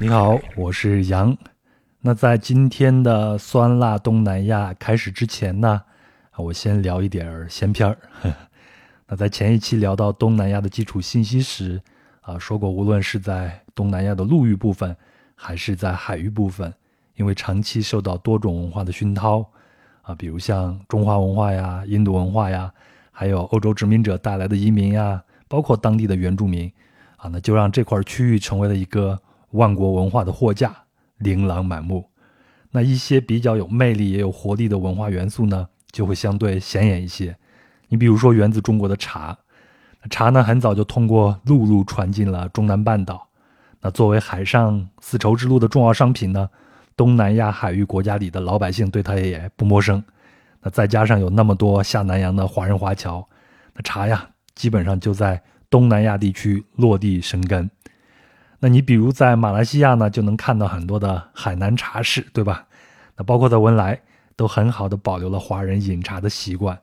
[0.00, 1.36] 你好，我是杨。
[2.00, 5.80] 那在今天的酸辣东南亚开始之前呢，
[6.36, 7.96] 我先聊一点闲篇儿。
[9.06, 11.80] 那在前一期聊到东南亚的基础信息时，
[12.22, 14.94] 啊，说过无论是在东南亚的陆域部分，
[15.36, 16.74] 还是在海域部分，
[17.14, 19.48] 因为长期受到多种文化的熏陶，
[20.02, 22.68] 啊，比如像中华文化呀、印度文化呀，
[23.12, 26.70] 还有欧洲殖民者带来的移民呀，包括当地的原住民，
[27.16, 29.16] 啊，那就让这块区域成为了一个。
[29.54, 30.74] 万国文化的货架
[31.18, 32.10] 琳琅满目，
[32.72, 37.36] 那一些比较有魅力也有活力的文化元素呢，就会相对显眼一些。
[37.88, 39.38] 你比如说源自中国的茶，
[40.10, 43.28] 茶呢很早就通过陆路传进了中南半岛。
[43.80, 46.50] 那作为海上丝绸之路的重要商品呢，
[46.96, 50.02] 东南亚海域国家里的老百姓对它也不陌生。
[50.60, 53.24] 那再加上有那么多下南洋的华人华侨，
[53.72, 57.70] 那茶呀基本上就在东南亚地区落地生根。
[58.64, 62.66] 那你比如在马来西亚呢，就能看到很多的海南茶室，对吧？
[63.14, 64.00] 那包括在文莱，
[64.36, 66.80] 都很好的保留了华人饮茶的习惯。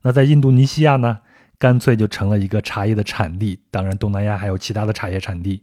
[0.00, 1.18] 那在印度尼西亚呢，
[1.58, 3.60] 干脆就成了一个茶叶的产地。
[3.70, 5.62] 当然，东南亚还有其他的茶叶产地。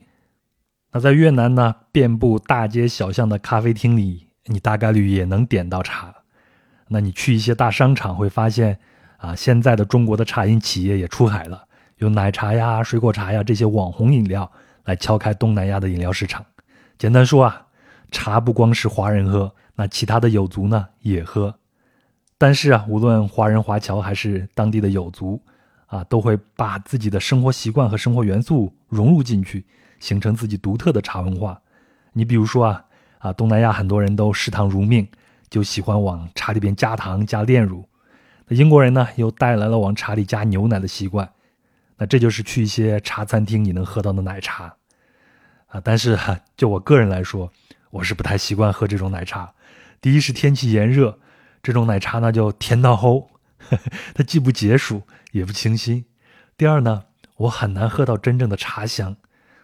[0.91, 6.13] 那在越南呢，遍布大街小巷的咖啡厅里，你大概率也能点到茶。
[6.89, 8.77] 那你去一些大商场会发现，
[9.17, 11.63] 啊，现在的中国的茶饮企业也出海了，
[11.95, 14.51] 有奶茶呀、水果茶呀这些网红饮料。
[14.87, 16.45] 来敲开东南亚的饮料市场。
[16.97, 17.67] 简单说啊，
[18.09, 21.53] 茶不光是华人喝，那其他的有族呢也喝。
[22.37, 25.43] 但是啊，无论华人华侨还是当地的有族，
[25.87, 29.65] 啊，都会把自己的生活习惯和生活元素融入进去，
[29.99, 31.61] 形成自己独特的茶文化。
[32.13, 32.85] 你比如说啊，
[33.17, 35.05] 啊，东南亚很多人都嗜糖如命，
[35.49, 37.83] 就喜欢往茶里边加糖加炼乳。
[38.47, 41.29] 那英国人呢，又带来了往茶里加牛奶的习惯。
[41.97, 44.71] 那这就是去一些茶餐厅你能喝到的奶茶，
[45.67, 47.51] 啊，但是哈就我个人来说，
[47.91, 49.53] 我是不太习惯喝这种奶茶。
[49.99, 51.19] 第一是天气炎热，
[51.61, 53.27] 这种奶茶呢就甜到齁，
[54.15, 55.01] 它既不解暑
[55.31, 56.05] 也不清新。
[56.55, 57.03] 第二呢，
[57.35, 59.15] 我很难喝到真正的茶香。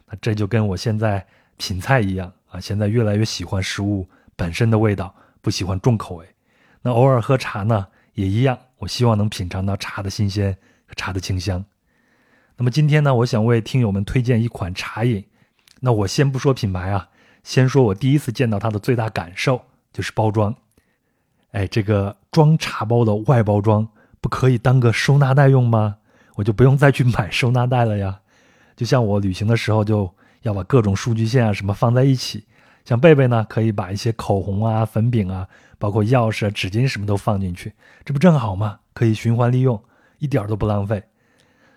[0.07, 1.25] 那这就跟我现在
[1.57, 6.27] 品菜一样啊，现在越来越喜欢食物本身的味道，不喜欢重口味。
[6.81, 11.63] 那偶尔喝茶呢也一样，我希望能品尝到茶的新鲜和茶的清香。
[12.57, 15.23] 那么今天呢，我想为听友们推荐一款茶饮。
[15.85, 17.09] 那我先不说品牌啊，
[17.43, 19.61] 先说我第一次见到它的最大感受
[19.91, 20.55] 就是包装。
[21.51, 23.85] 哎，这个装茶包的外包装
[24.21, 25.97] 不可以当个收纳袋用吗？
[26.35, 28.17] 我就不用再去买收纳袋了呀。
[28.77, 30.09] 就像我旅行的时候就
[30.43, 32.45] 要把各种数据线啊什么放在一起，
[32.85, 35.45] 像贝贝呢可以把一些口红啊、粉饼啊，
[35.77, 37.73] 包括钥匙、纸巾什么都放进去，
[38.05, 38.79] 这不正好吗？
[38.93, 39.83] 可以循环利用，
[40.19, 41.03] 一点都不浪费。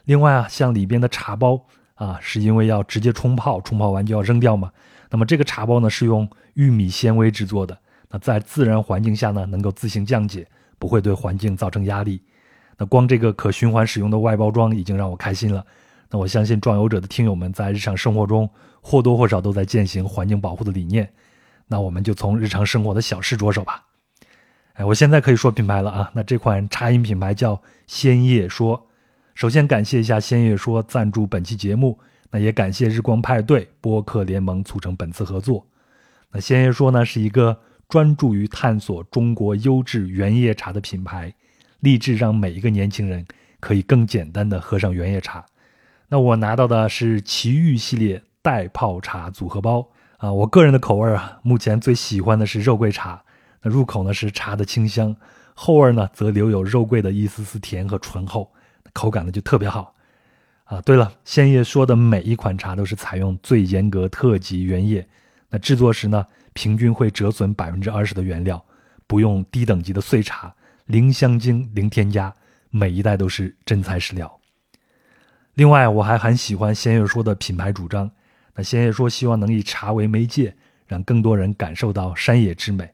[0.05, 4.70] 另外啊，像里边的茶包啊，是因为要直接冲泡，冲泡完就要扔掉嘛。
[5.10, 7.76] 那么这个茶包呢，是用玉米纤维制作的，
[8.10, 10.46] 那在自然环境下呢，能够自行降解，
[10.78, 12.22] 不会对环境造成压力。
[12.76, 15.64] 那光这个可循环使用的外包装已经让我开心了。
[16.10, 18.48] 那我相信壮游者的听友们在日常生活中
[18.80, 21.10] 或多或少都在践行环境保护的理念。
[21.66, 23.82] 那我们就从日常生活的小事着手吧。
[24.74, 26.10] 哎，我现在可以说品牌了啊。
[26.14, 28.85] 那这款茶饮品牌叫鲜叶说。
[29.36, 31.98] 首先感谢一下仙叶说赞助本期节目，
[32.30, 35.66] 那也感谢日光派对播客联盟促成本次合作。
[36.32, 41.34] 那仙叶说呢是一个专注于探索中国优质原叶茶的品牌，
[41.80, 43.26] 立志让每一个年轻人
[43.60, 45.44] 可以更简单的喝上原叶茶。
[46.08, 49.86] 那我拿到的是奇遇系列袋泡茶组合包
[50.16, 53.22] 啊，我个人的口味啊，目前最喜欢的是肉桂茶，
[53.60, 55.14] 那入口呢是茶的清香，
[55.52, 58.50] 后味呢则留有肉桂的一丝丝甜和醇厚。
[58.96, 59.94] 口感呢就特别好，
[60.64, 65.06] 啊，对了，鲜叶说的每一款茶都是采用最严格特级原叶，
[65.50, 68.64] 那制作时呢，平均会折损百分之二十的原料，
[69.06, 70.54] 不用低等级的碎茶，
[70.86, 72.34] 零香精，零添加，
[72.70, 74.40] 每一代都是真材实料。
[75.54, 78.10] 另外，我还很喜欢鲜叶说的品牌主张，
[78.54, 80.56] 那鲜叶说希望能以茶为媒介，
[80.87, 82.90] 让更多人感受到山野之美，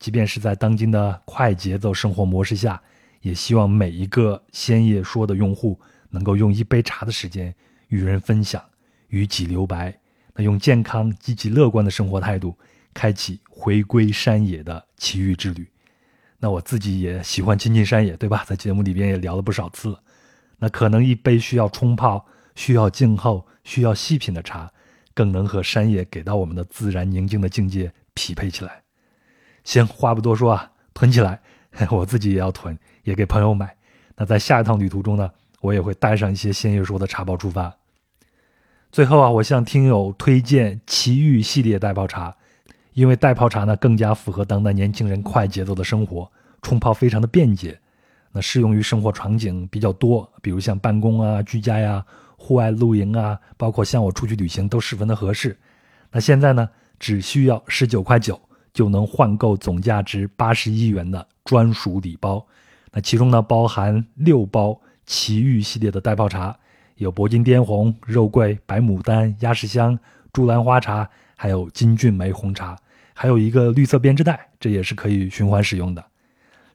[0.00, 2.82] 即便是在当今的快节奏生活模式下。
[3.24, 5.80] 也希望每一个鲜叶说的用户
[6.10, 7.54] 能够用一杯茶的时间
[7.88, 8.62] 与人分享，
[9.08, 9.98] 与己留白。
[10.34, 12.54] 那用健康、积极、乐观的生活态度，
[12.92, 15.66] 开启回归山野的奇遇之旅。
[16.38, 18.44] 那我自己也喜欢亲近山野，对吧？
[18.46, 20.02] 在节目里边也聊了不少次了。
[20.58, 24.70] 那可能一杯需要冲泡、需要静候、需要细品的茶，
[25.14, 28.82] 更能和山野给到我们的自然宁静的境界匹配起来。
[29.64, 31.40] 行，话不多说啊，囤起来，
[31.90, 32.78] 我自己也要囤。
[33.04, 33.76] 也给朋友买。
[34.16, 35.30] 那在下一趟旅途中呢，
[35.60, 37.74] 我也会带上一些鲜叶说的茶包出发。
[38.90, 42.36] 最后啊，我向听友推荐奇遇系列袋泡茶，
[42.92, 46.30] 因为袋泡茶呢更加符合当代年轻人快节奏的生活，
[46.62, 47.78] 冲泡非常的便捷，
[48.30, 52.04] 那适用于生活场景比较多，比如像办公啊、居家呀、
[52.36, 55.58] 户外露营啊，包括像我出去旅行都十分的合适。
[56.12, 58.40] 那现在呢，只需要十九块九
[58.72, 62.46] 就能换购总价值八十一元的专属礼包，
[62.94, 66.56] 那其中呢包含六包奇遇系列的袋泡茶。
[66.96, 69.98] 有铂金滇红、肉桂、白牡丹、鸭屎香、
[70.32, 72.78] 珠兰花茶，还有金骏眉红茶，
[73.12, 76.04] 还有一个绿色编织袋，这也是可以循环使用的。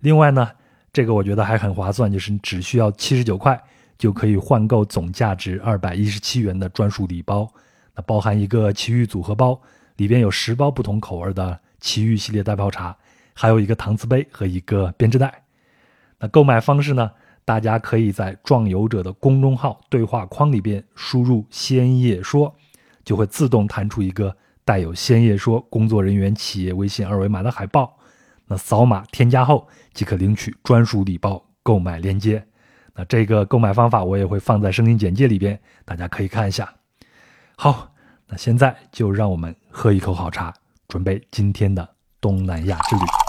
[0.01, 0.51] 另外呢，
[0.91, 3.57] 这个我觉得还很划算，就是只需要七十九块
[3.97, 7.49] 就可以换购总价值二百一十七元的专属礼包。
[7.95, 9.57] 那包含一个奇遇组合包，
[9.95, 12.93] 里边有十包不同口味的奇遇系列袋泡茶，
[13.33, 15.43] 还有一个搪瓷杯和一个编织袋。
[16.19, 17.11] 那购买方式呢？
[17.45, 22.53] 大家可以在壮游者的公众号对话框里边输入“先叶说”，
[23.03, 27.97] 就会自动弹出一个带有“先叶说”工作人员企业微信二维码的海报。
[28.45, 32.45] 那扫码添加后即可领取专属礼包购买链接。
[32.93, 36.71] 那这个购买方法我也会放在声音简介里边，大家可以看一下。
[37.55, 37.91] 好，
[38.27, 40.53] 那现在就让我们喝一口好茶，
[40.87, 41.87] 准备今天的
[42.21, 43.28] 东南亚之旅。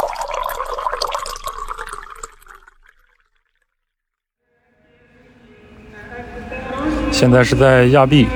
[7.21, 8.27] 现在是在亚庇，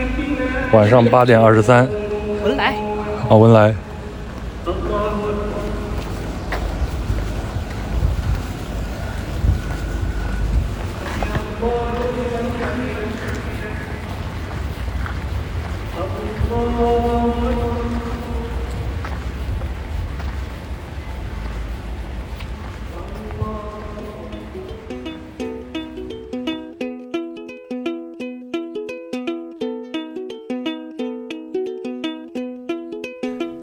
[0.71, 1.89] 晚上八点二十三。
[2.45, 2.75] 文莱。
[3.31, 3.75] 啊，文莱。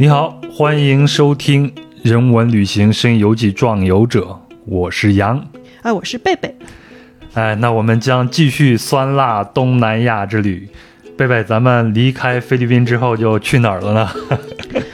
[0.01, 1.69] 你好，欢迎收听
[2.01, 4.21] 《人文旅行声游记壮游者》，
[4.65, 5.47] 我是杨，
[5.83, 6.55] 哎，我是贝贝，
[7.35, 10.67] 哎，那我们将继续酸辣东南亚之旅。
[11.15, 14.09] 贝贝，咱们离开菲律宾之后就去哪儿了呢？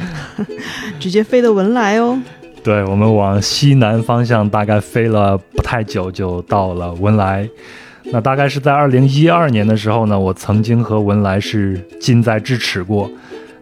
[1.00, 2.22] 直接飞的文莱哦。
[2.62, 7.48] 对，我们往西南方向大概飞了不太久，就到了文莱。
[8.12, 13.10] 那大概是在二零一二年的时候呢，我曾经和文莱是近在咫尺过。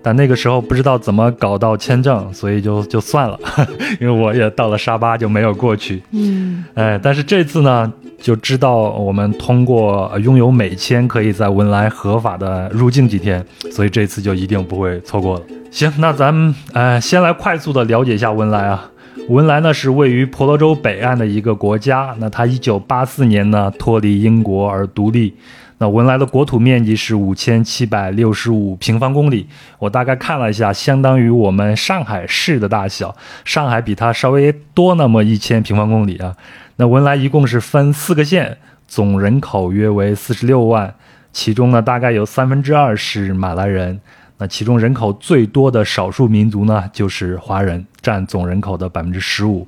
[0.05, 3.39] 但那个时候不知道怎么搞到签证，所以就就算了，
[3.99, 6.03] 因为我也到了沙巴就没有过去。
[6.11, 7.91] 嗯，哎，但是这次呢，
[8.21, 15.41] 就知道我们通过拥有美签，可以在文莱合法的入境几天，所以这次就一定不会错过了。
[15.71, 18.91] 行，那咱们呃先来快速的了解一下文莱啊。
[19.27, 25.33] 文莱呢是位于婆罗洲北岸的一个国家，那它一九八四年呢脱离英国而独立。
[25.77, 29.45] 那文莱的国土面积是五千七百六十五平方公里，
[29.77, 33.13] 我大概看了一下，相当于我们上海市的大小。
[33.43, 36.33] 上海比它稍微多那么一千平方公里啊。
[36.77, 38.57] 那文莱一共是分四个县，
[38.87, 40.95] 总人口约为四十六万，
[41.33, 43.99] 其中呢大概有三分之二是马来人。
[44.37, 49.67] 那其中人口最多的少数民族呢就是华人，占总人口的百分之十五。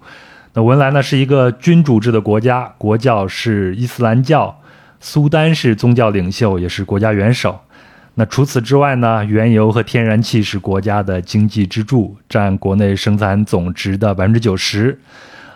[0.54, 4.58] 那文莱呢是一个君主制的国家，国教是伊斯兰教。
[5.00, 7.60] 苏丹是宗教领袖，也是国家元首。
[8.16, 9.24] 那除此之外呢？
[9.24, 15.00] 原油和天然气是国家的经济支柱，占国内生产总值的百分之九十。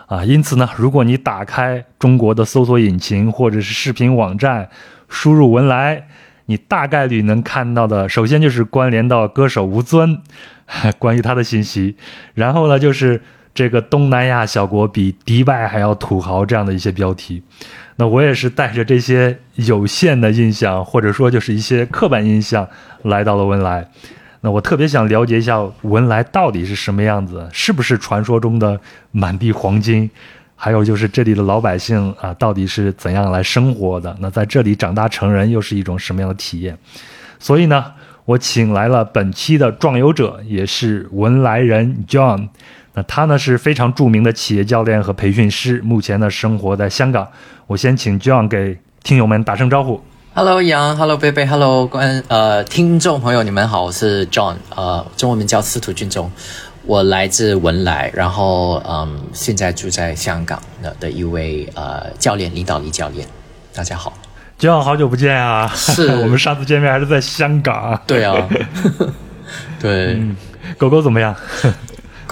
[0.06, 4.68] 啊，因此呢，如果你打开中国的搜索引擎或者是视频网站，
[5.08, 6.06] 输入文莱，
[6.46, 10.20] 你大概率能看到的，首先就是关联到歌手吴尊，
[11.00, 11.96] 关于他的信息。
[12.34, 13.22] 然后呢，就是
[13.54, 17.42] 这个东南亚小国比迪拜还要土豪这样的一些标题。
[17.96, 22.66] 那我也是带着这些有限的印象，或者说就是一些刻板印象，
[23.02, 23.86] 来到了文莱。
[24.40, 28.80] 那我特别想了解一下文莱到底是什么样子，是不是传说中的
[29.10, 30.10] 满地黄金？
[30.56, 34.16] 还有就是这里的老百姓啊，到底是怎样来生活的？
[34.20, 36.76] 那在这里长大成人又是一种什么样的体验？
[37.38, 37.84] 所以呢，
[38.24, 42.48] 我请来了本期的壮游者，也是文莱人 John。
[42.94, 47.26] 那他呢是非常著名的企业教练和培训师，目前呢生活在香港。
[47.66, 50.02] 我先请 John 给听友们打声招呼。
[50.34, 56.30] Hello 杨，Hello 贝贝，Hello 观呃听众朋友，你们好，我是 John，呃中文名叫司徒俊忠，
[56.84, 63.26] 我来自文莱，然后嗯现在住在香港的的一位呃教练，领导力教练。
[63.74, 64.12] 大家好
[64.58, 65.66] ，John 好久不见啊！
[65.74, 67.98] 是 我们上次见面还是在香港。
[68.06, 68.48] 对啊，
[69.80, 70.20] 对，
[70.76, 71.34] 狗狗怎么样？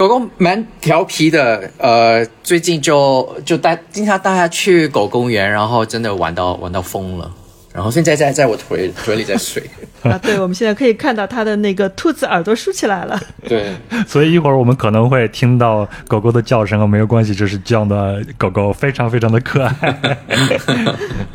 [0.01, 7.31] 狗狗蛮调皮的，呃，最近就就带经常带它去狗公园，然后真的玩到玩到疯了。
[7.71, 9.61] 然后现在在在我腿腿里在睡。
[10.01, 13.21] 啊，对，我们现在可以看到它的那个兔子耳朵竖起来了。
[13.47, 13.75] 对，
[14.07, 20.19] 所以一会儿我们可能会听到狗狗的叫声啊，没有关系，这是这样的狗狗，非常非常的可爱。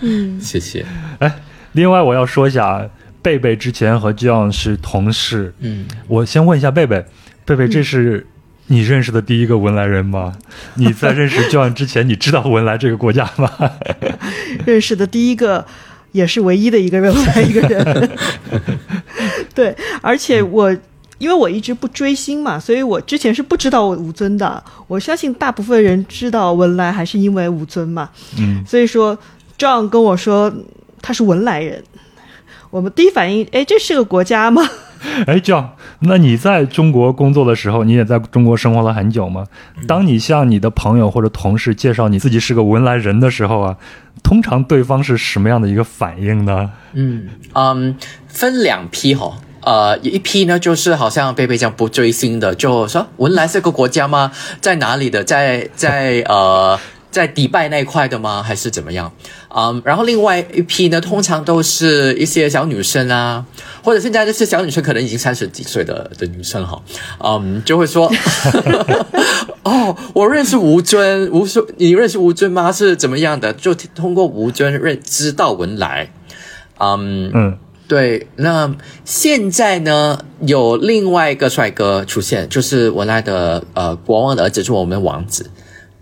[0.00, 0.85] 嗯， 谢谢。
[1.20, 1.32] 哎，
[1.70, 2.85] 另外我要说一下，
[3.23, 5.54] 贝贝之前和 John 是同事。
[5.61, 7.04] 嗯，我先问一下贝贝，
[7.44, 8.26] 贝贝，这是
[8.68, 10.37] 你认识的第一个文莱人吗？
[10.75, 13.50] 你在认识 John 之前，你知道文莱这个国家吗？
[14.64, 15.64] 认识的第一个，
[16.12, 18.11] 也是唯一的一个认莱一个人。
[19.54, 20.76] 对，而且我
[21.18, 24.62] 因为我一直不追星嘛，所以我之前是不知道吴尊的。
[24.88, 28.11] 我相信大部分人知道文莱还是因为吴尊嘛。
[28.38, 29.16] 嗯，所以说
[29.56, 30.52] John 跟我说
[31.00, 31.82] 他是文莱人，
[32.70, 34.68] 我们第一反应，哎，这是个国家吗？
[35.26, 35.69] 哎，John，
[36.00, 39.47] 那你在中国工作的时候，你也在中国生活了很久吗？
[39.87, 43.76] 当你向你的朋友或者同事介绍你自己是个文莱人的时候啊，
[44.23, 46.71] 通常对方是什么样的一个反应呢？
[46.93, 47.97] 嗯嗯，
[48.29, 49.38] 分两批哈。
[49.62, 54.31] 呃，有一批呢，就是好像贝贝这样不追星的，就说文莱是个国家吗？
[54.61, 55.25] 在哪里的？
[55.25, 56.79] 在在呃，
[57.16, 58.42] 在迪拜那一块的吗？
[58.42, 59.11] 还是怎么样？
[59.49, 63.42] 嗯，然后另外一批呢，通常都是一些小女生啊，
[63.82, 66.82] 或者现在这些小女生，可能已经三十几岁的的女生哈，
[67.25, 68.12] 嗯，就会说，
[69.64, 72.70] 哦，我认识吴尊，吴尊，你认识吴尊吗？
[72.70, 73.50] 是怎么样的？
[73.54, 76.12] 就通过吴尊认知道文莱，
[76.78, 77.58] 嗯嗯。
[77.88, 85.49] 对，那现在呢，有另外一个帅哥出现，就是文莱的呃国王的儿子，是我们王子，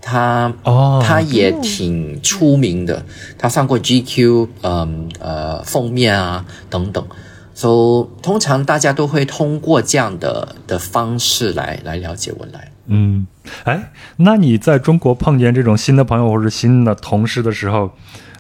[0.06, 3.02] 他哦，他也挺出名的，
[3.38, 7.02] 他上过 GQ，嗯呃封面啊等等，
[7.54, 12.70] 所以通常大家都会通过这样的的方式来来了解文莱。
[12.86, 13.26] 嗯，
[13.64, 17.90] 哎，那你在中国碰见这种新的朋友或者新的同事的时候？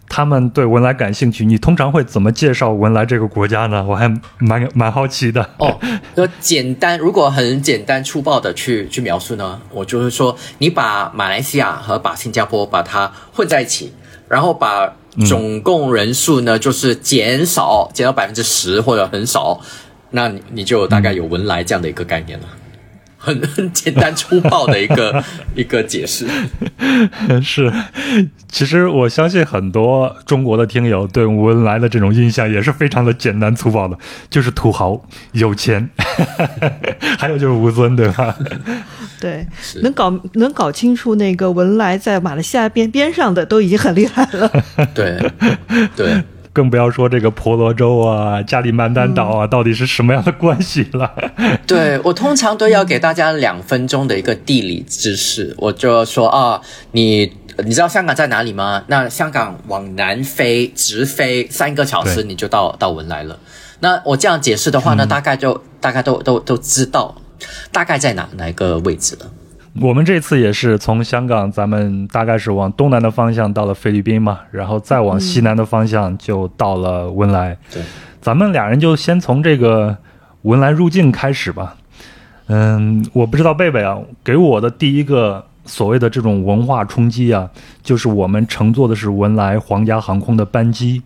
[0.08, 3.84] 他们对文莱感兴趣，你通常会怎么介绍文莱这个国家呢？
[3.84, 4.08] 我还
[4.38, 5.48] 蛮蛮好奇的。
[5.58, 5.76] 哦，
[6.14, 13.92] 就简单，如果很简单粗暴的去去描述呢，我就是说，你把马来西亚和把新加坡把它混在一起，
[14.28, 14.94] 然后把
[15.26, 19.60] 总共人数呢，就是减少减到百分之十或者很少，
[20.10, 22.46] 那你你就大概有文莱这样的一个概念了。
[23.24, 26.26] 很 很简单粗暴的一个一个解释，
[27.42, 27.72] 是，
[28.48, 33.96] 其实我相信很多中国的听友对文莱的这种印象也是非常的简单粗暴的，
[34.28, 35.02] 就是土豪
[35.32, 35.88] 有钱，
[37.18, 38.36] 还有就是吴尊，对吧？
[39.18, 39.46] 对，
[39.82, 44.50] 能搞能搞清楚那个文莱在马来西亚边边上的都已经很厉害了。
[44.92, 45.18] 对，
[45.96, 46.22] 对。
[46.54, 51.12] 更不要说这个婆罗洲啊、加里曼丹岛啊，到底是什么样的关系了？
[51.66, 56.60] 对我通常都要给大家两分钟的一个地理知识，我就说啊，
[56.92, 57.32] 你
[57.64, 58.84] 你知道香港在哪里吗？
[58.86, 63.36] 那香港往南飞，直飞三个小时你就到到文莱了。
[63.80, 67.16] 那我这样解释的话呢，大概就大概都都都知道
[67.72, 69.26] 大概在哪哪一个位置了。
[69.80, 77.56] 我们这次也是从香港，咱们大概是往东南的方向到了菲律宾嘛，然后再往西南的方向就到了文莱。
[77.72, 77.82] 对，
[78.20, 79.96] 咱们俩人就先从这个
[80.42, 81.76] 文莱入境开始吧。
[82.46, 87.50] 嗯，我不知道贝贝啊，给我的第一个所谓的这种文化冲击啊，
[87.82, 91.02] 就是我们乘坐的是文莱皇家航空的班机，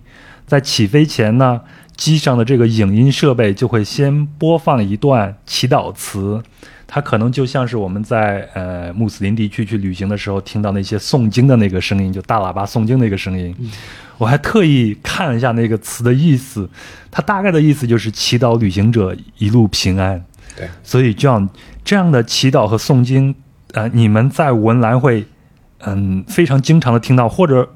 [0.47, 1.63] 在起飞前呢，
[1.97, 6.43] 机上的这个影音设备就会先播放一段祈祷词。
[6.91, 13.55] 它可能就像是我们在呃穆斯林地区去旅行的时候听到那些诵经的那个声音，就大喇叭诵经那个声音。
[14.17, 16.67] 我还特意看了一下那个词的意思，
[17.11, 20.25] 它大概的意思就是祈祷旅行者一路平安。
[20.57, 21.47] 对，所以这样
[21.85, 23.35] 这样的祈祷和诵经，
[23.75, 25.27] 呃，你们在文莱会
[25.81, 27.69] 嗯非常经常的听到，或者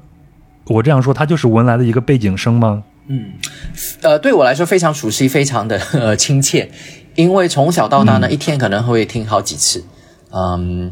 [0.65, 2.83] 我这样说，它就是文莱的一个背景声吗？
[3.07, 3.33] 嗯，
[4.01, 6.71] 呃，对我来说非常熟悉，非常的呃亲切。
[7.15, 9.83] 因为从小到大呢，一天可能会听好几次，
[10.31, 10.91] 嗯，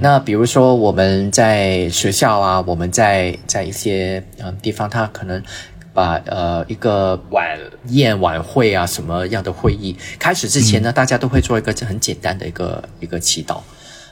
[0.00, 5.40] 那比如说我们在学校啊，我们在在一些嗯地方，他可能
[5.94, 13.60] 把呃一个晚宴晚会啊什么样的会议开始之前呢，大家都会做一个很简单的一个一个祈祷，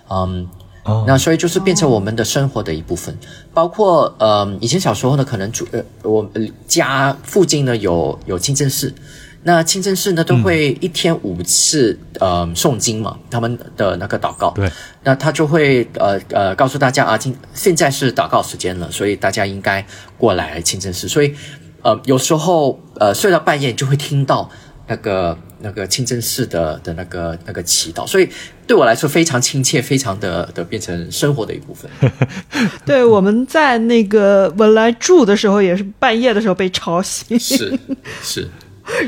[0.09, 0.49] 嗯，
[1.07, 3.19] 那所以就是变成我们的生活的一部分，
[3.53, 6.29] 包括呃以前小时候呢，可能住呃我
[6.69, 8.95] 家附近呢有有清真寺。
[9.49, 14.51] 那清真寺呢，都会一天五次呃诵经嘛，他们的那个祷告。
[14.51, 14.71] 对，
[15.05, 19.83] 那他就会呃呃告诉大家啊，今现在是祷告时间了，所以大家应该
[20.19, 21.09] 过来清真寺。
[21.09, 21.35] 所以
[21.81, 24.51] 呃有时候呃睡到半夜就会听到
[24.87, 28.29] 那个那个清真寺的的那个那个祈祷，所以
[28.67, 31.91] 对我来说非常亲切，非常的的变成生活的一部分。
[32.85, 37.79] 对，我们在那个文莱住的时候，也是半夜的时候被吵醒，是
[38.23, 38.49] 是，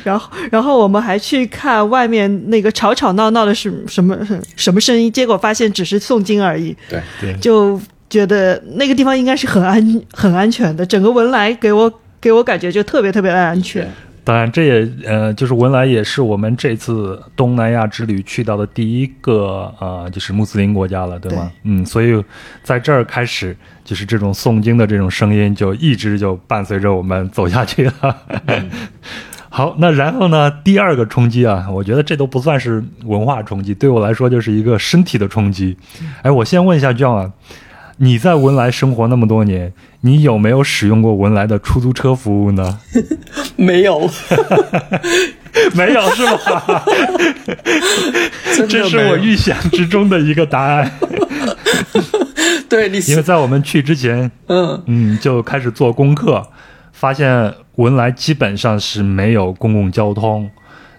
[0.05, 4.17] 然后然后我们还去看外面那个吵吵闹闹的是什么
[4.57, 13.89] 什么声音，结果发现只是诵经而已，对对，就觉得那个地方应该是很安很安全的，整个文莱给我给我感觉就特别特别的安全。
[14.23, 21.51] 当然，这也呃，就是文莱也是我们这次东南亚之旅去到的第一个呃，就是穆斯林国家了，对吗？
[21.65, 22.23] 嗯，所以
[22.63, 28.17] 在这儿开始，就是这种诵经的这种声音就一直就伴随着我们走下去了。
[29.53, 30.49] 好，那然后呢？
[30.63, 35.77] 第二个冲击啊，我觉得这都不算是文化冲击，对我来说就是一个身体的冲击。
[36.23, 37.33] 哎，我先问一下 John 啊，
[37.97, 42.79] 你在文莱生活那么多年，你有没有使用过文莱的出租车服务呢？
[43.57, 44.09] 没有，
[45.75, 46.85] 没有是吧？
[48.69, 50.93] 这是我预想之中的一个答案，
[52.69, 56.47] 对你因为在我们去之前，嗯嗯，就开始做功课，
[57.01, 60.51] 发现文莱基本上是没有公共交通。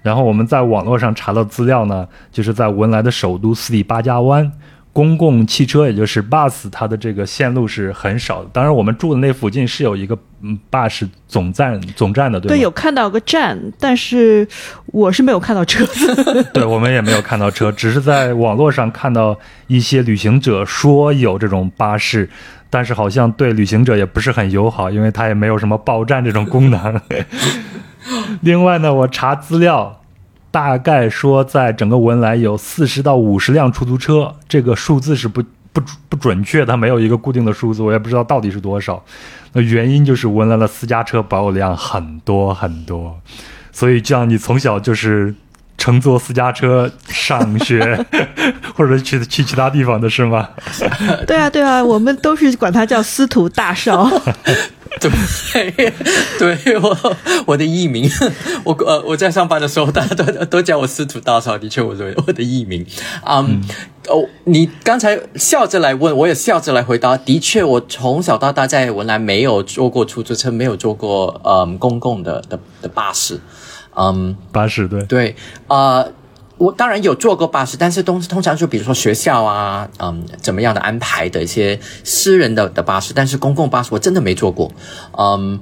[0.01, 4.51] 然后我们在网络上查到资料呢，就是在文莱的首都斯里巴加湾，
[4.91, 8.50] 公共汽车也就是 bus，它的这个线路是很少的。
[8.51, 12.55] 当然，我们住的那附近是有一个嗯 bus 总站总站的，对吗？
[12.55, 14.48] 对，有看到个站，但是
[14.88, 16.43] 我是没有看到车子。
[16.51, 22.27] 对，我们也没有看到车，只是在网络上看到一些旅行者说有这种巴士，
[22.72, 27.00] 但是好像对旅行者也不是很友好，因为它也没有什么报站这种功能。
[28.42, 30.01] 另外呢，我查资料，
[30.50, 39.04] 大概说在整个文莱有四十到五十辆出租车，这个数字是不不不准确，它没有一个固定的数字，我也不知道到底是多少。
[39.54, 43.20] 那原因就是文莱的私家车保有量很多很多，
[43.72, 45.36] 所以这样你从小就是
[45.81, 48.05] 乘坐私家车上学，
[48.77, 50.47] 或者去去其他地方的是吗？
[51.25, 54.07] 对啊，对啊，我们都是管它叫司徒大少。
[55.01, 55.91] 对，
[56.38, 57.15] 对我
[57.47, 58.07] 我的艺名，
[58.63, 62.85] 我呃我在上班的时候，大家都都叫我司徒大少，的确我是我的艺名。
[63.25, 63.63] 嗯，
[64.07, 67.17] 哦，你刚才笑着来问，我也笑着来回答。
[67.17, 73.39] 的确，我从小到大在文莱没有坐过出租车，没有坐过嗯公共的的的巴士。
[73.96, 75.36] 嗯，巴士对，对，
[75.68, 76.12] 呃，
[76.58, 84.72] 我当然有坐过巴士，但是通通常就比如说学校啊，嗯，怎么样的安排的一些私人的的巴士，但是公共巴士我真的没坐过。
[85.18, 85.60] 嗯，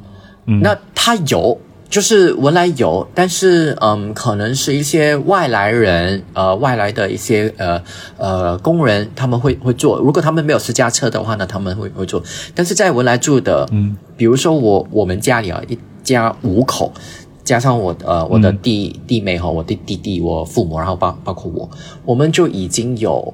[0.61, 1.57] 那他有，
[1.89, 7.81] 就是文莱有，但是嗯，可能是一些外来人，呃，外来的一些呃
[8.17, 9.97] 呃工人，他们会会坐。
[9.99, 12.21] 如果他们没有私家车的话呢，他们会会坐。
[12.53, 16.93] 但是在文莱住的，嗯，比如说我我们家里啊，一家五口。
[17.43, 21.69] 加上我呃我的弟、弟妹和我的弟弟，我父母，然后包包括我，
[22.05, 23.33] 我们就已经有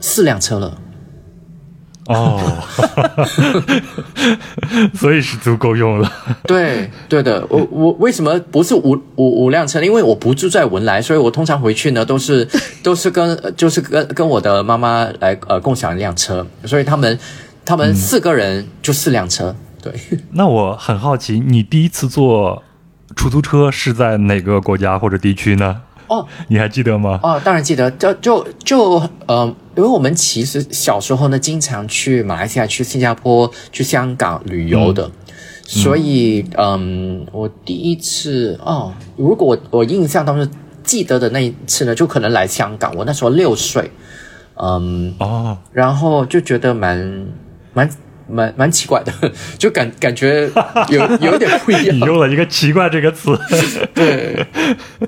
[0.00, 0.78] 四辆车了。
[2.08, 2.40] 哦，
[4.94, 6.08] 所以是足够用了。
[6.44, 9.82] 对对的，我我为什么不是五五五辆车？
[9.82, 12.48] 因为我不住在文莱，所以我通常回去呢都是
[12.80, 17.18] 都是跟呃就是跟跟我的妈妈来呃共享一辆车，所以他们
[17.64, 19.52] 他们四个人就四辆车。
[19.82, 19.92] 对，
[20.30, 22.62] 那我很好奇，你第一次坐
[23.16, 25.82] 出租车是在哪个国家或者地区呢？
[26.08, 27.18] 哦，你还记得吗？
[27.20, 35.10] 哦，当然记得，就就就呃，因为我们其实小时候呢，经常去马来西亚、去新加坡、去香港旅游的，
[35.64, 40.48] 所以嗯，我第一次哦，如果我我印象当中
[40.84, 43.90] 记得的那一次呢，就可能来香港，我那时候六岁，
[44.54, 47.26] 嗯，哦，然后就觉得蛮
[47.72, 47.90] 蛮
[48.28, 49.12] 蛮蛮奇怪的，
[49.58, 50.50] 就感感觉
[50.88, 52.00] 有有一点不一样 你。
[52.00, 53.38] 用了一个“奇怪”这个词。
[53.94, 54.46] 对，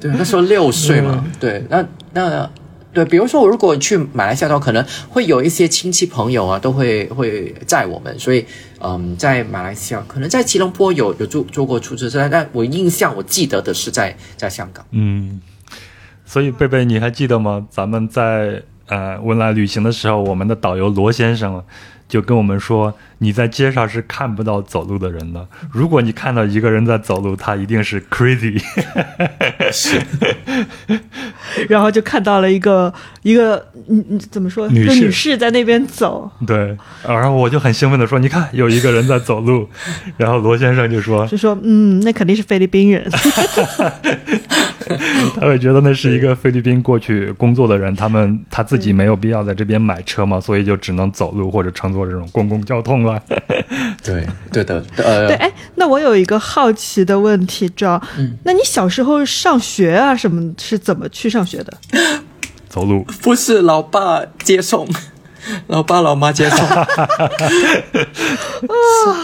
[0.01, 2.51] 对，那时候六岁嘛，对，那那
[2.93, 8.45] 对，比如说我如果去马来西亚的话，可能会有一些亲戚朋友啊，都会会载我们，所以
[8.81, 14.85] 嗯，在马来西亚，可能在吉隆坡有有坐坐过出租车，但我印象我记得的是在在香港。
[14.93, 15.41] 嗯，
[16.25, 17.67] 所以贝贝，你还记得吗？
[17.71, 21.63] 咱们在呃文莱旅行的时候，我们的导游罗先生
[22.09, 25.47] 就跟我们说，你在街上是看不到走路的人的。
[25.73, 28.61] 如果你看到一个人在走路，他一定是 crazy。
[29.73, 30.01] 是，
[31.69, 33.57] 然后就看到了一个一个
[33.89, 36.77] 嗯嗯怎么说，女士女士在那边走，对，
[37.07, 39.69] 然后我就很兴奋的说：“你看，有一个人在走路。
[40.17, 43.07] ”然后罗先生就说就说嗯，那肯定是菲律宾人。
[45.35, 53.08] “他会觉得那是一个菲律宾过去工作的人，他们他自己没有必要在这边买车嘛，所以就只能走路或者乘坐这种公共交通了。
[54.05, 58.03] 对，对的，呃， 对，哎，那我有一个好奇的问题，知道？
[58.19, 61.73] 嗯，那你小时候上学啊，什么是怎么去上学的？
[62.69, 63.05] 走路？
[63.23, 64.87] 不是，老爸接送。
[65.69, 66.85] 老爸老妈接送， 啊，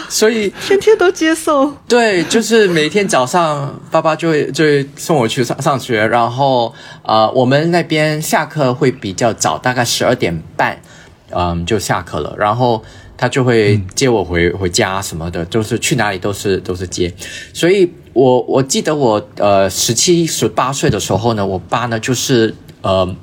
[0.09, 1.71] 所以天天都接送。
[1.87, 10.79] 对，就是每天早上，爸爸就会就会送我去上上学，然后呃，我们那边下课会比较早，大概十二点半，
[11.29, 12.33] 嗯，就下课了。
[12.39, 12.83] 然后
[13.17, 17.13] 他就会接我回回家什么的，就是去哪里都是都是接。
[17.53, 23.15] 所以我我记得我呃十七十八岁的时候呢，我爸呢就是呃。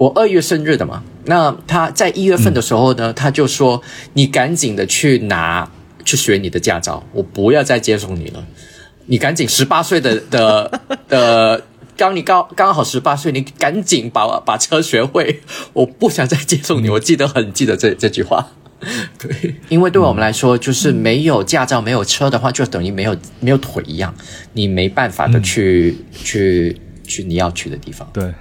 [0.00, 3.82] 我二月生日的嘛，那他在一月份的时候呢，他就说
[4.14, 5.70] ：“你赶紧的去拿
[6.06, 8.42] 去学你的驾照，我不要再接送你了。
[9.04, 11.62] 你赶紧十八岁的的的，
[11.98, 15.42] 刚你刚刚好十八岁，你赶紧把把车学会，
[15.74, 18.52] 我不想再接送你。”我记得很记得这这句话，
[19.18, 24.14] 对，因为对我们来说，就是没有驾照、没有车的话，就等于没有没有腿一样，
[24.54, 28.32] 你没办法的去去去你要去的地方，对。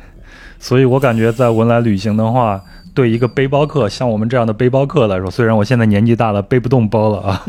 [0.59, 2.61] 所以我感觉在文莱旅行的话，
[2.93, 7.45] 对一个背包客，像我们这样的背包客来说，虽然我现在年纪大了，背不动包了啊，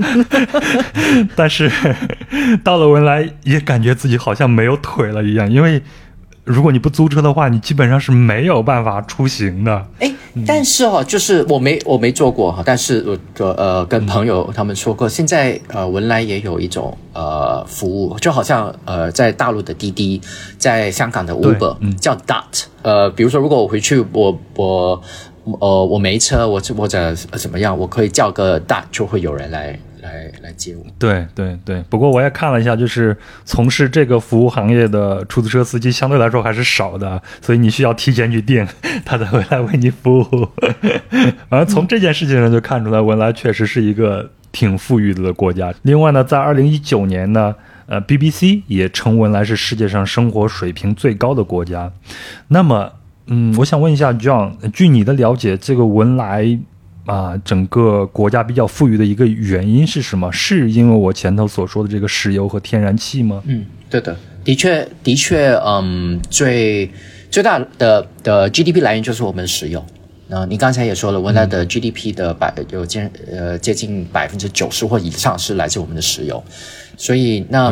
[1.37, 1.71] 但是
[2.63, 5.83] 到了文莱也感觉自己好像没有腿了一样，因为。
[6.45, 9.87] 如果你不租车的话，你基本上是没有办法出行的。
[10.01, 10.13] 哎，
[10.47, 13.05] 但是哦，就是我没我没做过哈，但是
[13.39, 20.21] 我呃跟朋友他们说过，现在呃文莱也有一种呃服务，就好像呃在大陆的滴滴，
[20.59, 22.65] 在香港的 Uber 叫 Dot。
[22.83, 25.01] 呃，比如说如果我回去，我我
[25.61, 29.79] 呃我没车，我或者怎么样，我可以叫个 Dot，就会有人来。
[30.03, 31.83] 来来接我，对对对。
[31.89, 38.67] 不过我也看了一下，就是从事这个服务行业的出租车司机相对来说还是少的，所以你需要提前去订，
[39.05, 40.49] 他才会来为你服务。
[41.49, 45.75] 反正从这件事情上就看出来，文莱确实是一个挺富裕的国家。
[45.83, 47.55] 另外呢，在二零一九年呢，
[47.87, 51.93] 呃，BBC 也称文莱是世界上生活水平最高的国家。
[52.49, 52.93] 那么，
[53.27, 56.59] 嗯，我想问一下 John，据你的了解，这个文莱。
[57.11, 60.31] 啊，整个国家比较富裕的一个原因是什么？
[60.31, 63.43] 是因为我前头所说的这个石油和天然气吗？
[63.47, 66.89] 嗯，对的，的确，的确，嗯，最
[67.29, 69.85] 最大的的 GDP 来源就是我们的石油。
[70.29, 76.41] 那你刚才也说了，文莱的 GDP 的百有接呃接近百分之九十或以上是来自我们的石油。
[76.97, 77.71] 所以那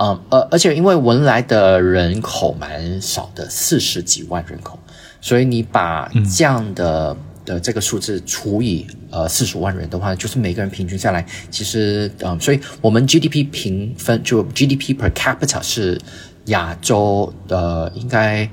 [0.00, 4.76] 嗯呃，而且因为文莱的人口蛮少的，四十几万人口，
[5.20, 7.16] 所以你把这样的。
[7.50, 16.00] 的这个数字除以呃四十五万人的话，就是每个人平均下来，其实嗯，所以我们 GDP 平分就 GDP per capita 是
[16.46, 18.48] 亚洲的应该，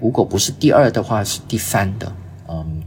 [0.00, 2.10] 如果不是第二的话是第三的，
[2.48, 2.82] 嗯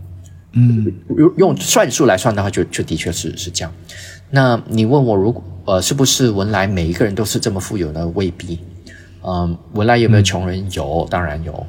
[0.53, 3.71] 嗯，用用算数来算的话，就就的确是是这样。
[4.31, 8.07] 那你问我如果呃是不是文莱每一个人都是这么富有呢？
[8.15, 8.59] 未必，
[9.23, 10.65] 嗯，文莱有没有穷人？
[10.71, 11.67] 有，当然有，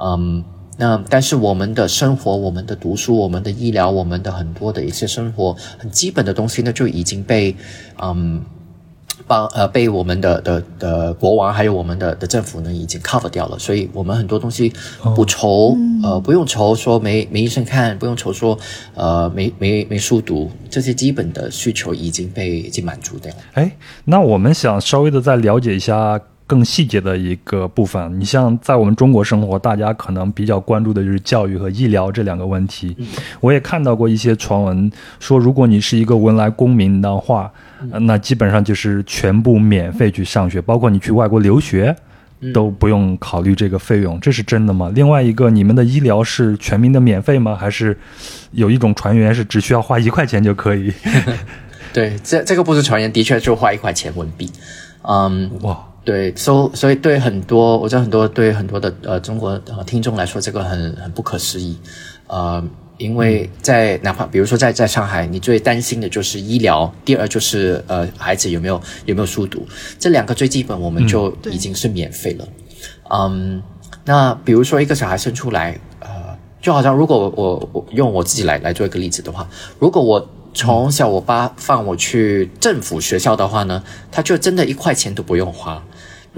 [0.00, 0.42] 嗯。
[0.80, 7.56] 那但是我们的生活、我们的读书、我们的医疗、我们的很多的一些生活很基本的东西呢，就已经被，
[8.00, 8.40] 嗯，
[9.26, 14.72] 帮呃被我们的的的国王还有我们的的政府呢已经 cover 掉了，所以我们很多东西
[15.16, 18.56] 不愁呃不用愁说没没医生看，不用愁说
[18.94, 23.38] 呃没没没书读，这些基本的需求已经被已经满足掉了。
[23.54, 23.72] 哎，
[24.04, 26.20] 那我们想稍微的再了解一下。
[26.48, 32.96] 更细节的一个部分，你像在我们中国生活，大家可能比较关注的就是教育和医疗这两个问题。
[33.40, 37.52] 我也看到过一些传闻说，如果你是一个文莱公民的话，
[38.00, 41.94] 那基本上就是全部免费去上学，包括你去外国留学
[42.54, 44.90] 都不用考虑这个费用，这是真的吗？
[44.94, 47.54] 另外一个，你们的医疗是全民的免费吗？
[47.54, 47.94] 还是
[48.52, 50.90] 有一种传言是只需要花一块钱就可以？
[51.92, 54.50] 对，这这个不是传言，的确就花一块钱文币。
[55.02, 55.84] 嗯，哇。
[56.08, 61.76] 对，所所以对很多，我知道很多对很多的呃中国呃听众来说，这个很很不可思议，
[62.28, 62.64] 呃，
[62.96, 69.68] 因为在哪怕比如说在在上海，你最担心的就是医疗，第二就是呃孩子有没有有没有书读，
[69.98, 72.48] 这两个最基本我们就已经是免费了，
[73.10, 73.62] 嗯，
[74.06, 76.08] 那比如说一个小孩生出来，呃，
[76.62, 79.46] 就好像如果我我用我自己来来做一个例子的话，
[79.78, 80.26] 如果我。
[80.54, 85.80] 从小我爸放我去政府学校的话呢，他就真的一块钱都不用花。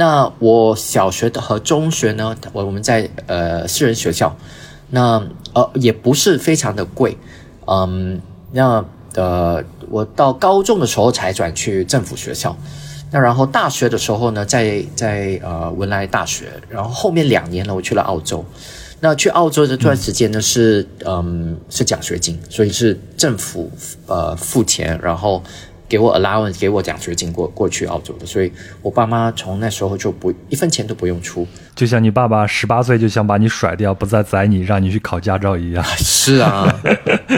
[0.00, 4.34] 那我小学的和中学呢，我我们在呃私人学校，
[4.88, 7.18] 那呃也不是非常的贵，
[7.66, 8.18] 嗯，
[8.52, 8.82] 那
[9.14, 12.56] 呃我到高中的时候才转去政府学校。
[13.12, 18.42] 那然后大学的时候呢，在在呃文莱大学，然后后面两年呢，我去了澳洲。
[19.02, 23.70] 那去澳洲的这段时间呢，是嗯是奖学金，所以是政府
[24.06, 25.42] 呃付钱，然后
[25.90, 28.50] 给我 allowance，给我奖学金过过去澳洲的，所以
[28.80, 31.44] 我爸妈从那时候就不一分钱都不用出。
[31.74, 35.84] 就像你爸爸十八岁就想把你甩掉，不再宰你，让你去考驾照一样。
[35.98, 36.72] 是啊，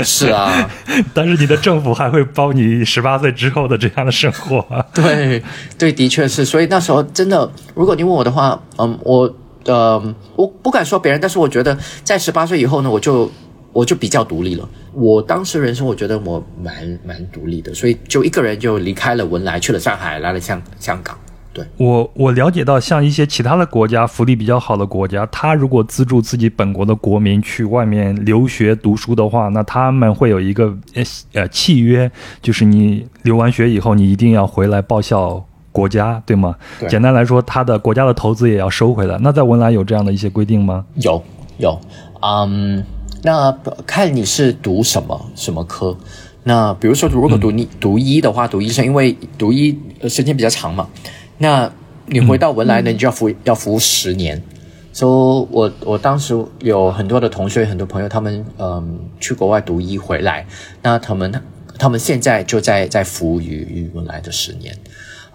[0.05, 0.71] 是啊，
[1.15, 4.65] 但是你的政府还会包你十八岁之后的这样的生活。
[4.93, 5.43] 对
[5.79, 6.45] 对，的确是。
[6.45, 9.35] 所以那时候真的，如果你问我的话，嗯，我。
[9.65, 9.97] 呃，
[10.35, 13.31] 我不敢说别人，但是我觉得在十八岁以后呢，我就
[13.73, 14.69] 我就比较独立了。
[14.93, 21.17] 我当时人生，我觉得我蛮蛮独立的，所以就一个人就离开了文莱，去了上海，来了香香港。
[21.53, 31.03] 对我，我了解到，像一些其他的国家，福利比较好的国家，他如果资助自己本国的国民去外面留学读书的话，那他们会有一个呃
[31.35, 35.45] 呃契约，就是你留完学以后，你一定要回来报效。
[35.75, 36.55] 国家对吗？
[36.87, 39.17] 简单来说，他的国家的投资也要收回来。
[39.23, 40.85] 那在文莱有这样的一些规定吗？
[40.97, 41.25] 有
[41.57, 41.81] 有，
[42.21, 42.85] 嗯，
[43.23, 43.53] 那
[43.87, 45.97] 看你是读什么什么科。
[46.45, 50.89] 那比如说，如果读你读医的话，读医生，因为读医时间比较长嘛。
[51.39, 51.71] 那
[52.07, 54.43] 你回到文莱呢，你就要服要服务十年。
[54.93, 60.45] 所以，我我当时有很多的同学、很多朋友，他们嗯去国外读医回来，
[60.83, 61.33] 那他们
[61.79, 64.77] 他们现在就在在服务于于文莱的十年。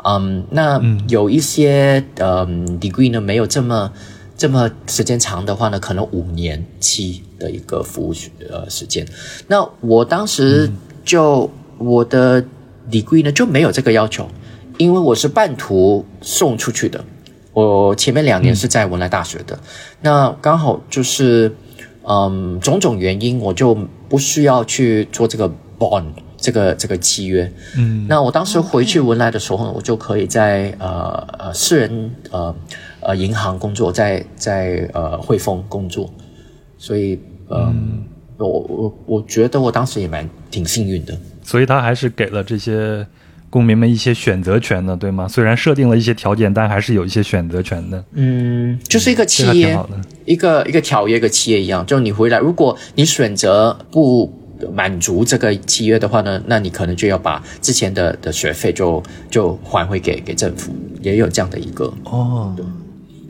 [0.03, 3.91] 嗯，那有一些嗯 degree 呢，没有这么
[4.37, 8.13] 这么时间长的话呢，可能五年期的一个服务
[8.47, 9.03] 呃时间。
[9.47, 10.69] 那我当时
[11.03, 12.43] 就我的
[12.91, 14.29] degree 呢就没有这个要求，
[14.77, 17.03] 因为我是半途送出去的。
[17.53, 19.57] 我前面两年是在文莱大学的，
[20.01, 21.51] 那刚好就是
[22.03, 23.75] 嗯种种原因，我就
[24.07, 26.05] 不需要去做这个 bond。
[26.39, 32.55] 这个这个契约，嗯，那我当时回去文莱的时候呢，我就可以在呃呃私人呃呃
[33.15, 36.09] 银行工作，在在呃汇丰工作，
[36.77, 38.03] 所以嗯，
[38.37, 43.05] 我我我觉得我当时也蛮挺幸运的，所以他还是给了这些
[43.49, 45.27] 公民们一些选择权的，对吗？
[45.27, 48.03] 虽然设定了一些条件，但还是有一些选择权的。
[48.13, 49.79] 嗯，就是一个企业，
[50.25, 54.31] 一个一个条约，一个企业一样，就你回来，如果你选择不。
[54.73, 62.55] 满足这个契约的话呢，那你可能就要把之前的的学费就就还回给给政府，也有这样的一个哦。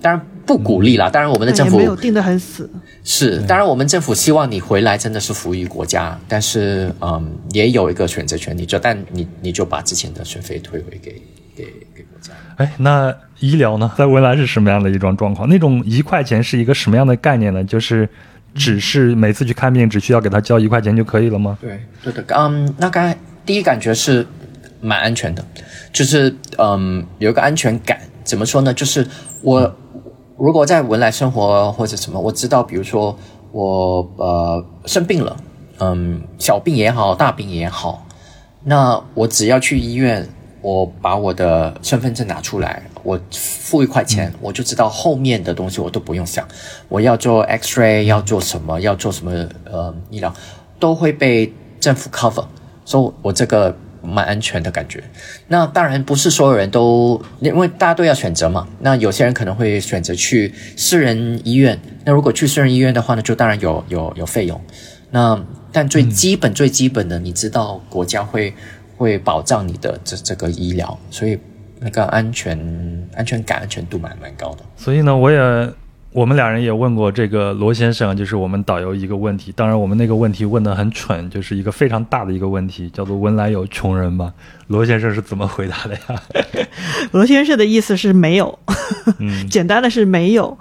[0.01, 2.69] 当然不鼓励啦，当然我们的政府没有定得很死。
[3.03, 11.21] 是，当然我们政府希望你回来真的是服务于国家，但是嗯，也有一个选择权，你就但你你就把之前的学费退回给
[11.55, 12.31] 给给国家。
[12.57, 15.47] 哎，那医疗呢，在未来是什么样的一种状况？
[15.49, 17.63] 那种一块钱是一个什么样的概念呢？
[17.63, 18.07] 就是。
[18.55, 21.55] 只是每次去看病只需要给他交一块钱就可以了吗？
[21.61, 22.23] 对，对的。
[22.35, 24.25] 嗯，那刚才第一感觉是
[24.81, 25.45] 蛮安全的，
[25.93, 27.99] 就是嗯有一个安全感。
[28.27, 28.73] 怎么说呢？
[28.73, 29.07] 就是
[29.41, 29.73] 我
[30.37, 33.17] 如果在文莱生活或者什么，我知道，比如说
[33.51, 35.35] 我呃生病了，
[35.79, 38.05] 嗯小病也好，大病也好，
[38.63, 40.27] 那我只要去医院。
[40.59, 46.45] 我把我的身份证拿出来，我付一块钱，我就知道后面的东西我都不用想。
[46.89, 49.31] 我要做 X-ray，要做什么，要做什么
[49.63, 50.33] 呃医疗，
[50.77, 52.43] 都会被政府 cover，
[52.83, 53.73] 所以我这个
[54.07, 55.03] 蛮安全的感觉。
[55.47, 58.67] 那当然不是所有人都，因为大家都要选择嘛。
[58.79, 61.79] 那有些人可能会选择去私人医院。
[62.05, 64.59] 那如果去私人医院的话呢，就当然有有有费用。
[65.11, 65.39] 那
[65.71, 68.53] 但最基本最基本的，你知道国家会。
[68.99, 71.37] 会保障你的这这个医疗，所以
[71.79, 72.57] 那个安全
[73.13, 74.65] 安全感安全度蛮蛮高的。
[74.75, 75.37] 所以呢，我也
[76.17, 79.53] 我们两人也问过这个罗先生，就是我们导游一个问题。
[79.55, 84.33] 当然，我们那个问题问的很蠢，就是一个非常大的一个问题，叫做“文莱有穷人吗？”
[84.65, 86.19] 罗先生是怎么回答的呀？
[87.13, 88.57] 罗先生的意思是没有，
[89.47, 90.57] 简单的是没有。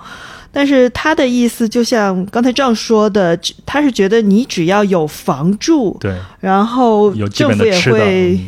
[0.52, 8.38] 但是他的意思就像刚才这样说的，他是觉得你只要有房住，对，然后政府也会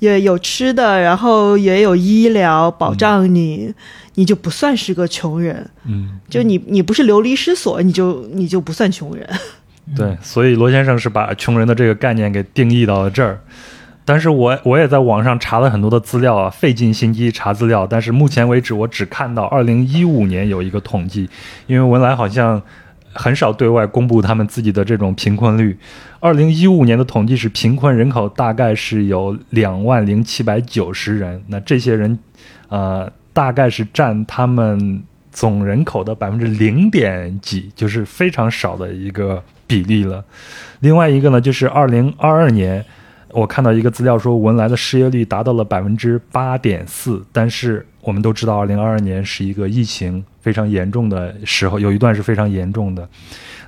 [0.00, 3.72] 也有吃的，然后也有医疗保障你，
[4.14, 5.68] 你就不算是个穷人。
[5.84, 9.28] 嗯，就你你不是流离失所，你就你就不算穷人。
[9.96, 13.40] 对，所以罗先生是把穷人的这个概念给定义到了这儿。
[14.04, 21.28] 但是我我也在网上查了很多的资料啊，费尽心机查资料，但是目前为止我只看到二零一五年有一个统计，
[21.68, 22.60] 因为文莱好像
[23.12, 25.78] 很少对外公布他们自己的这种贫困率。
[26.18, 32.18] 二零一五年的统计是贫困人口大概是有两万零七百九十人，那这些人，
[32.68, 40.24] 呃，大概是占他们总人口的百分之零点几，就是非常少的一个比例了。
[40.80, 42.84] 另外一个呢，就是二零二二年。
[43.34, 53.08] 我看到一个资料说，文莱的失业率达到了百分之八点四，但是我们都知道，二零二二年是一个疫情非常严重的时候，有一段是非常严重的。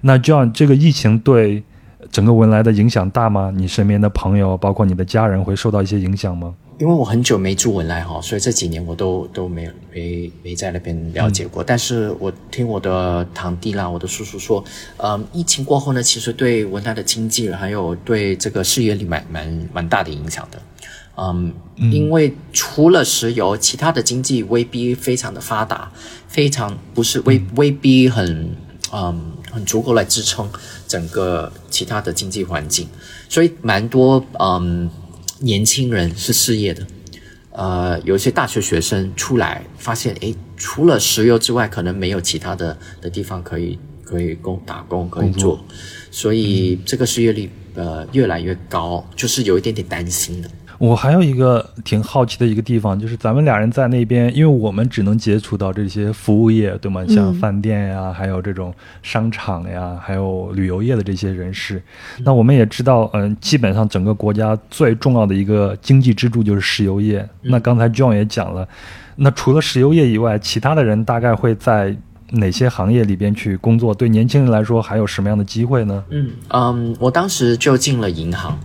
[0.02, 1.62] 那这样，这个疫情对
[2.10, 3.50] 整个文莱的影响大吗？
[3.56, 6.54] 你身边的朋友，包括你的家人，会受到一些影响吗？
[6.78, 11.62] 因为我很久没住文莱哈，所以这几年我都都没没没在那边了解过。
[11.62, 14.62] 但是我听我的堂弟啦，我的叔叔说，
[14.96, 20.60] 嗯，疫情过后呢，其实对文莱的经济还有对这个事业里蛮蛮蛮大的影响的。
[21.16, 21.54] 嗯，
[21.92, 25.92] 因为除了石油，其他的经济未必非常的发达，
[26.26, 28.50] 非常不是未未必很
[28.92, 30.50] 嗯很足够来支撑
[30.88, 32.88] 整个其他的经济环境，
[33.28, 34.90] 所以蛮多嗯。
[35.40, 36.86] 年轻人是失业的，
[37.50, 45.62] 呃，有一些大学学生出来发现，诶，除了石油之外，可能没有其他的的地方可以可以工打工可以做，
[46.10, 50.50] 所以这个失业率呃越来越高，就是有一点点担心的。
[50.78, 57.04] 我还有一个挺好奇的一个地方，就是咱们俩人在那边，因为我们只能接触到这些服务业，对吗？
[57.08, 61.82] 像饭店呀，还有这种商场呀，还有旅游业的这些人士。
[62.18, 67.26] 那我们也知道，嗯，基本上整个国家最重要的一个经济支柱就是石油业。
[67.42, 68.66] 那刚才 John 也讲了，
[69.16, 71.96] 那除了石油业以外，其他的人大概会在
[72.30, 73.94] 哪些行业里边去工作？
[73.94, 76.02] 对年轻人来说，还有什么样的机会呢？
[76.10, 78.58] 嗯嗯，我当时就进了银行。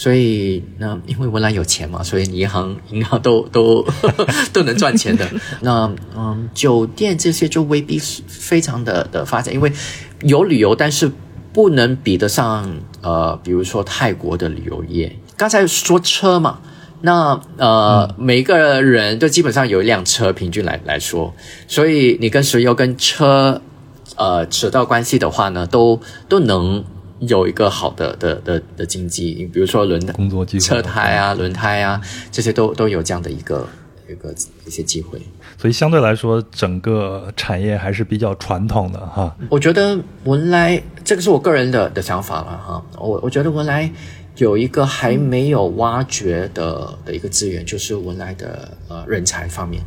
[0.00, 3.86] 所以，那因为文莱有钱嘛，所以银行银行都 都
[4.50, 5.28] 都能赚钱的。
[5.60, 9.70] 那嗯，酒店这些就未必是非常的的发展，因为
[10.22, 11.12] 有旅游，但是
[11.52, 15.14] 不能比得上呃，比如说泰国的旅游业。
[15.36, 16.60] 刚才说车嘛，
[17.02, 21.34] 那呃，每个人都基本上有一辆车，平均来来说，
[21.68, 23.60] 所以你跟石油跟车
[24.16, 26.82] 呃扯到关系的话呢，都都能。
[27.20, 32.00] 有一个好的的的的经济，比如说轮工作机会、车胎啊、轮胎啊，
[32.32, 33.68] 这些都都有这样的一个
[34.08, 34.34] 一个
[34.66, 35.20] 一些机会。
[35.58, 39.36] 所以相对来说，整个产业还是比较传统的哈。
[39.50, 42.82] 我觉得文莱这个是我个人的的想法了哈。
[42.98, 43.90] 我我觉得文莱
[44.36, 49.82] 有一个还没有挖掘的的一个资源，就是文莱的呃人才方面。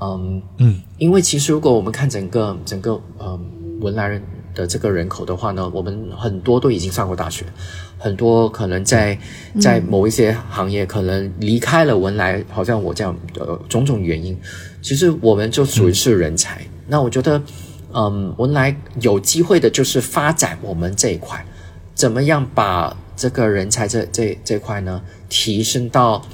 [0.00, 4.22] 嗯嗯，因为其实如果我们看整个整个嗯文莱人。
[4.56, 7.44] 的这个人口的话呢，我们很多都已经上过大学，
[7.98, 9.16] 很多可能在
[9.60, 14.36] 在某一些行业可能离开了文莱，好像我这样的种种原因，
[14.80, 16.66] 其实我们就属于是人才。
[16.88, 17.40] 那我觉得，
[17.92, 21.44] 嗯，文莱有机会的就是发展我们这一块，
[21.94, 26.26] 怎么样把这个人才这这这块呢提升到。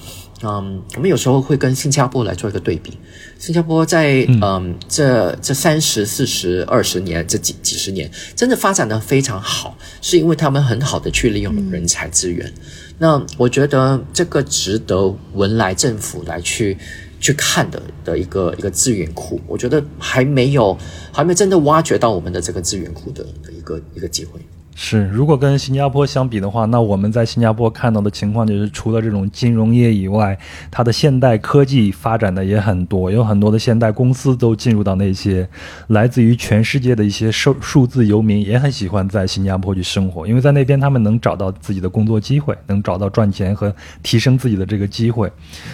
[0.43, 2.99] 嗯，我们有时候会跟新加坡来做一个对比。
[3.39, 12.53] 新加坡在嗯这这三十四十二十年这几几十年，真的发展的非常好，是因为他们很好的去利用人才资源。
[12.99, 16.77] 那我觉得这个值得文莱政府来去
[17.21, 20.77] 去看的的一个一个资源库，我觉得还没有
[21.13, 24.41] 还没真的挖掘到我们的这个资源库的的一个一个机会。
[24.75, 30.37] 是，如果跟新加坡相比的话，那我们在新加坡看到的情况就是，除了这种金融业以外，
[30.71, 35.47] 它的现代科技发展的也很多，有很多的现代公司都进入到那些
[35.89, 45.31] 来自于全世界的一些数数字游民，也很喜欢在新加坡去生活，因为在那边他们能找到自己的工作机会，能找到赚钱和提升自己的这个机会。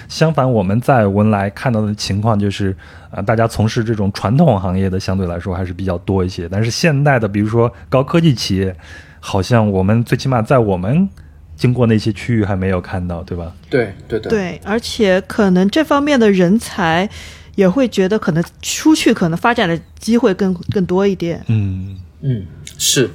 [0.09, 2.77] 相反，我们在文莱看到的情况就是。
[3.11, 8.77] 啊，大家从事这种传统行业的相对来说还是比较多一些，但是现代的，比如说高科技企业，
[9.21, 11.09] 好像我们最起码在我们
[11.57, 13.53] 经过那些区域还没有看到，对吧？
[13.71, 14.31] 对对对。
[14.31, 17.09] 对，而且可能这方面的人才
[17.57, 21.43] 也会觉得，可能出去可能发展的机会更更多一点。
[21.49, 22.45] 嗯嗯，
[22.79, 23.11] 是，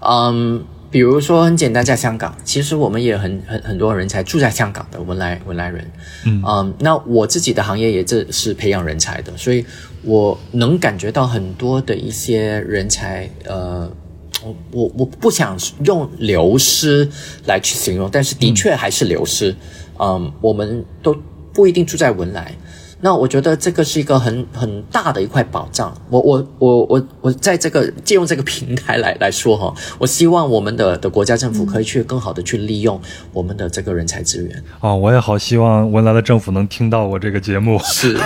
[0.00, 0.64] 嗯。
[0.96, 5.92] 比如说很简单，在香港，其实我们也很很很多人才住在香港的文莱文莱人，
[6.24, 9.62] 嗯，那我自己的行业也这是培养人才的，所以
[10.00, 13.92] 我能感觉到很多的一些人才，呃，
[14.42, 15.54] 我我我不想
[15.84, 17.06] 用流失
[17.44, 19.54] 来去形容，但是的确还是流失，
[19.98, 21.14] 嗯，我们都
[21.52, 22.50] 不一定住在文莱。
[23.00, 25.94] 那我觉得这个是一个很很大的一块保障。
[26.08, 33.00] 我我我我我在这个借用这个平台来来说哈，我希望我们的的国家政府可以去更好的去利用
[33.32, 34.64] 我们的这个人才资源。
[34.80, 37.78] 哦，我也好希望文莱的政府能听到我这个节目。
[37.84, 38.18] 是，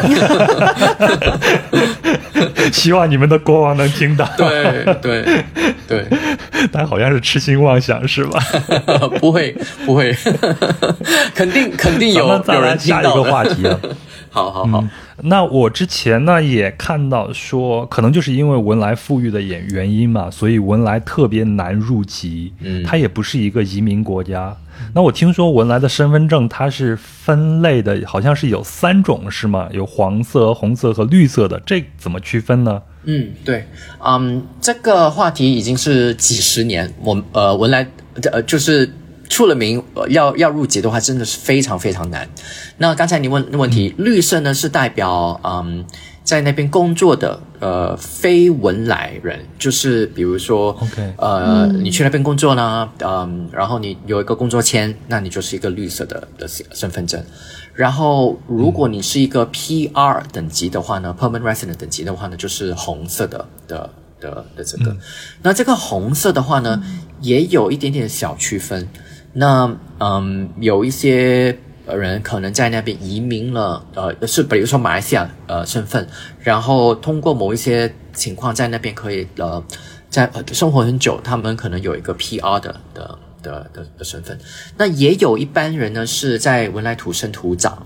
[2.73, 4.29] 希望你们的国王能听到。
[4.37, 5.45] 对对
[5.89, 6.07] 对，
[6.71, 8.41] 但好像是痴心妄想是吧？
[9.19, 9.55] 不 会
[9.85, 10.17] 不会，
[11.35, 13.03] 肯定肯定有有人听到的。
[13.03, 13.79] 下一个话题啊。
[14.31, 14.85] 好好好，
[15.23, 22.53] 那我之前呢也看到说，可能就是因为文莱富裕的原原因嘛，所以文莱特别难入籍。
[22.61, 24.57] 嗯，它也不是一个移民国家，
[24.95, 29.69] 那我听说文莱的身份证它是分类的，好像是有三种是吗？
[29.73, 32.81] 有黄色、红色和绿色的，这怎么区分呢？
[33.05, 33.67] 嗯，对，
[33.99, 37.87] 嗯，这个话题已经是几十年，我呃文莱
[38.31, 38.89] 呃就是
[39.31, 42.29] 出了名，要要入籍的话，真的是非常非常难。
[42.77, 45.87] 那刚才你问的问题，绿色呢是代表嗯。
[46.23, 57.21] 在那边工作的呃非文莱人，就是比如说，OK，呃，你去那边工作呢，嗯，然后你有一个工作签，那你就是一个绿色的的身份证。
[57.75, 64.97] 然后如果你是一个 PR 等级的话呢，Permanent Resident 等级的话呢，就是红色的的的的这个。
[65.43, 66.81] 那这个红色的话呢，
[67.23, 68.87] 也有一点点小区分。
[69.33, 71.59] 那嗯，有一些。
[71.93, 76.07] 人可能在那边移民了，呃，是比如说马来西亚呃身份，
[76.39, 79.61] 然后通过某一些情况在那边可以呃
[80.09, 84.39] 在生活很久，他们可能有一个 PR 的的的的的身份。
[84.77, 87.85] 那也有一般人呢是在文莱土生土长，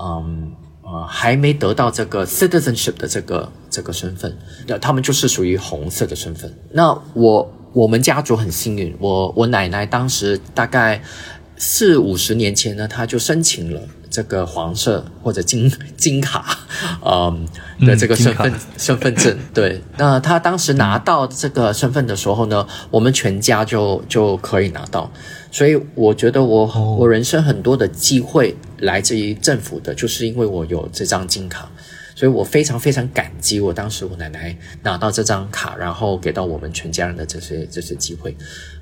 [0.00, 4.34] 嗯呃还没得到这个 citizenship 的这个这个身份，
[4.66, 6.50] 那他们就是属于红色的身份。
[6.70, 11.02] 那我我们家族很幸运，我我奶奶当时大概。
[11.56, 16.58] 四五十年前呢，她就申请了这个黄色或者金 金卡，
[17.06, 17.46] 嗯
[17.86, 19.38] 的这个身份身份证。
[19.54, 25.08] 对，那她当时拿到这个身份的时候呢，我们全家就就可以拿到。
[25.52, 26.66] 所以我觉得我
[26.98, 31.70] 我人生很多的机会来自于政府的，就是因为我有这张金卡。
[32.14, 38.36] 所以我非常非常感激我当时我奶奶拿到这张卡，然后给到我们全家人的这些这些机会，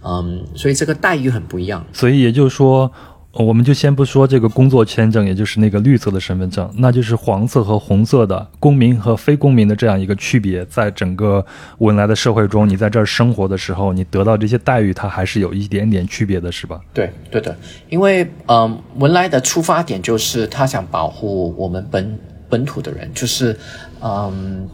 [0.05, 1.85] 嗯，所以这个待遇很不一样。
[1.93, 2.93] 所以也就是说，
[3.33, 11.45] 我们就先不说这个工作签证，也就是那个绿色的身份证，那就是黄色和红色的公民和非公民的这样一个区别，在整个
[11.79, 16.79] 文莱的社会中，你在这儿生活的时候，你得到这些待遇，它还是有一点点区别的，是吧？
[16.93, 17.57] 对，对的，
[17.89, 22.19] 因为嗯，文莱的出发点就是他想保护我们本。
[22.53, 23.59] 本土的人就是，
[24.03, 24.69] 嗯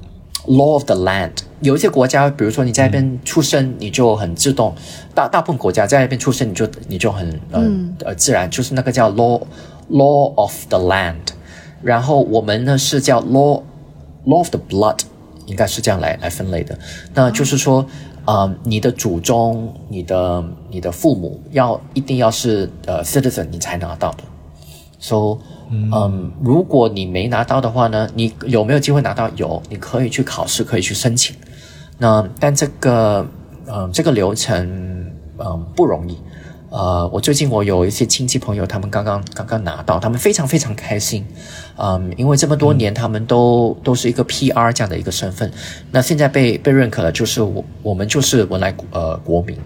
[0.49, 1.31] ，law of the land。
[1.61, 4.73] 有一些国家，比如说你在那边出生，你就很自动；
[5.15, 9.41] 大大部分国家在那边出生，你就你就很嗯呃自然，就是那个叫 law
[9.89, 11.15] law of the land。
[11.81, 13.63] 然后我们呢是叫 law
[14.27, 14.99] law of the blood，
[15.47, 16.77] 应该是这样来来分类的。
[17.15, 17.87] 那就是说，
[18.25, 24.25] 啊，你的祖宗、你的你的父母要一定要是呃 citizen，你才拿到的。
[25.01, 25.39] So
[25.71, 29.29] 嗯，如果你没拿到的话呢，你有没有机会拿到？
[29.37, 31.37] 有，你可以去考试，可以去申请。
[31.99, 33.27] 那但这个，
[33.67, 34.67] 嗯，这个流程，
[35.39, 36.17] 嗯，不容易。
[36.71, 41.27] 呃，我最近我有一些亲戚朋友，他们刚刚刚刚拿到，他们非常非常开心。
[41.77, 45.51] 嗯，因为这么多年他们都都是一个 PR 这样的一个身份，
[45.91, 49.57] 那现在被被认可了，就是我我们就是文莱呃国民。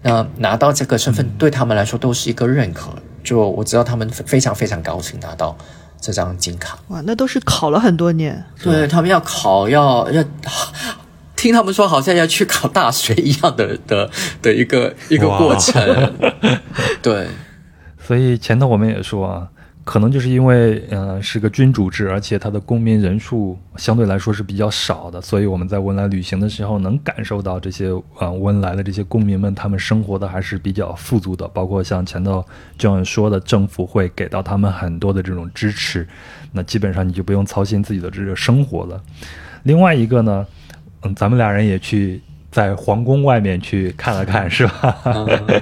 [0.00, 2.90] 那拿到这个身份对他们来说都是一个认可。
[3.24, 5.56] 就我知道他们非常非常高兴拿到
[6.00, 6.78] 这张金卡。
[6.88, 8.44] 哇，那都是考了很多年。
[8.62, 10.22] 对他们要考，要要
[11.34, 14.10] 听他们说，好像要去考大学一样的的
[14.40, 16.14] 的一个一个过程。
[17.02, 17.26] 对，
[18.06, 19.48] 所以前头我们也说啊。
[19.84, 31.46] 可能就是因为，嗯，是个君主制，而且它的公民人数相对来说是比较少的，所以我们在文莱旅行的时候能感受到这些，啊，文莱的这些公民们，他们生活的还是比较富足的。
[31.48, 32.42] 包括像前头
[32.78, 36.08] John 说的，政府会给到他们很多的这种支持，
[36.52, 39.02] 那基本上你就不用操心自己的这个生活了。
[39.64, 40.46] 另外一个呢，
[41.02, 42.20] 嗯，咱们俩人也去。
[42.54, 44.96] 在皇宫外面去看了看，是吧？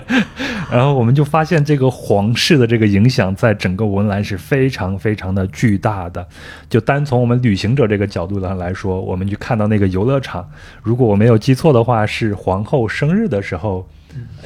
[0.71, 6.27] 然后我们就发现，这个皇室的这个影响在整个文莱是非常非常的巨大的。
[6.69, 10.47] 就单从我们旅行者这个角度上来说，我们去看到那个游乐场，
[10.83, 13.89] 如果我没有记错的话，是皇后生日的时候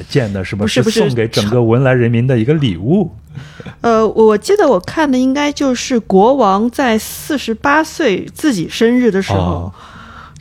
[0.07, 0.81] 建的，是不是？
[0.83, 3.13] 是送给整个文莱人民的一个礼物。
[3.81, 9.73] 呃，我记得我看的应该就是国王在四十八岁自己生日的时候，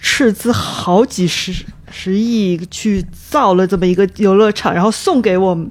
[0.00, 1.66] 斥资好几十。
[1.98, 5.70] 十亿去造了这么一个游乐场，然后送给我们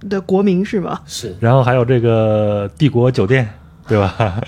[0.00, 1.00] 的国民是吗？
[1.06, 1.34] 是。
[1.40, 3.48] 然后还有这个帝国酒店，
[3.88, 4.40] 对吧？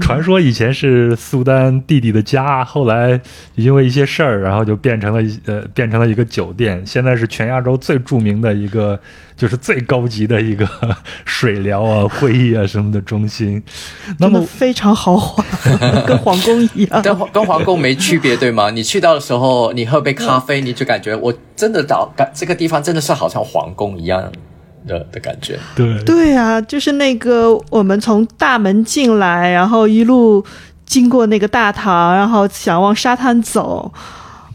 [0.00, 3.20] 传说以前是苏丹弟弟的家，后来
[3.54, 6.82] 因为一些事儿，然后就变成了呃变成了一个酒店。
[6.86, 8.98] 现在是全亚洲最著名的一个。
[9.36, 10.64] 就是最高级的一个
[11.26, 13.60] 水疗啊、 会议啊什么的中心，
[14.20, 15.44] 那么非常豪华，
[16.06, 17.02] 跟皇宫一样。
[17.02, 18.70] 跟跟皇宫没区别，对吗？
[18.70, 24.30] 你去到的时候，你喝杯咖啡，你就感觉我真的到感这个地方真的是好像皇宫一样
[24.86, 25.58] 的的感觉。
[25.74, 30.44] 对对啊，就是那个我们从大门进来，然后一路
[30.84, 33.92] 经过那个大堂，然后想往沙滩走。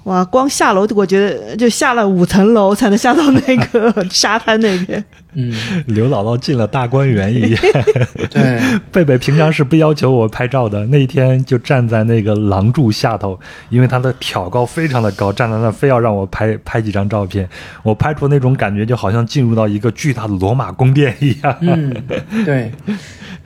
[0.05, 5.03] 哇，光下楼我觉得就下了五层楼才能下到那个沙滩那边。
[5.33, 5.53] 嗯，
[5.85, 7.61] 刘姥姥进了大观园一样。
[8.31, 8.59] 对，
[8.91, 17.47] 贝贝平常是不要求我拍照的，那一天就站在那个廊柱下头，因为他的挑高非常的高，站在那非要让我拍拍几张照片。
[17.83, 21.55] 我拍出那种感觉，就好像进入到一个巨大的罗马宫殿一样。
[21.61, 21.93] 嗯，
[22.45, 22.71] 对。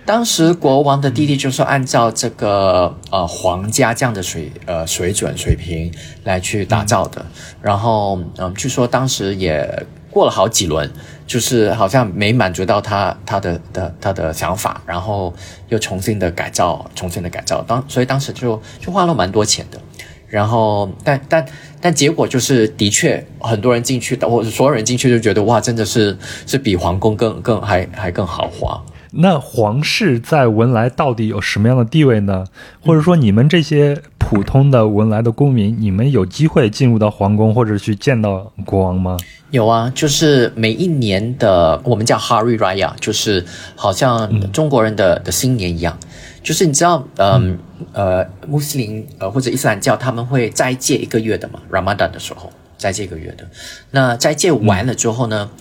[0.05, 5.89] 当时国王的弟弟就是按照这个呃皇家这样的水呃水准水平
[6.25, 7.25] 来去打造的，
[7.61, 9.65] 然后嗯，据说当时也
[10.14, 10.89] 过了好几轮，
[11.26, 15.34] 就是好像没满足到他他的的他的想法，然后
[15.70, 19.80] 又重新的改造，重新的改造，当所以当时就就花了蛮多钱的，
[20.28, 21.45] 然后但但
[21.82, 28.82] 但结果就是的确很多人进去，或者所有人进去就觉得哇，真的是是比皇宫更更还还更豪华。
[29.16, 32.45] 那皇室在文莱到底有什么样的地位呢？
[32.82, 39.18] 或者说，你们这些普通的文莱的公民，你们有机会进入到皇宫或者去见到国王吗？
[39.51, 43.45] 有啊，就是每一年的我们叫 Hari Raya，就是
[43.76, 45.95] 好像中国人的的新年一样。
[46.41, 47.59] 就是你知道，嗯
[47.93, 53.47] 呃，穆斯林呃或者伊斯兰教他们会斋戒一个月的嘛，Ramadan 的时候斋戒一个月的。
[53.91, 55.51] 那斋戒完了之后呢？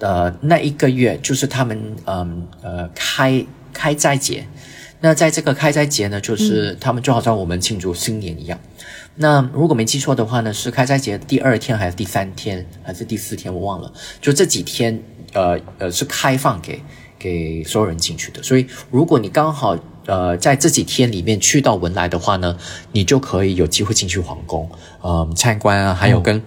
[0.00, 4.46] 呃，那一个月就是他们嗯呃开开斋节，
[5.00, 8.58] 那在这个开斋节呢，就是他们就好像我们庆祝新年一样。
[9.16, 13.92] 那如果没记错的话呢，是开斋节第二天还是第三天还是第四天，我忘了。
[14.22, 15.02] 就这几天，
[15.34, 16.80] 呃呃是开放给
[17.18, 18.42] 给所有人进去的。
[18.42, 19.76] 所以如果你刚好
[20.06, 22.56] 呃在这几天里面去到文莱的话呢，
[22.92, 24.70] 你就可以有机会进去皇宫，
[25.02, 26.42] 嗯参观啊，还有跟。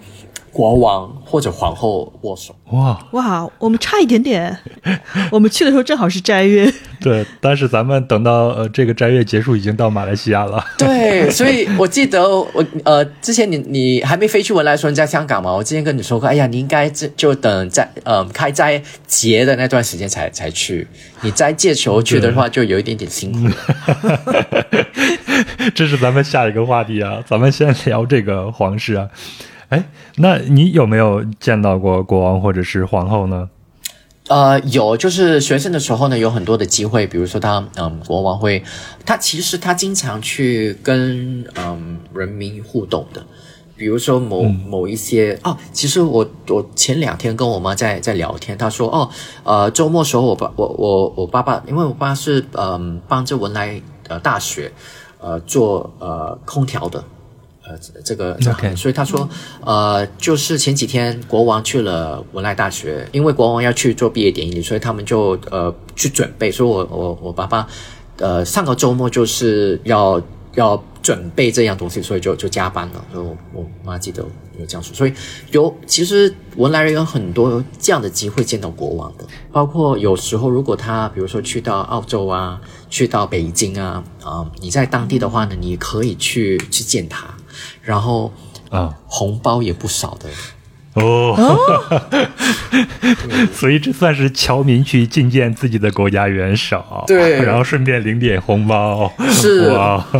[0.54, 4.56] 国王或者皇后握手，哇哇，我们差一点点，
[5.32, 6.72] 我们去的时候正好是斋月。
[7.02, 10.64] 对，但是咱们等到呃这个斋月结束，已经到马来西亚了。
[10.78, 15.52] 对，所以我记得我呃之前你你还没飞去文莱，时候你在香港嘛？
[15.52, 20.88] 我之前跟你说过，哎呀，你应该就就等在呃开斋节的那段时间才才去。
[21.22, 23.50] 你斋戒球去的话，就有一点点辛苦。
[25.74, 29.10] 这是咱们下一个话题啊，咱们先聊这个皇室啊。
[29.74, 33.50] 哎，那你有没有见到过国王或者是皇后呢？
[34.28, 38.64] 呃，有，就是学生的时候呢，有很多的机会，比如说他，嗯，国王会，
[39.04, 43.26] 他其实他经常去跟嗯人民互动的，
[43.76, 49.10] 比如说某某一些哦，其实我我前两天跟我妈在在聊天，她说哦，
[49.44, 54.72] 呃，周末时候我爸我我我爸爸，因为我爸是嗯帮着文莱呃大学
[55.20, 57.04] 呃做呃空调的。
[57.74, 58.38] 呃，这个，
[58.76, 59.28] 所以他说，
[59.62, 66.52] 呃，就是前几天国王去了文莱大学，因为国王要去做毕业典礼，所以他们就呃去准备。
[66.52, 67.68] 所以我我我爸爸，
[68.18, 70.22] 呃，上个周末就是要
[70.56, 73.06] 要准备这样东西，所以就就加班了。
[73.12, 74.24] 所以我我妈记得
[74.60, 75.14] 有这样说，所以
[75.52, 87.26] 有其实文莱人有很多这样的机会见到国王的，包括有时候如果他比如说去到澳洲啊，去到北京啊，啊，你在当地的话呢，你可以去去见他。
[87.84, 88.34] 然后
[88.70, 90.28] 啊，红包也不少的
[90.94, 91.36] 哦，
[93.54, 99.12] 所以这算是侨民去觐见自己的国家元首，对，然后顺便领点红包。
[99.32, 99.70] 是，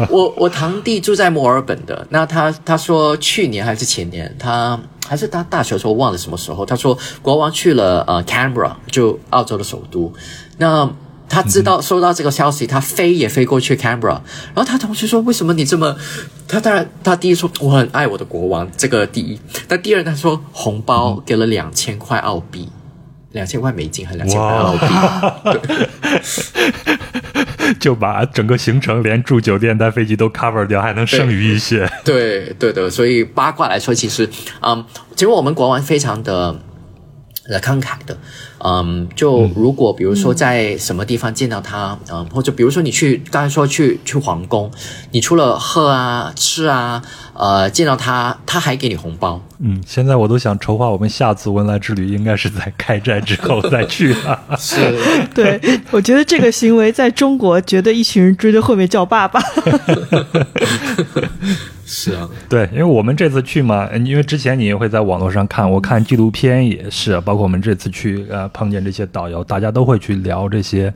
[0.10, 10.12] 我我堂弟住在墨尔本的，那他他说去年还是前年，他还是他大学的时候忘了什么时候，他说国王去了呃 Canberra，就澳洲的首都，
[10.58, 10.90] 那。
[11.30, 14.22] 他知道收到这个消息，他飞也飞过去 Canberra，
[14.54, 15.96] 然后他同学说：“为什么你这么？”
[16.48, 22.70] 他当然，他第一说：“我很爱我的国王，这个第一。”但第二他说：“红包给了两千块澳币，
[23.32, 24.86] 两千块美金和两千块澳币，
[27.80, 34.30] 就把整个行程连住酒店、带飞机都 cover 掉，还能剩余一些。”对对的，所以八卦来说，其实，
[34.62, 36.56] 嗯，其实我们国王非常的。
[37.46, 38.18] 呃，慷慨的，
[38.66, 44.72] 嗯，就如果比如说在什么地方见到他，嗯，或者比如说你去刚才说去去皇宫，
[45.12, 47.02] 你除了喝啊吃啊，
[47.34, 49.42] 呃，见到他他还给你红包。
[49.60, 54.40] 嗯，现在我都想筹划我们下次文莱之旅，应该是在开斋之后再去了。
[54.58, 54.98] 是，
[55.36, 55.60] 对，
[55.92, 59.42] 我觉得这个行为在中国觉得一群人追着后面叫爸爸。
[61.94, 70.92] 是啊，对，因为我们这次去嘛，因为之前你也会在网络上看，我看纪录片也是，包括我们这次去，呃，碰见这些导游，大家都会去聊这些，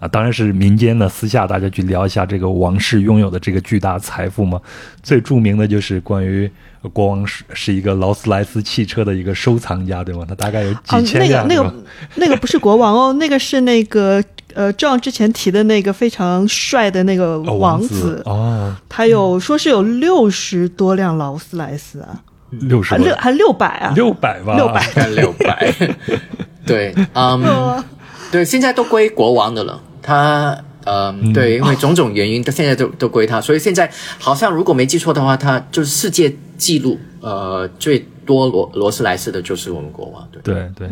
[0.00, 4.60] 啊，当然是民间的私下大家去聊一下这个王室拥有的这个巨大财富嘛。
[5.00, 6.50] 最著名的就是关于
[6.92, 10.26] 国王是是一个劳斯莱斯汽车的一个收藏家，对吗？
[10.28, 11.46] 他大概有几千辆。
[11.46, 11.84] 那个那个
[12.16, 14.20] 那个不是国王哦，那个是那个
[14.54, 25.74] 呃，John 之前提的那个非常帅的那个哦王子哦，他有说是有六十多辆劳斯莱斯啊，六十还六还六百啊，六百吧，六百看 六百，
[26.66, 27.82] 对，嗯，
[28.30, 29.80] 对，现在都归国王的了。
[30.02, 33.88] 他，嗯，对，因为种种原因，他现在都都归他，所以现在
[34.18, 40.42] 好像如果没记错的话，他就是世界纪录，呃，最多罗罗斯莱斯的就是我们国王，对。
[40.42, 40.88] 对对，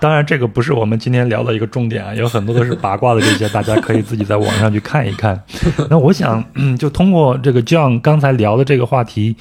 [0.00, 5.40] 当然这个不是我们今天聊的一个重点啊，有很多都是八卦的这些，大家可以自己在网上去看一看。
[5.90, 9.36] 那我想，嗯，就通过这个 John 刚才聊的这个话题，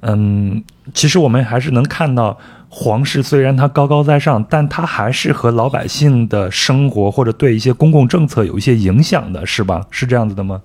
[0.00, 0.62] 嗯，
[0.94, 9.86] 其实我们还是能看到，皇室虽然它高高在上，但它还是和老百姓的生活或者对一些公共政策有一些影响的，是吧？
[9.90, 10.60] 是这样子的吗？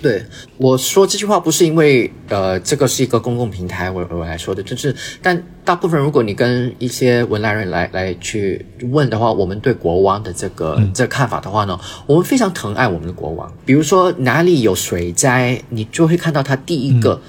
[0.00, 0.24] 对，
[0.58, 11.76] 我说这句话不是因为呃，这个是一个公共平台，我我来说的，就是，但大部分如果你跟一些文莱人来来去问的话，我们对国王的这个、这个看法的话呢，
[12.06, 13.52] 我们非常疼爱我们的国王。
[13.66, 17.20] 比如说哪里有水灾，你就会看到他第一个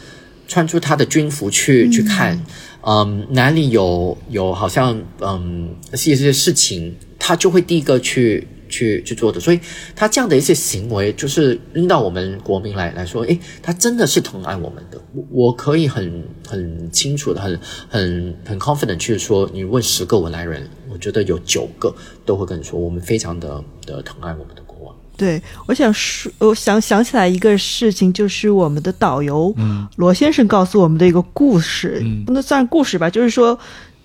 [0.48, 2.40] 穿出他的军服去、去看，
[2.82, 8.48] 嗯，哪里有有好像嗯一些事情，他就会第一个去。
[8.70, 9.60] 去去做的，所以
[9.96, 15.02] 他这样的一些行为，就是扔到我们国民来来说，诶，他真的是疼爱我们的。
[15.14, 17.60] 我我可以很很清楚的、很
[17.90, 21.94] 很很 confident 去说，你问十个文莱人，我觉得有九个
[22.26, 24.96] 都会跟你说，我们非常的的疼爱我们的国王。
[25.18, 29.54] 对，我想说，我想想起来一个事情，就是我们的导游
[29.96, 33.58] 罗先生告诉我们的一个故事，不能算故事吧，就是说，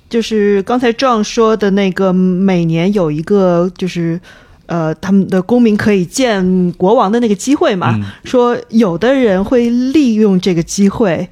[0.08, 4.20] 就是刚才 John 说的那个，每年有一个就是。
[4.66, 7.98] 呃，他们的公民可以见国王的那个机会嘛？
[8.24, 11.28] 说有的人会利用这个机会，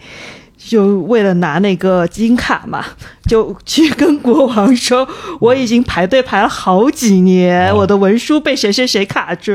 [0.59, 2.85] 就为了拿那个金卡嘛，
[3.27, 5.09] 就去跟国王说
[5.41, 9.53] ：“我已经排队排了好几年，我的文书被谁谁谁卡住。”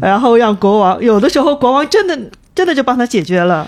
[0.00, 2.18] 然后让国王有的时候国王真的
[2.54, 3.66] 真的就帮他解决了。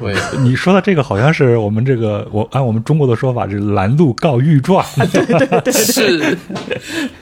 [0.00, 4.84] 对， 你说的这个好像是我们这个，我按我们中国的说法是拦路告御状。
[5.12, 6.38] 对对对，是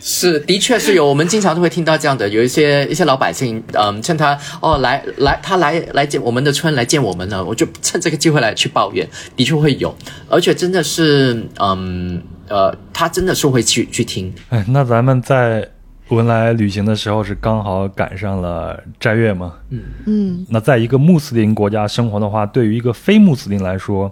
[0.00, 9.94] 是，的确是有，我们经常都会听到这样的，有一些一些老百姓，嗯，趁他哦来来，他来来见我们的村来见我们呢，我就趁这个机会来去抱怨，的确会有，
[10.28, 14.32] 而且真的是，嗯呃，他真的是会去去听。
[14.50, 15.68] 哎，那咱们在
[16.10, 19.54] 文莱旅行的时候是刚好赶上了斋月嘛？
[19.70, 24.08] 嗯嗯，那在一个穆斯林国家生活的话，对于一个非穆斯林来说，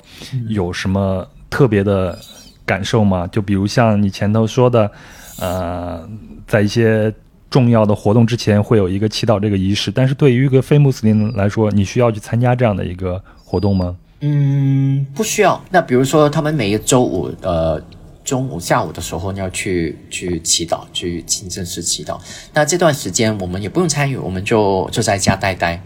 [0.48, 2.18] 有什么特别的
[2.66, 3.28] 感受吗？
[3.28, 4.90] 就比如像你前头说的，
[5.38, 6.04] 呃，
[6.48, 7.14] 在一些
[7.48, 13.94] 重要的活动之前会有一个祈祷这个仪式，但是对于一个非穆斯林来说，你需要去参加这样的一个活动吗？
[14.20, 15.62] 嗯，不需要。
[15.70, 17.80] 那比如说，他们每个周五，呃。
[18.24, 22.18] 中午、下午的时候要去去祈祷，去清真寺祈祷。
[22.54, 25.80] 那这段时间我们也不用参与，我们就就在家待待。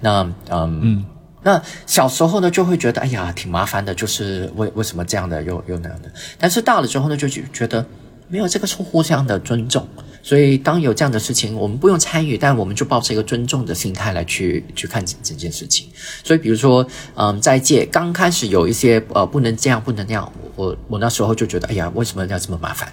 [0.00, 1.04] 那嗯嗯，
[1.42, 6.10] 那小时候呢就会觉得哎呀挺麻烦的，就是为为什么这样的又又那样的。
[6.38, 7.86] 但是大了之后呢，就觉得
[8.28, 9.86] 没有这个是互相的尊重。
[10.26, 15.86] 所以当有这样的事情，我们不用参与，但我们就抱着一个尊重的心态来去去看整整件事情。
[16.24, 22.92] 所以比如说，嗯，在戒刚开始有一些呃不能这样不能那样，我我那时候就觉得哎呀为什么要这么麻烦？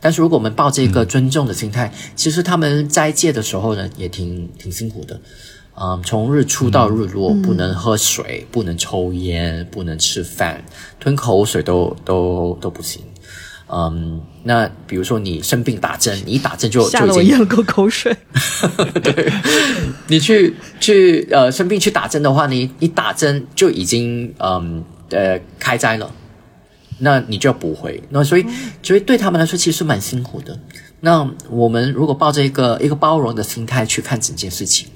[0.00, 5.20] 但是如果我们抱着一个尊重的心态，其实他们斋戒的时候呢也挺挺辛苦的。
[5.80, 10.64] 嗯，从日出到日落，不能喝水，不能抽烟，不能吃饭，
[10.98, 13.00] 吞口水都都都不行。
[13.74, 18.14] 嗯，那比如说你生病打针， 你一打针就吓得我咽了口口水。
[19.02, 19.32] 对，
[20.08, 26.12] 你去去呃生病去打针的话，你一打针就已经嗯呃开斋了，
[26.98, 28.02] 那你就要补回。
[28.10, 28.44] 那所以
[28.82, 30.58] 所以对他们来说其实蛮辛苦的。
[31.00, 34.88] 那我们如果抱着一个一个包容的心态去看整件事情，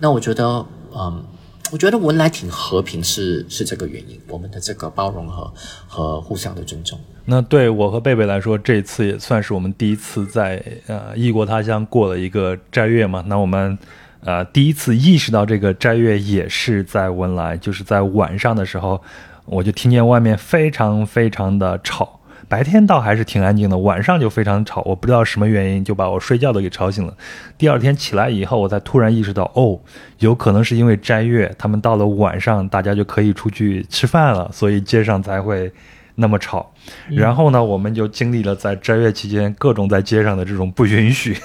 [0.00, 1.24] 那我觉得嗯。
[1.72, 5.52] 我觉得文莱挺和平是是这个原因，我们的这个包容和
[5.88, 7.00] 和互相的尊重。
[7.26, 13.24] 那对我和贝贝来说，这次也算是我们第一次在呃异国他乡过了一个斋月嘛。
[13.26, 13.78] 那我们
[14.20, 19.00] 呃第一次意识到这个斋月也是在文莱，就是在晚上的时候，
[19.46, 22.20] 我就听见外面非常非常的吵。
[22.46, 24.82] 白天倒还是挺安静的，晚上就非常吵。
[24.82, 27.14] 我不知道什么原因，就把我睡觉都给吵醒了。
[27.56, 29.80] 第二天起来以后，我才突然意识到，哦，
[30.18, 35.72] 有可能是因为斋月，他们到了晚上，大家就可以出去吃饭了，所以街上才会
[36.14, 36.70] 那么吵。
[37.08, 41.36] 然后呢，我们就经历了在斋月期间各种在街上的这种不允许，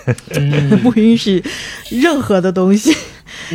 [0.83, 1.43] 不允许
[1.89, 2.95] 任何的东西，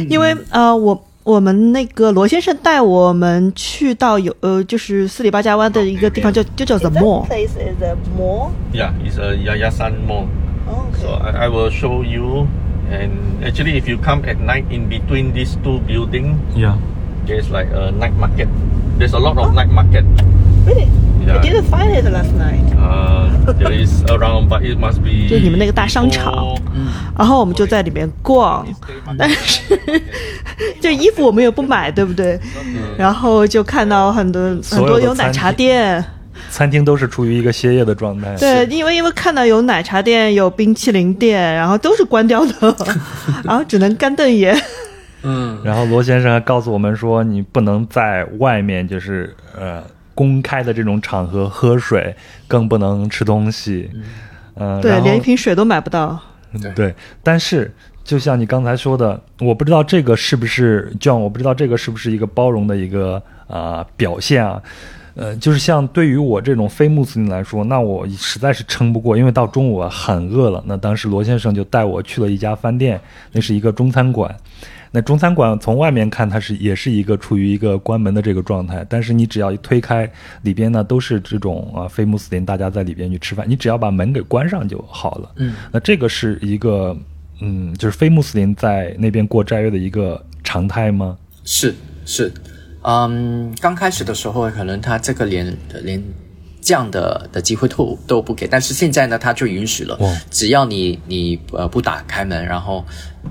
[0.09, 1.05] 因为呃，我。
[1.25, 7.27] 我们那个罗先生带我们去到有呃，就是斯里巴加湾的一个地方，叫就叫 The Mall。
[7.27, 8.51] place is a mall.
[8.75, 10.27] Yeah, it's a Yayasan Mall.
[10.69, 11.01] Oh, okay.
[11.01, 12.47] So I, I will show you
[12.91, 16.77] And actually, if you come at night in between these two buildings, Yeah.
[17.27, 18.49] there's like a night market.
[18.99, 20.05] There's a lot of night market.
[20.67, 20.89] Really?
[21.27, 21.39] Yeah.
[21.39, 22.61] I didn't find it last night.
[22.77, 25.29] Uh, there is around, but it must be.
[25.31, 26.55] 就你们那个大商场
[27.17, 28.67] 然后我们就在里面逛，
[29.19, 29.75] 但是
[30.81, 32.39] 这衣服我们也不买，对不对？
[32.99, 36.05] 然后就看到很多很多有奶茶店，
[36.51, 38.35] 餐厅都是处于一个歇业的状态。
[38.37, 42.77] 对，因为因为看到有奶茶店、有冰淇淋店，然后都是关掉的，
[43.45, 44.55] 然后只能干瞪眼。
[45.23, 49.83] 嗯，然后罗先生还告诉我们说，你不能在外面就是呃
[50.15, 52.15] 公开的这种场合喝水，
[52.47, 53.91] 更不能吃东西。
[54.57, 56.19] 嗯、对连一瓶水都买不到。
[56.63, 63.17] 对对，但是就像你刚才说的，我不知道这个是不是 John，我不知道这个是不是一个包容的一个
[63.49, 64.63] 啊、呃表现啊。
[65.17, 70.61] 呃，就是像对于我这种非穆斯林来说，那我实在是撑不过，因为到中午我很饿了。
[70.67, 73.01] 那当时罗先生就带我去了一家饭店，
[73.31, 74.35] 那是一个中餐馆。
[74.95, 80.09] 那中餐馆从外面看，它是也是一个处于一个关门的这个状态，但是你只要一推开，
[80.43, 85.33] 里边呢都是这种啊非穆斯林，大家在里边去吃饭，你只要把门给关上就好了。
[85.35, 86.97] 嗯，那这个是一个
[87.41, 91.19] 嗯，就是非穆斯林在那边过斋月的一个常态吗？
[91.43, 91.75] 是
[92.07, 92.33] 是，
[92.83, 95.45] 嗯，刚开始的时候可能他这个连
[95.83, 96.01] 连
[96.65, 102.83] 这样的的机会都都不给，但是现在呢，他就允许了哇，只要你你呃不打开门，然后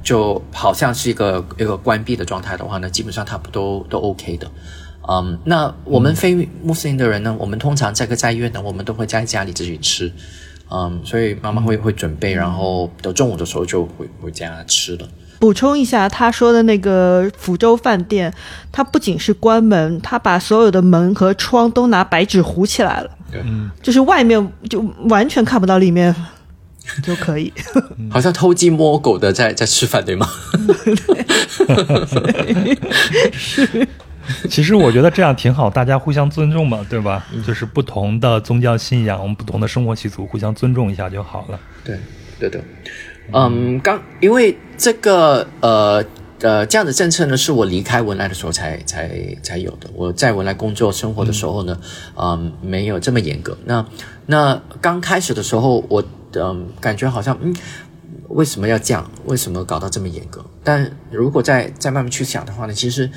[0.04, 4.50] 就好像是一个一个关闭的状态的话呢，基本上他不都都 OK 的。
[5.10, 10.10] 嗯，那我们非穆斯林的人呢，我们通常在个在院呢，我们都会在家里自己吃。
[10.70, 15.08] 嗯，所以妈妈会会准备，然后到中午的时候就回回家吃了。
[15.44, 18.34] 补充一下，他说的那个福州饭店，
[18.72, 23.44] 它不仅是关门，他把所有的门和窗都拿白纸糊起来了，对，
[23.82, 24.80] 就是外面就
[25.10, 26.16] 完全看不到里面
[27.04, 27.52] 就可以。
[28.10, 30.26] 好像偷鸡摸狗的在在吃饭，对吗？
[34.50, 37.26] 其实我觉得这样挺好，大家互相尊重嘛，对吧？
[37.46, 41.60] 就是不同的宗教信仰，我们不同的生活习俗，互相尊重一下就好了。
[41.84, 42.00] 对，
[42.40, 42.62] 对的。
[43.32, 46.04] 嗯，刚因为这个呃
[46.42, 49.10] 呃这样的政策呢，是我离开文莱的时候才才
[49.42, 49.90] 才有的。
[49.94, 51.80] 我在文莱工作生活的时候呢，
[52.16, 53.58] 嗯，没有这么严格。
[53.66, 53.86] 那
[54.26, 56.04] 那刚开始的时候，我
[56.34, 57.56] 嗯感觉好像嗯。
[58.30, 59.12] 为什么要这样？
[59.26, 60.44] 为什么搞到这么严格？
[60.64, 63.08] 但如果再再慢慢去想的话呢，其实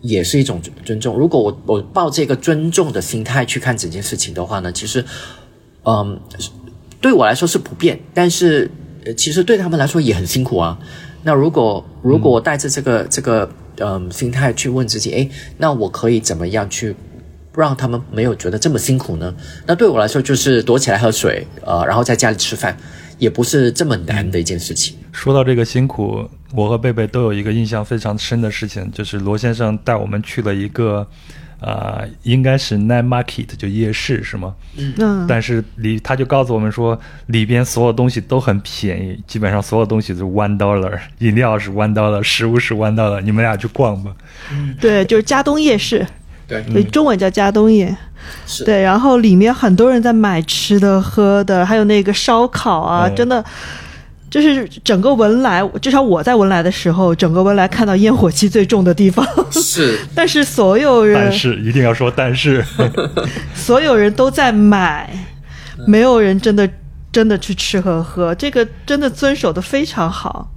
[0.00, 1.16] 也是一种尊重。
[1.16, 5.04] 如果我我抱这个尊重的心态去看整件事情的话呢，其实，
[5.84, 6.18] 嗯，
[7.00, 10.78] 对我来说是不变，但是呃，其实对他们来说也很辛苦啊。
[11.22, 13.50] 那如果如果我带着这个、这个
[13.80, 16.94] 嗯心态去问自己，诶，那我可以怎么样去
[17.54, 19.34] 让他们没有觉得这么辛苦呢？
[19.66, 22.76] 那对我来说就是躲起来喝水，呃，然后在家里吃饭，
[23.18, 24.96] 也不是这么难的一件事情。
[25.10, 31.04] 说到这个辛苦，我和贝贝都有一个印象非常深的事情，就是罗先生带我们去了一个，
[31.60, 34.54] 呃，应该是 night market 就夜市是吗？
[34.76, 44.12] 嗯，但是里他就告诉我们说，里边所有东西都很便宜，基本上所有东西是 one dollar，饮料是 one dollar，食物是 one dollar，你们俩去逛吧。
[44.80, 46.06] 对，就是加东夜市，
[46.46, 47.96] 对，中文叫加东夜。
[48.46, 53.44] 是对，然后里面很多人在买吃的喝的，还有那个烧烤啊，嗯真的。
[54.30, 59.26] 就是整个文莱，至少我在文莱的时候，整个文莱看到烟火气最重的地方。
[59.50, 62.64] 是， 但是所有人但，是一定要说但是，
[63.54, 65.08] 所有人都在买，
[65.86, 66.68] 没有人真的
[67.10, 70.50] 真的去吃和喝，这个真的遵守的非常好。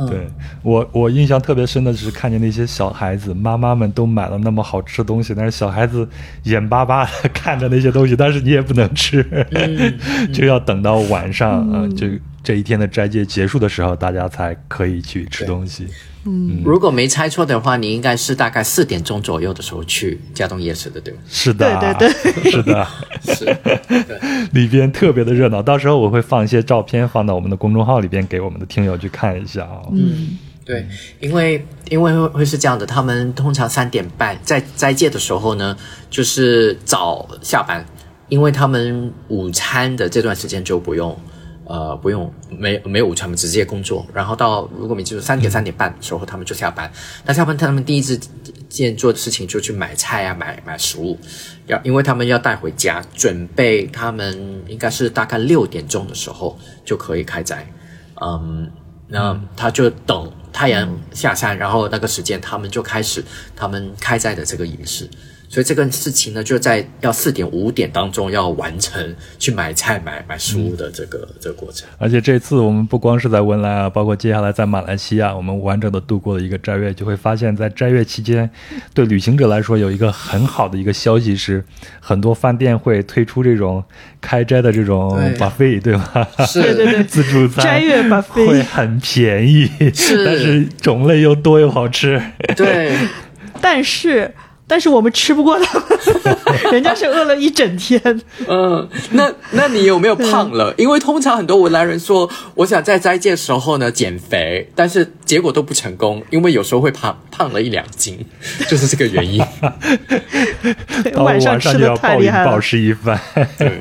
[0.00, 0.28] 嗯，对
[0.62, 6.08] 我我印象特别深的是看见那些小孩子，妈妈们都买了那么好吃的东西，但是小孩子
[6.44, 9.26] 眼巴巴的看着那些东西，但是你也不能吃，
[10.32, 12.06] 就要等到晚上啊、呃，就
[12.48, 15.86] 这一天的斋戒结束的时候，大家才可以去吃东西。
[16.24, 21.20] 嗯如果没猜错的话，你应该是大概四点钟左右的时候去加东夜市的，对吗？
[21.28, 22.88] 是的，对对对 是的，
[23.20, 23.56] 是，
[24.58, 25.62] 里边特别的热闹。
[25.62, 30.86] 到时候我会放一些照片放到我们的公众号里边，给我们的听友去看一下啊、嗯，对，
[31.20, 35.76] 因为因为会会是这样的，他们通常三点半在斋戒的时候呢，
[36.08, 37.84] 就是早下班，
[38.30, 41.14] 因为他们午餐的这段时间就不用。
[41.68, 44.06] 呃，不用，没没有午餐，直接工作。
[44.14, 46.90] 然后到如果没记住，三点三点半的时候，他们就下班。
[47.26, 48.02] 那下班，他们第一
[48.70, 51.18] 件做的事情就去买菜啊，买买食物，
[51.66, 57.70] 要因为他们要带回家，准备他们应该是大概六点钟的时候就可以开斋。
[58.22, 58.70] 嗯，
[59.06, 63.22] 那他就等太阳下山，然后那个时间他们就开始
[63.54, 65.06] 他们开斋的这个仪式。
[65.48, 71.88] 所以这个事情呢，就在要四点五点当中要完成去买菜、买买食物的这个、这个过程。
[71.98, 78.48] 而且这次我们不光是在文莱啊，包括接下来在马来西亚，我们完整的度过了一个斋月，就会发现，在斋月期间，
[78.92, 81.64] 对旅行者来说有一个很好的一个消息是，
[81.98, 83.82] 很多饭店会推出这种
[84.20, 86.28] 开斋的这种 buffet，对吧？
[86.46, 92.20] 是对对对，自助餐斋月 buffet 会很便宜，是 但是种类又多又好吃。
[92.54, 92.92] 对，
[93.60, 94.30] 但是
[94.68, 95.98] 但是我们吃不过他们，
[96.70, 98.00] 人家是饿了一整天。
[98.46, 100.72] 嗯，那那你有没有胖了？
[100.76, 108.22] 因为通常很多文莱人说，我想在斋戒时候呢减肥，但是结果都不成功，因为有时候会胖胖了一两斤，
[108.68, 109.42] 就是这个原因。
[111.12, 112.50] 到晚上晚上吃的太厉害了。
[112.50, 113.18] 暴食一番。
[113.56, 113.80] 对，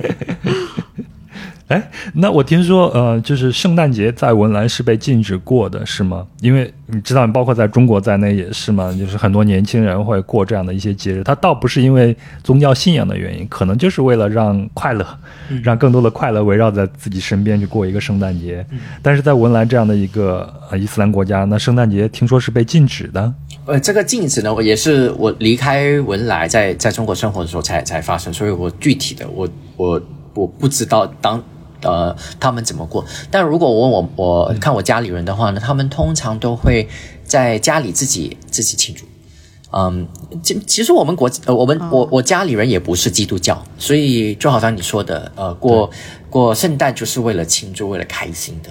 [1.67, 6.25] 哎，那我听说，呃，就是圣诞节在文莱是被禁止过的，是吗？
[6.39, 15.05] 因为你知道，包括在中国在内也是嘛，就是很多年轻人会过这样的一些节日，他倒不是因为宗教信仰的原因，可能就是为了让快乐，
[15.61, 18.65] 让更多的快乐围绕在自己身边去过一个圣诞节。
[19.01, 23.33] 但是在文莱这样的一个呃伊斯兰国家，那圣诞节听说是被禁止的。
[23.65, 29.45] 呃，这个禁止呢，我也是我离开文莱在在中国生活的时候才才发生，所以我具体的我
[29.75, 30.01] 我
[30.33, 31.43] 我不知道当。
[31.87, 33.03] 呃，他们怎么过？
[33.31, 36.87] 但如果我问我我看我家里人的话呢，他们通常都会
[37.23, 39.05] 在家里自己自己庆祝。
[39.71, 40.07] 嗯，
[40.43, 45.89] 其其实我们国呃，我们我我家里人也不是基督教，所以就好像你说的，呃，过
[46.29, 48.69] 过圣诞就是为了庆祝，为了开心的。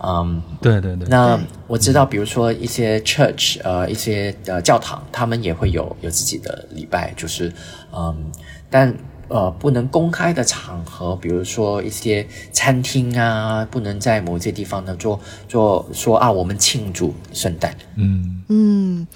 [0.00, 1.36] 嗯，对对对，那
[1.66, 7.52] 我知道，比如说一些 church，呃，一些呃教堂，他们也会有有自己的礼拜，就是
[7.92, 8.14] 嗯，
[8.70, 8.94] 但
[9.28, 17.74] 呃不能公开的场合，比如说一些餐厅啊，不能在某些地方呢做做说啊，我们庆祝圣诞。
[17.96, 19.06] 嗯，嗯，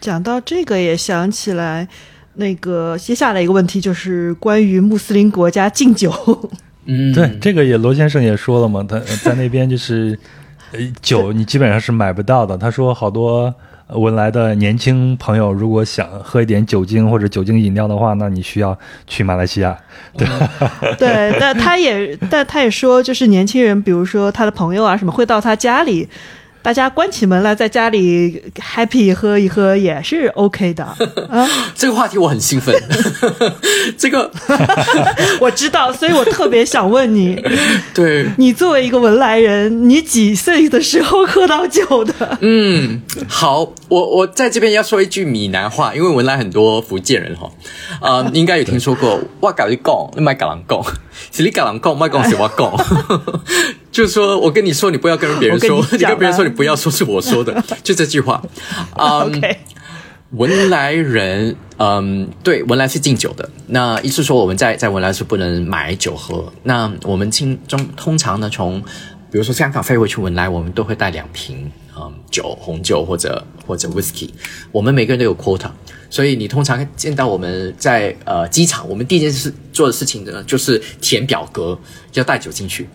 [0.00, 1.88] 讲到这个也想起来，
[2.34, 6.12] 那个接下来一个问题就是关于穆斯林国家禁酒。
[6.86, 10.18] 嗯，对，这个也罗先生也说了嘛，他在那边就是，
[10.72, 12.56] 呃，酒你基本上是买不到的。
[12.58, 13.54] 他说好多呃
[13.94, 19.76] 文莱的年轻朋友，如果想喝一点酒精或者酒精饮料的话，那你需要去马来西亚。
[20.16, 20.26] 对，
[20.98, 26.08] 对，但他也，但他也说，就是年轻人，比如说他的朋友啊什么，会到他家里，
[26.62, 30.84] 大家关起门来在家里 happy 喝一喝也是 OK 的
[31.30, 31.48] 啊。
[31.74, 32.74] 这个话题我很兴奋。
[33.96, 34.30] 这个
[35.40, 37.42] 我知道，所以我特别想问你，
[37.94, 42.38] 对，你作为一个文莱人，你几岁的时候喝到酒的？
[42.40, 47.50] 嗯，好，我我在这边要说一句闽南话，因为文莱很多福建人哈，
[48.00, 49.68] 啊、应该有听说过，我讲，
[50.14, 50.82] 你卖跟人讲，
[51.32, 52.70] 是你跟人讲，卖讲是我讲，
[53.90, 58.40] 就是说我跟你说，你不要跟别人说，跟你跟别人说，你不要说是我说的， 就这句话。
[58.92, 59.58] 啊、OK，
[60.30, 63.48] 文莱人，嗯，对，文莱是禁酒的。
[63.66, 66.52] 那意思说我们在在文莱是不能买酒喝。
[66.62, 68.80] 那我们经中通常呢，从
[69.30, 74.30] 比如说香港飞回去文莱，我们都会带两瓶嗯酒，红酒或者或者 whisky。
[74.70, 75.70] 我们每个人都有 quota，
[76.08, 81.76] 所以你通常见到我们在呃机场，我们第一件事做的事情呢，就是填表格，
[82.14, 82.88] 要带酒进去。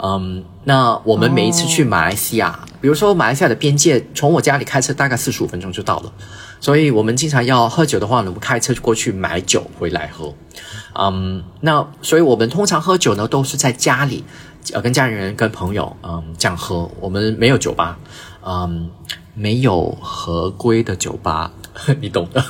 [0.00, 6.12] 嗯，那我们每一次去马来西亚，比如说马来西亚的边界，从我家里开车大概四十五分钟就到了，
[6.60, 10.32] 所以我们经常要喝酒的话呢，我们开车过去买酒回来喝。
[10.94, 14.24] 嗯，那所以我们通常喝酒呢，都是在家里，
[14.72, 16.90] 呃，跟家人、跟朋友，嗯，这样喝。
[17.00, 17.98] 我们没有酒吧，
[18.44, 18.90] 嗯，
[19.34, 21.52] 没有合规的酒吧，
[22.00, 22.42] 你懂的。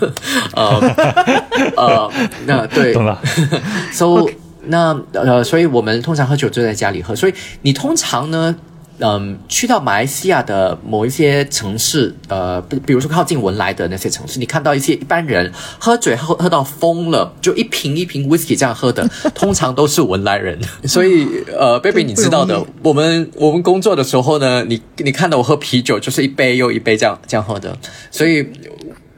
[0.54, 0.80] 呃
[1.76, 2.10] 呃，
[2.46, 3.20] 那对，懂了。
[3.92, 4.26] so
[4.68, 7.14] 那呃，所以我们通常喝酒就在家里喝。
[7.16, 8.54] 所以你通常呢，
[9.00, 20.58] 嗯，去到马来西亚的某一些城市，呃，比比如说靠近文莱的那些城市，你看到一些一般人喝醉喝喝到疯了，就一瓶一瓶 whisky 这样喝的， 通常都是文莱人。
[20.84, 27.76] 所以呃，，baby 你知道的我们我们工作的时候呢，你你看到我喝啤酒，就是一杯又一杯这样这样喝的，
[28.10, 28.46] 所以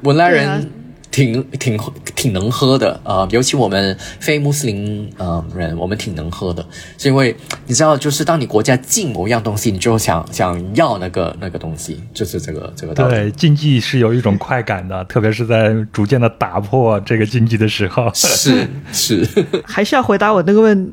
[0.02, 0.70] 文莱人。
[1.10, 1.78] 挺挺
[2.14, 6.64] 挺能喝的啊、呃尤其我们非穆斯林呃人，我们挺能喝的，
[6.98, 7.34] 是因为
[7.66, 13.14] 你知道，就是当你国家禁某样东西，你就想想要那个那个东西，就是这个这个道理。
[13.14, 18.10] 对， 禁忌是有一种快感的，特别是在逐渐的打破这个禁忌的时候。
[18.14, 19.26] 是是
[19.66, 20.90] 还是要回答我那个问，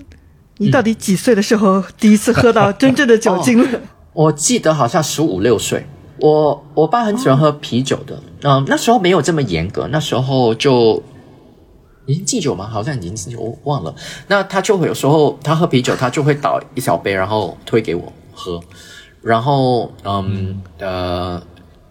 [0.57, 3.79] 你到底几岁的时候第一次喝到真正的酒精了？
[4.13, 5.85] 我记得好像十五六岁，
[6.19, 11.01] 我我爸很喜欢喝啤酒的，嗯、那时候没有这么严格，那时候就
[12.05, 12.67] 已经禁酒吗？
[12.67, 13.93] 好像已经我忘了。
[14.27, 18.59] 那他就会有时候他喝啤酒，他就会倒一小杯，然后推给我喝，
[19.21, 21.41] 然后嗯呃，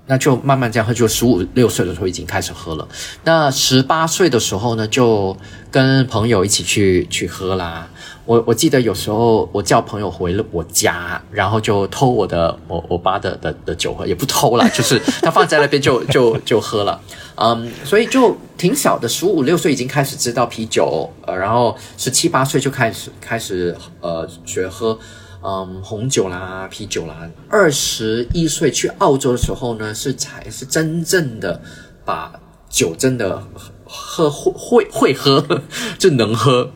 [0.06, 2.86] 那就慢慢这样喝，就十五六岁的时候已经开始喝了。
[3.24, 5.36] 那十八岁的时候呢，就
[5.70, 7.88] 跟朋友一起去去喝啦。
[8.24, 17.00] 我我记得有时候我叫朋友回了我家，然后就偷我的我我爸的的的酒喝，也不偷啦，就是他放在那边就 就就喝了。
[17.36, 24.98] 嗯，所以就挺小的，十五六岁已经开始知道啤酒，呃，然后十七八岁就开始开始呃学喝。
[25.46, 27.14] 嗯，红酒啦，啤酒啦。
[27.48, 31.60] 二十一岁去澳洲的时候呢，是才是真正的
[32.04, 32.32] 把
[32.68, 33.40] 酒真的
[33.84, 35.62] 喝会会会喝，
[35.96, 36.68] 就能喝。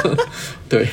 [0.68, 0.86] 对，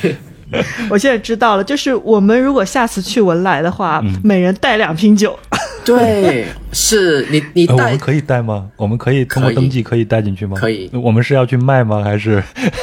[0.88, 5.38] 我现在知道了，就是我们如果下次去文莱的话，每人带两瓶酒。
[5.84, 8.70] 对，是你你带呃我们可以带吗？
[8.76, 10.56] 我们可以通过登记可以带进去吗？
[10.58, 12.02] 可以我们是要去卖吗？
[12.02, 12.42] 还是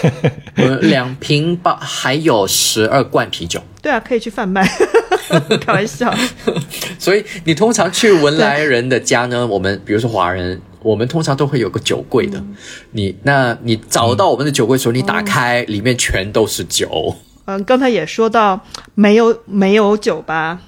[0.57, 3.59] 呃两瓶吧，还有十二罐啤酒。
[3.81, 4.63] 对啊，可以去贩卖，
[5.59, 6.13] 开玩笑。
[6.99, 12.43] 所以你通常去文莱人的家呢，我们比如说华人，我们通常都会有个酒柜的。
[12.91, 17.15] 你那你找到我们的酒柜的时候，你打开，里面全都是酒。
[17.45, 18.59] 嗯，刚才也说到
[18.93, 20.59] 没有没有酒吧，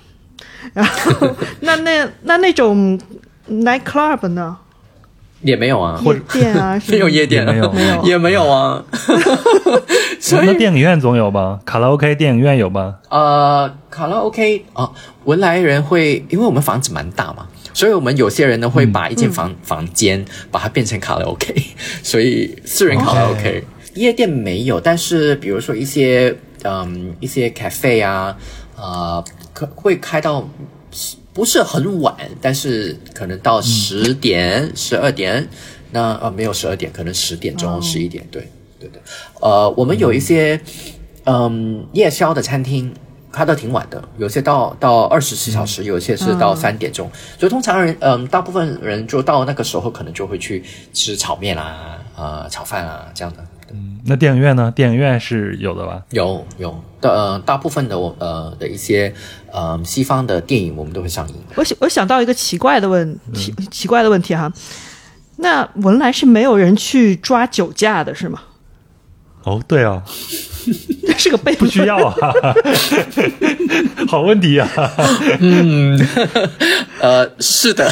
[0.73, 2.99] 然后 那那那那种
[3.47, 4.57] night club 呢？
[5.43, 8.03] 也没有啊，夜店啊， 没有夜店，没有没有。
[8.07, 8.83] 也没有啊。
[10.19, 11.59] 所那以电影院总有吧？
[11.65, 12.95] 卡拉 OK 电影院有吧？
[13.09, 14.89] 呃，卡拉 OK 啊、
[15.25, 21.53] 文莱人会，因为我们房子蛮大嘛，所以我们有些人呢会把一间房、房间把它变成卡拉 OK，
[22.01, 23.65] 所以私人卡拉 OK、
[23.95, 26.33] 夜店没有，但是比如说一些
[26.63, 28.35] 嗯一些 cafe 啊，
[28.77, 29.23] 呃，
[29.53, 30.47] 可会开到
[31.33, 35.47] 不是很晚，但是可能到十点、十二、点，
[35.91, 38.47] 那呃没有十二点，可能十点钟、十一、点，对
[38.79, 39.01] 对对。
[39.41, 40.59] 呃，我们有一些
[41.25, 42.93] 嗯夜宵的餐厅。
[43.35, 47.09] 开到挺晚的，有些到到二十四小时，有些是到三点钟。
[47.39, 50.63] 所以通常人，嗯，大部分人就到那个时候，可能就会去
[50.93, 53.43] 吃炒面啦，呃，炒饭啊这样的。
[54.05, 54.71] 那电影院呢？
[54.75, 56.03] 电影院是有的吧？
[56.11, 59.13] 有有大，呃，大部分的我呃的一些
[59.51, 61.35] 呃西方的电影，我们都会上映。
[61.55, 64.51] 我想我想到一个奇怪的问奇，奇怪的问题哈。
[65.37, 68.41] 那文莱是没有人去抓酒驾的是吗？
[69.43, 70.01] 哦，对啊，
[71.05, 71.55] 这 是个悖论。
[71.57, 72.15] 不需要啊，
[74.07, 74.69] 好问题啊！
[77.01, 77.91] 呃，是的，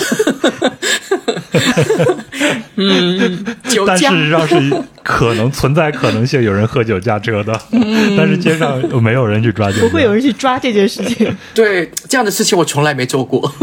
[2.76, 7.60] 嗯，酒但事实上是可能存在可能性有人喝酒驾车的，
[8.18, 11.36] 但是街上没有人去抓酒，不会有人去抓这件事情。
[11.54, 13.54] 对这样的事情我从来没做过。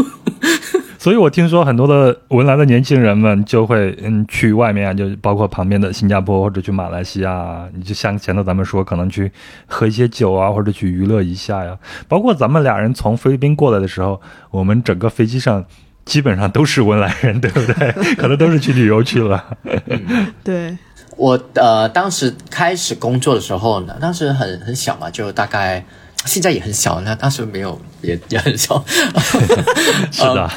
[0.99, 9.31] 所以我听说很多的文莱的年轻人们就会嗯去外面啊，就包括旁边的新加坡或者去马来西亚啊，你就像前头咱们说，可能去
[9.65, 11.77] 喝一些酒啊，或者去娱乐一下呀。
[12.09, 14.19] 包括咱们俩人从菲律宾过来的时候，
[14.51, 15.63] 我们整个飞机上
[16.03, 17.91] 基本上都是文莱人，对不对？
[18.19, 19.57] 可能都是去旅游去了。
[20.43, 20.77] 对，
[21.15, 25.81] 我呃当时开始工作的时候呢，当时很很小嘛，就大概
[26.25, 28.83] 现在也很小，那当时没有也也很小。
[30.11, 30.51] 是的，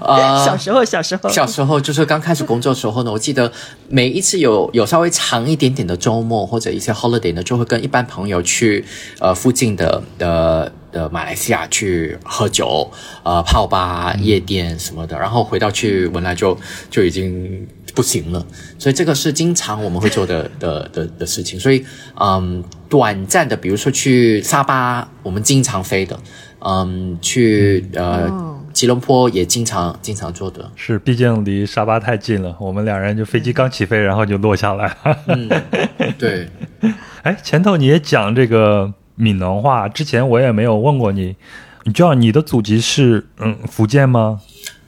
[0.00, 1.28] 呃，小时候小时候。
[1.30, 3.50] 小时候就是刚开始工作的时候呢，我记得
[3.88, 8.84] 每一次有有稍微长一点点的周末或者一些 holiday 呢，就会跟一般朋友去
[9.18, 12.90] 呃附近的的的马来西亚去喝酒，
[13.22, 16.56] 呃泡吧、夜店什么的，然后回到去文莱就
[16.90, 18.46] 就已经不行了，
[18.78, 21.84] 所以这个是经常我们会做的的的的事情，所以
[22.20, 26.18] 嗯，短暂的，比如说去沙巴，我们经常飞的，
[26.60, 28.26] 嗯，去呃。
[28.28, 34.96] 哦吉隆坡也经常经常坐的，是，毕竟离沙巴太近了，我们两人就飞机刚起飞，然后就落下来。
[35.26, 35.50] 嗯，
[36.16, 36.48] 对，
[37.24, 41.34] 哎，前头你也讲这个闽南话，之前我也没有问过你，
[41.84, 44.40] 你知道你的祖籍是嗯福建吗？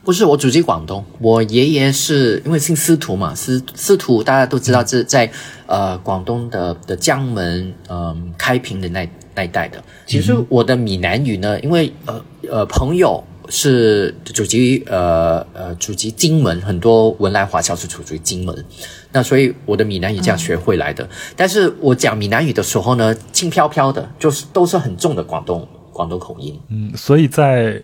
[0.02, 5.30] 不是我祖籍广东，我爷爷是因为姓司徒嘛，司司徒大家都知道，这在
[5.66, 9.82] 呃广东的的江门，嗯、开平的那那一带的。
[10.06, 18.64] 其实我的闽南语呢，因为呃呃朋友是祖籍呃呃祖籍金门，很多文莱华侨是祖籍金门，
[19.12, 21.06] 那所以我的闽南语这样学会来的。
[21.36, 26.58] 但是我讲闽南语的时候呢，轻飘飘的，就是都是很重的广东广东口音。
[26.68, 27.82] 嗯，所以在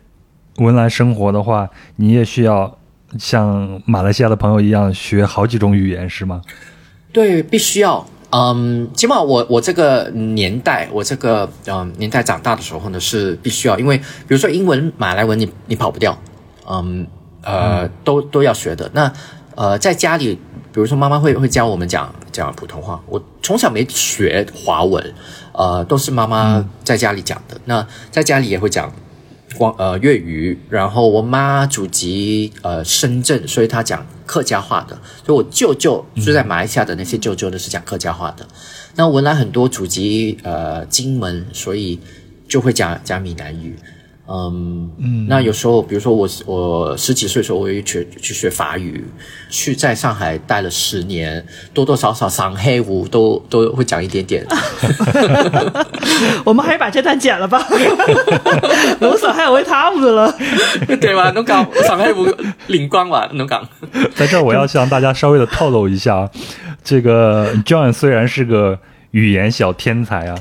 [0.59, 2.79] 文莱生活的话，你也需要
[3.19, 6.43] 像马来西亚的朋友一样学好几种语言，是吗？
[7.13, 8.07] 对，必须要。
[8.31, 16.19] 嗯，起码我我这个年代，我这个嗯年代长大的时候呢，是必须要，因为比如说英文、马来文你，你跑不掉，
[16.69, 17.07] 嗯
[17.43, 18.91] 呃，都都要学的。
[18.93, 19.11] 那
[19.55, 20.35] 呃，在家里，
[20.73, 25.15] 比如说妈妈会会教我们讲讲普通话，我从小没学华文，
[25.53, 27.59] 呃，都是妈妈在家里讲的。
[27.67, 28.93] 那在家里也会讲
[29.57, 38.47] 广呃粤语，然后我妈祖籍呃深圳，所以她讲客家话的，所以我舅舅住在马来西亚的那些舅舅呢是讲客家话的。
[38.95, 41.99] 那文莱很多祖籍呃金门，所以
[42.47, 43.77] 就会讲讲闽南语。
[44.29, 49.05] 嗯嗯，那有时候，比如说我我十几岁的时候，我也去去学法语，
[49.49, 54.45] 去在上海待了十年，多多少少上黑舞都都会讲一点点。
[56.45, 57.64] 我们还是把这段剪了吧，
[59.01, 60.35] 我上海话太污了，
[61.01, 61.31] 对吧？
[61.31, 62.27] 侬讲上海舞
[62.66, 63.66] 领光吧，侬讲。
[64.16, 66.29] 在这儿我要向大家稍微的透露一下，
[66.83, 68.77] 这个 John 虽然是个
[69.12, 70.37] 语言小天才啊。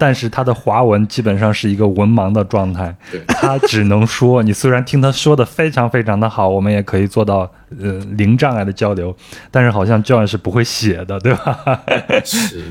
[0.00, 2.96] 但是他的华文基本上是一个文盲的状态，
[3.28, 4.42] 他只能说。
[4.42, 7.40] 你虽然听他说的非常非常的好，我们也可以做到
[7.78, 9.14] 呃零障碍的交流，
[9.50, 11.82] 但是好像 John 是不会写的，对吧？
[12.24, 12.64] 是，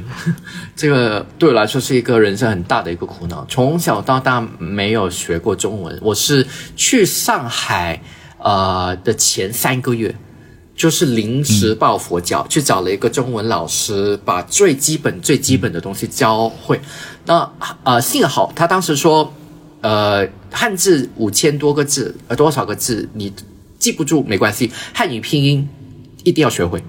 [0.75, 3.45] 这个对我来说是一个人生很大的一个苦恼。
[3.47, 8.01] 从小到大没有学过中文，我是去上海
[8.39, 10.15] 呃的前三个月。
[10.79, 16.79] 就是临时抱佛脚，去找了一个中文老师，把最基本、最基本的东西教会。
[17.25, 17.51] 那
[17.83, 19.33] 呃，幸好他当时说，
[19.81, 23.33] 呃，汉字五千多个字，呃，多少个字你
[23.77, 25.67] 记不住没关系，汉语拼音
[26.23, 26.81] 一定要学会。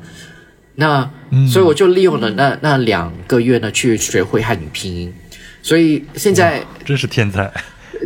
[0.76, 1.11] 那
[1.53, 5.12] 所以我就利用了那那两个月呢，去学会汉语拼音。
[5.64, 7.53] 所以现在真是天才。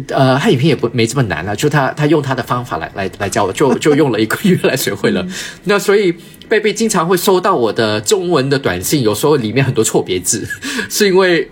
[0.09, 5.27] 呃，汉语拼音也不没这么难了，就他他用他的方法来来来教我，就就用了一个月来学会了。
[5.65, 6.13] 那所以
[6.49, 10.47] 贝贝经常会收到我的中文的短信，有时候里面很多错别字，
[10.91, 11.49] 是因为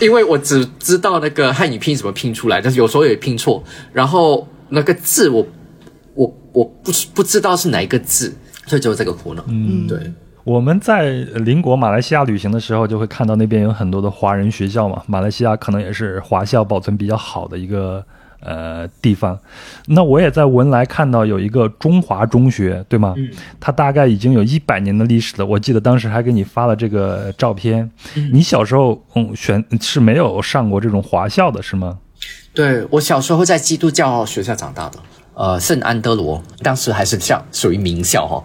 [0.00, 3.62] 因为我只知道那个汉语拼音怎么拼出来，但是有时候也拼错，
[3.92, 5.46] 然后那个字我
[6.14, 8.34] 我我不不知道是哪一个字，
[8.66, 9.44] 所以就是这个苦恼。
[9.48, 9.98] 嗯，对。
[10.48, 15.02] 我们在邻国马来西亚旅行的时候，就会看到那边有很多的华人学校嘛。
[15.06, 18.02] 马来西亚可能也是华校保存比较好的一个
[18.40, 19.38] 呃地方。
[19.88, 23.12] 那我也在文莱看到有一个中华中学，对吗？
[23.18, 23.28] 嗯。
[23.60, 25.44] 它大概已经有一百年的历史了。
[25.44, 27.90] 我记得当时还给你发了这个照片。
[28.32, 31.98] 你小时候嗯选是没有上过这种华校的是吗？
[32.54, 34.98] 对我小时候在基督教学校长大的，
[35.34, 38.42] 呃，圣安德罗，当时还是校，属于名校哈。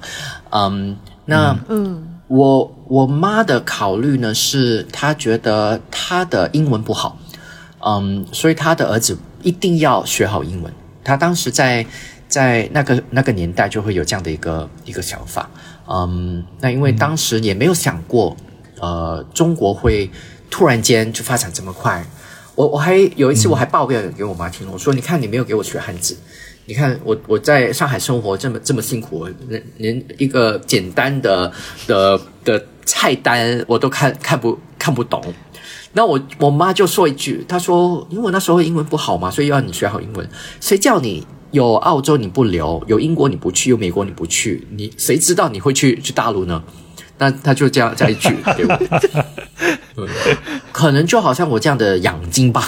[0.50, 0.98] 嗯。
[1.26, 7.18] 那嗯，我我妈的考虑呢是，她觉得她的英文不好，
[7.86, 10.74] 嗯，所以她的儿子一定要学好英文。
[11.04, 11.86] 她当时在
[12.28, 15.50] 在那个那个年代就会有这样的一个一个想法，
[15.88, 18.36] 嗯，那因为当时也没有想过，
[18.80, 20.10] 呃，中国会
[20.50, 22.06] 突然间就发展这么快。
[22.56, 26.18] 我我还有一次我还抱怨给我妈听，我说你看你没有给我学汉字。
[26.66, 31.52] 你看我我在上海生活这么这么辛苦，连连一个简单的
[31.88, 35.22] 的的菜单我都看看不看不懂。
[35.92, 40.28] 那我我妈就说一句，她说：“因为那时候英文不好嘛，所以要你学好英文。
[40.60, 46.64] 谁叫你有澳洲你不留，有英国你不去，有美国你不去，你谁知道你会去去大陆呢？”
[47.18, 48.80] 那他就这样这样一句给我，
[50.74, 52.64] 可能就好像我这样的养金棒，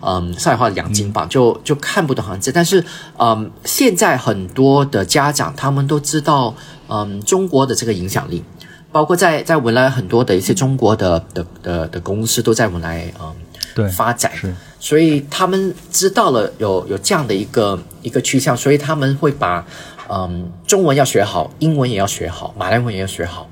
[0.00, 2.52] 嗯，上海话的养金棒，就就看不懂汉字。
[2.52, 2.84] 但是，
[3.18, 6.54] 嗯，现在很多的家长他们都知道，
[6.88, 8.44] 嗯，中国的这个影响力，
[8.92, 13.34] 包括在在文莱很多的一些中国的的的的公司都在文莱，嗯，
[13.74, 14.30] 对，发展，
[14.78, 19.66] 所以他们知道了有有这样的一个一个趋向，所以他们会把，
[20.08, 23.49] 嗯，中文要学好，英文也要学好，马来文也要学好。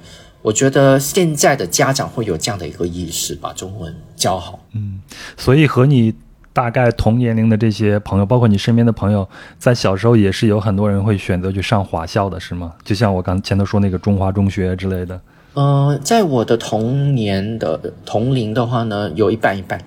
[0.49, 4.59] 我觉得现在的家长会有这样的一个意识，把中文教好。
[4.73, 5.03] 嗯，
[5.37, 6.15] 所以和你
[6.55, 9.29] 大概同年龄的这些朋友，包括你身边的朋友，
[9.59, 12.73] 在小时候也是有很多人会选择去上华校的，是吗？
[12.83, 15.21] 就像我刚前头说那个中华中学之类的。
[15.55, 19.79] 嗯，在我的童年的同龄的话呢，有一半一半。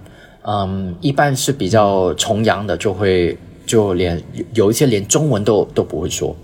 [0.44, 3.36] 嗯，一半是比较崇洋的，就会
[3.66, 4.22] 就连
[4.54, 6.36] 有一些连中文都都不会说。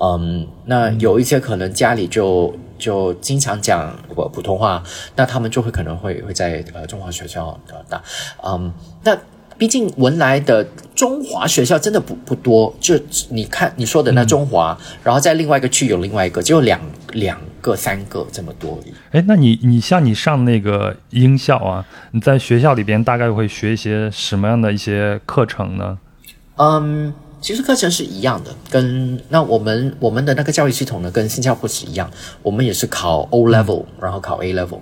[0.00, 2.54] 嗯，那有一些可能家里就。
[2.76, 4.82] 就经常讲我普通话，
[5.14, 8.02] 那他们就会可能会会在呃中华学校的大，
[8.44, 8.70] 嗯，
[9.04, 9.16] 那
[9.56, 10.62] 毕竟文莱的
[10.94, 12.98] 中华学校真的不不多，就
[13.30, 16.78] 你看你说的那中华，然后在另外一个区有另外一个，只有两
[17.12, 18.78] 两个三个这么多。
[19.12, 25.96] 哎，那你你像你上那个英校啊，你在学校里边大概会学一些什么样的一些课程呢？
[26.56, 27.14] 嗯。
[27.44, 32.10] 其实课程是一样的，跟那我们我们的那个教育系统呢，跟新加坡是一样，
[32.42, 34.78] 我们也是考 O level，然后考 A level，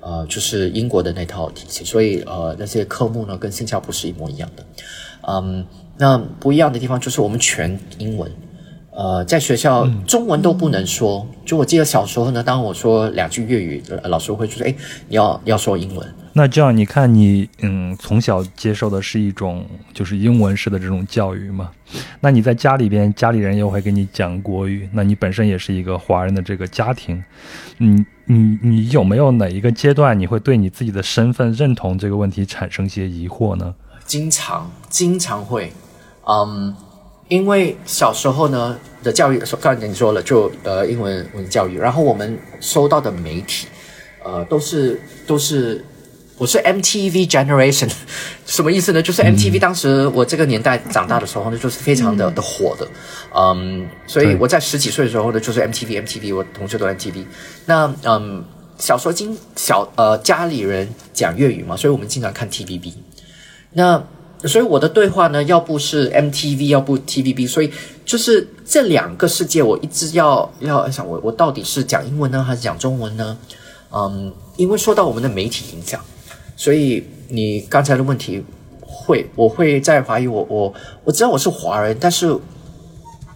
[0.00, 4.64] 呃，就是英国的那套体系，所以呃那些科目呢跟新加坡是一模一样的，
[5.28, 5.66] 嗯，
[5.98, 8.32] 那不一样的地方就是我们全英文，
[8.92, 14.74] 呃，在学校中文都不能说，就我记得小时候呢，当我说两句粤语，老师会说，哎，
[15.06, 19.64] 你要要说英文，那这样你看你，嗯，从小接受的是一种
[19.94, 21.70] 就是英文式的这种教育嘛？
[22.20, 27.24] 那你在家里边，家里人又会给你讲国语，那你本身也是一个华人的这个家庭，
[27.78, 33.74] 你你你有没有哪一个阶段你会对你自己的身份认同这个问题产生些疑惑呢？
[34.04, 35.72] 经常经常会，
[36.28, 36.76] 嗯，
[37.28, 43.68] 因为小时候呢的教育，刚才你说了，就呃英文文教育，然后我们收到的媒体，
[44.22, 45.82] 呃，都是都是。
[46.38, 47.90] 我是 MTV generation，
[48.44, 49.00] 什么意思呢？
[49.00, 52.86] 就是 MTV 当时我这个年代长大的时候呢，就是非常的的火的，
[53.34, 57.24] 嗯，所以我在十几岁的时候呢，就是 MTV，MTV，我同学都 MTV。
[57.64, 58.44] 那嗯，
[58.76, 62.92] 小时候经小呃家里人讲粤语嘛，所以我们经常看 TVB。
[63.72, 64.04] 那
[64.44, 67.72] 所以我的对话呢，要不是 MTV，要不 TVB，所以
[68.04, 73.38] 就是这两个世界，我一直要要想我我到底是讲英文呢，还是讲中文呢？
[73.90, 75.98] 嗯，因为受到我们的媒体影响。
[76.56, 78.42] 所以你刚才的问题
[78.80, 80.74] 会，我会在怀疑我我
[81.04, 82.36] 我知道我是华人，但是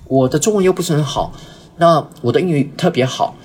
[0.08, 1.32] 我的中文又不是很好，
[1.76, 3.36] 那我的英语特别好，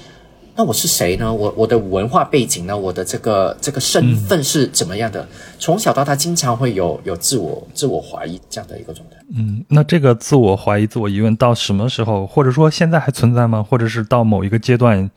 [0.56, 1.32] 那我是谁呢？
[1.32, 2.78] 我我的文化背景呢？
[2.78, 5.28] 我的这个这个身份是怎么样的？
[5.60, 9.18] 从小到大经常会有有自我自我怀疑这样的一个状态。
[9.36, 13.62] 嗯，那这个自我怀疑、自我疑问到什么时候，或者说现在还存在吗？
[13.62, 15.10] 或者是到某一个阶段？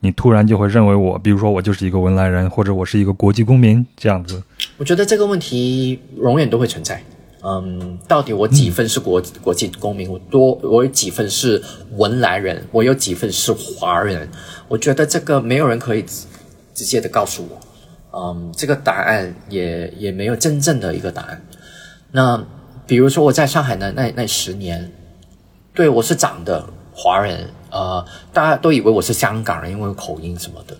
[0.00, 4.42] 你突然就会认为我，比如说我就是一个文莱人，或者我是一个国际公民这样子。
[4.76, 7.02] 我觉得这个问题永远都会存在。
[7.42, 10.10] 嗯，到底我几分是国国际公民？
[10.10, 11.62] 我多我有几分是
[11.96, 12.64] 文莱人？
[12.72, 14.28] 我有几分是华人？
[14.68, 16.04] 我觉得这个没有人可以
[16.74, 17.60] 直接的告诉我。
[18.16, 21.42] 嗯，这个答案也也没有真正的一个答案。
[22.12, 22.44] 那
[22.86, 24.90] 比如说我在上海的，那那十年，
[25.74, 27.48] 对我是长的华人。
[27.70, 30.76] 呃，大家都以为我是香港人，因为口音什么的。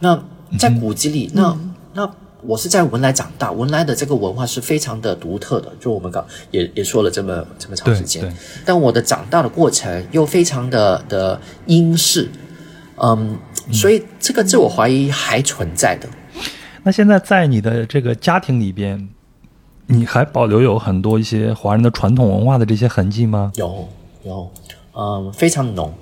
[0.00, 0.20] 那
[0.58, 1.56] 在古籍里，那
[1.94, 2.10] 那
[2.42, 5.72] 我是在文莱长大，文莱的这个文化是非常的独特的。
[5.80, 8.32] 就我们刚也也说了这么这么长时间，
[8.64, 12.28] 但我的长大的过程又非常的的英式，
[12.96, 13.36] 嗯，
[13.72, 16.08] 所以这个自我怀疑还存在的。
[16.84, 19.08] 那现在在你的这个家庭里边，
[19.86, 23.50] 你还保留有很多一些华人的传统文化的这些痕迹吗？
[23.56, 23.88] 有
[24.22, 24.50] 有，
[24.94, 25.92] 嗯，非常浓。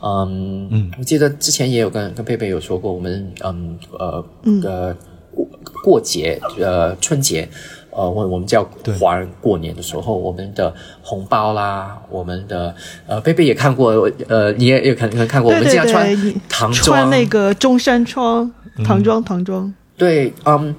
[0.00, 4.24] 嗯嗯，我记得之前也有跟跟佩佩有说过，我们嗯呃
[4.64, 4.96] 呃
[5.34, 5.46] 过
[5.82, 7.48] 过节呃春节
[7.90, 8.62] 呃我我们叫
[9.00, 10.72] 华人过年的时候，我们的
[11.02, 12.74] 红包啦，我们的
[13.06, 18.50] 呃佩佩也看过呃你也有可能看过，我们经常穿唐装，穿那个中山装
[18.84, 20.74] 唐装唐装，对嗯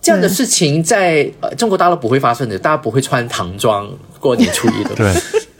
[0.00, 5.12] 这样的事情在呃中国大陆不会发生的，大家不会穿唐装过年初一的， 对。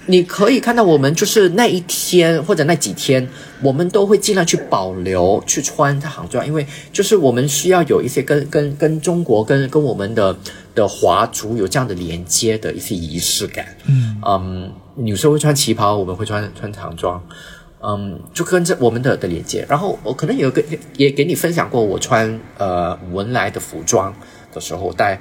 [0.07, 3.27] 你可以看到，我们就是那一天或者那几天，
[3.63, 10.37] 我们都会尽量去保留去穿唐装，因为就是我们需要有一些跟跟跟中国跟跟我们的
[10.75, 13.65] 的华族有这样的连接的一些仪式感。
[13.87, 17.23] 嗯嗯，女生会穿旗袍，我们会穿穿唐装，
[17.81, 19.65] 嗯，就跟着我们的的连接。
[19.69, 20.61] 然后我可能有个
[20.97, 24.13] 也给你分享过，我穿呃文莱的服装
[24.53, 25.21] 的时候带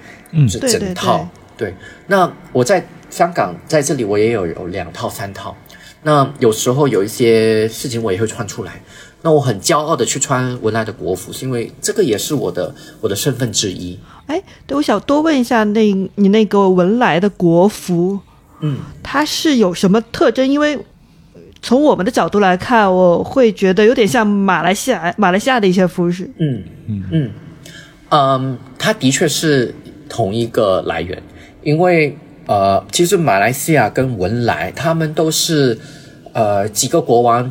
[0.49, 1.76] 这整套，对，
[2.08, 2.84] 那我在。
[3.11, 5.55] 香港在这里，我也有有两套三套。
[6.03, 8.81] 那有时候有一些事情，我也会穿出来。
[9.21, 13.99] 那我很骄傲的去穿文莱的国服，是因为这个也是我的我的身份之一。
[14.25, 18.19] 哎，对，我想多问一下，那你那个文莱的国服，
[18.61, 20.47] 嗯，它是有什么特征？
[20.47, 20.79] 因为
[21.61, 26.27] 从我们的角度来看，我会觉得有点像马来西亚马来西亚的一些服饰。
[26.39, 27.31] 嗯嗯嗯
[28.09, 29.71] 嗯，它的确是
[30.09, 31.21] 同一个来源，
[31.61, 32.17] 因为。
[32.47, 35.77] 呃，其实马来西亚跟文莱，他们都是
[36.34, 37.43] 呃几个国王，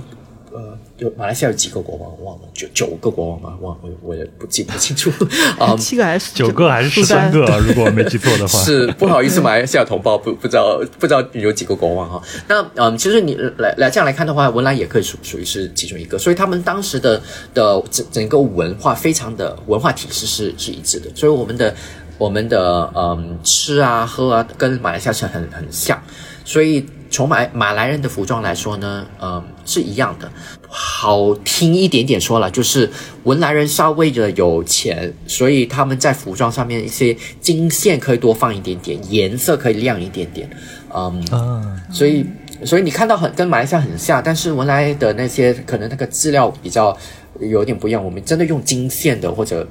[0.52, 3.56] 呃，有马来西亚有几个国王，忘了九九个国王吗？
[3.62, 5.10] 忘我我也不记不清楚
[5.58, 7.40] 啊， 七个还是九个还是十三个？
[7.66, 12.20] 如果我没记错的话，是不好意思，马来西亚同胞不不知道不知道有几个国王哈。
[12.48, 17.22] 那嗯，其实你来来这样来看的话，文莱也可以属属于是其中一个，所以他们当时的
[17.54, 21.72] 的整整个文化非常的文化体系是是一致的，所以我们的。
[22.20, 25.98] 我们的嗯吃啊喝啊跟马来西亚是很很像，
[26.44, 30.30] 所以从马马来人的服装来说呢，嗯是一样的。
[30.68, 32.88] 好听一点点说了，就是
[33.24, 40.48] 文莱人稍微的有钱，所以他们在服装上面一些金线可以多放一点点，颜色可以亮一点点，
[40.94, 42.26] 嗯，所以
[42.66, 46.94] 所以你看到很跟马来西亚很像，但是文莱的那些可能那个质料比较
[47.40, 49.66] 有点不一样，我们真的用金线的或者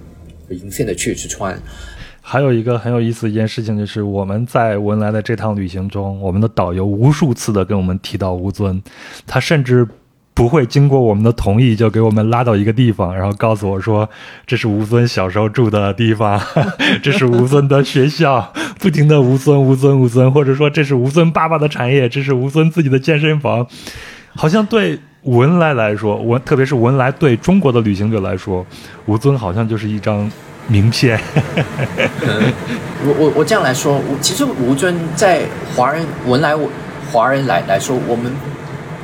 [0.49, 1.57] 银线的去去穿。
[2.31, 8.80] 还有一个很有意思的一件事情，就是我们在文莱的这趟旅行中，我们的导游无数次的跟我们提到吴尊，
[9.26, 9.88] 他甚至
[10.35, 14.07] 不会经过我们的同意就给我们拉到一个地方，然后告诉我说
[14.45, 16.39] 这是吴尊小时候住的地方，
[17.01, 23.65] 这是吴尊的学校，不停的吴尊吴尊吴尊，或者说这是吴尊爸爸的产业，这是吴尊自己的健身房，
[24.35, 28.64] 好像对文莱来说，文特别是文莱对中国的旅行者来说，
[29.07, 30.30] 吴尊好像就是一张
[30.69, 31.19] 名片。
[33.05, 35.41] 我我我这样来说，我其实吴尊在
[35.75, 36.55] 华人文莱
[37.11, 38.31] 华人来来说，我们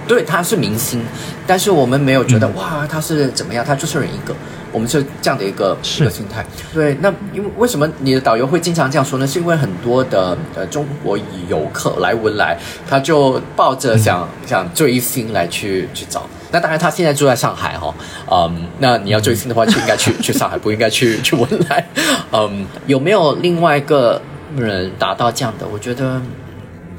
[0.07, 1.01] 对他是明星，
[1.47, 4.35] 但是我们没有觉得、哇他是怎么样，他就是人一个，
[4.71, 6.45] 我们是这样的一个是一个心态。
[6.73, 9.25] 对，那因为为什么你的导游会经常这样说呢？
[9.25, 11.17] 是因为很多的呃中国
[11.47, 12.55] 游客来文莱，
[12.87, 16.27] 他就抱着想、想追星来去去找。
[16.51, 17.93] 那当然，他现在住在上海哈、
[18.31, 21.85] 嗯，那你要追星的话，就应该去 去上海，不应该去去文莱。
[22.31, 24.21] 嗯，有没有另外一个
[24.55, 25.67] 人达到这样的？
[25.67, 26.21] 我觉得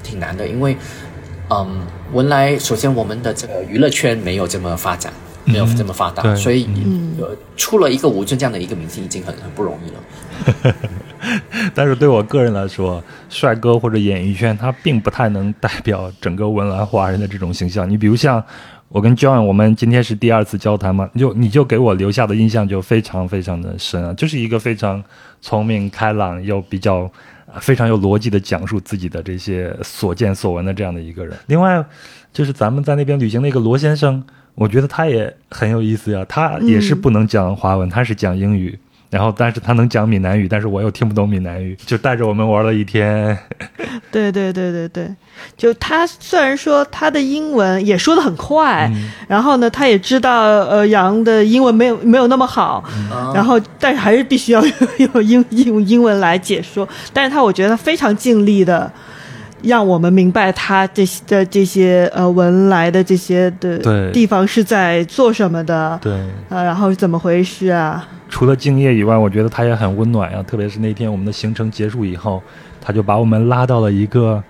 [0.02, 0.76] 挺难的，因为
[1.48, 5.12] 嗯，文莱首先我们的这个娱乐圈没有这么发展，
[5.44, 6.68] 没有这么发达，对所以
[7.18, 10.74] 呃，出了一个吴尊这样的一个明星已经很很不容易了。
[11.74, 17.88] 但是对我个人来说，帅哥或者演艺圈，他并不太能代表整个文莱华人的这种形象。
[17.88, 18.42] 你比如像
[18.96, 25.04] 我跟 John，我们今天是第二次交谈嘛，你就你就给我留下的印象就非常非常的深啊，就是一个非常
[25.42, 27.10] 聪明、开朗又比较。
[27.48, 31.36] 呃非常有逻辑的讲述自己的这些所见所闻的这样的一个人。
[31.46, 31.82] 另外，
[32.32, 34.20] 就是咱们在那边旅行那个罗先生，
[34.56, 36.26] 我觉得他也很有意思呀。
[36.28, 38.76] 他也是不能讲华文，他是讲英语，
[39.10, 43.36] 然后但是他能讲闽南语，但是我又听不懂闽南语，就带着我们玩了一天。
[44.10, 45.08] 对对对对对，
[45.56, 48.90] 就他虽然说他的英文也说的很快，
[49.28, 52.82] 然后呢，他也知道呃杨的英文没有没有那么好，
[53.34, 54.62] 然后但是还是必须要
[54.98, 58.90] 用 英用英文来解说，但是他我觉得他非常尽力的。
[59.66, 66.12] 让我们明白他这些的这些呃文来的这些的对地方是在做什么的，对，
[66.48, 68.06] 啊，然后是怎么回事啊？
[68.28, 70.42] 除了敬业以外，我觉得他也很温暖呀。
[70.42, 72.42] 特别是那天我们的行程结束以后，
[72.80, 74.42] 他就把我们拉到了一个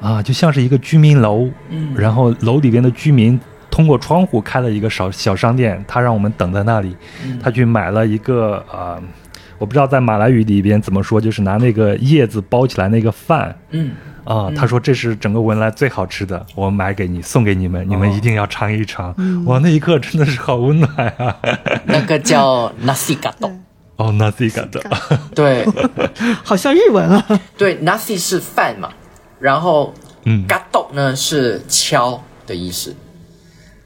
[0.00, 3.38] 啊，就像是一个居民楼，嗯然后楼里边的居民
[3.70, 6.96] 通过窗户开了一个小小商店，他让我们等在那里，
[7.42, 9.00] 他去买了一个啊、
[9.58, 13.54] 我不知道在马来语里边怎么说，就是拿那个叶子包起来那个饭。
[13.70, 13.92] 嗯，
[14.26, 19.14] 啊，他说这是整个文莱最好吃的，我买给你，送给你们，你们一定要尝一尝。
[19.46, 21.36] 哇，那一刻真的是好温暖啊！
[21.86, 23.50] 那个叫 nasi gato，
[23.96, 24.82] 哦，那自己感的，
[25.34, 25.64] 对。
[26.42, 27.24] 好像日文啊，
[27.56, 28.90] 对，nasi 是饭嘛，
[29.38, 29.94] 然后
[30.24, 32.94] 嗯，gato 呢是敲的意思。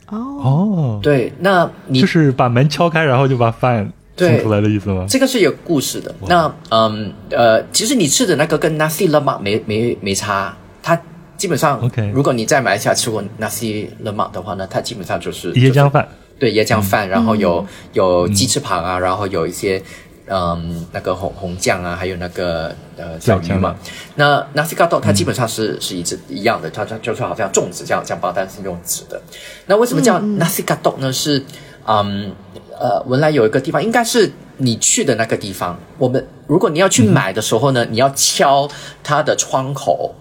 [0.09, 3.93] 哦，哦，对，那你就是把门敲开，然后就把饭
[4.27, 5.05] 送对出来的意思吗？
[5.09, 6.15] 这个是有故事的。
[6.29, 11.01] 那嗯呃，其实你吃的那个跟 nasi lemak 没没没差，它
[11.37, 16.07] 基本上 OK 如果你在马来西亚吃过 nasi lemak 的话呢，它基本上就是椰浆饭，
[16.39, 19.83] 对椰浆饭，然后有有鸡翅膀啊，然后有一些
[20.27, 23.75] 嗯那个红红酱啊，还有那个呃小鱼嘛。
[24.17, 29.21] 那 nasi gato 它基本上是、是一致一样的，它它就是好像粽子这样这样包，但是用纸的。
[29.67, 31.13] 那为什么叫 nasi gato 呢？
[31.13, 31.43] 是
[31.87, 32.31] 嗯
[32.81, 35.79] 呃文莱有一个地方，应该是你去的那个地方。
[35.99, 38.69] 我们如果你要去买的时候呢，你要敲
[39.05, 40.17] 它的窗口。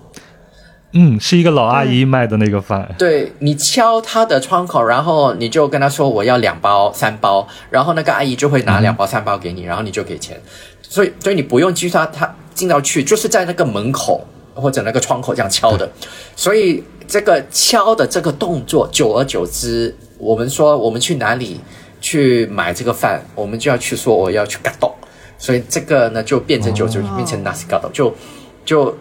[0.91, 10.41] 嗯，是一个老阿姨卖的那个饭，对你敲他的窗口，然后你就跟她说我要两包、三包，然后那个阿姨就会拿两包、三包给你，然后你就给钱。
[10.81, 14.26] 所以，所以你不用去他他进到去，就是在那个门口
[14.56, 15.88] 或者那个窗口这样敲的。
[16.36, 21.60] 所以这个敲的这个动作，久而久之，我们说我们去哪里
[22.01, 24.93] 去买这个饭，我们就要去说我要去嘎豆，
[25.38, 28.15] 所以这个呢就变成就就变成 nasi 嘎豆，就
[28.63, 28.97] 就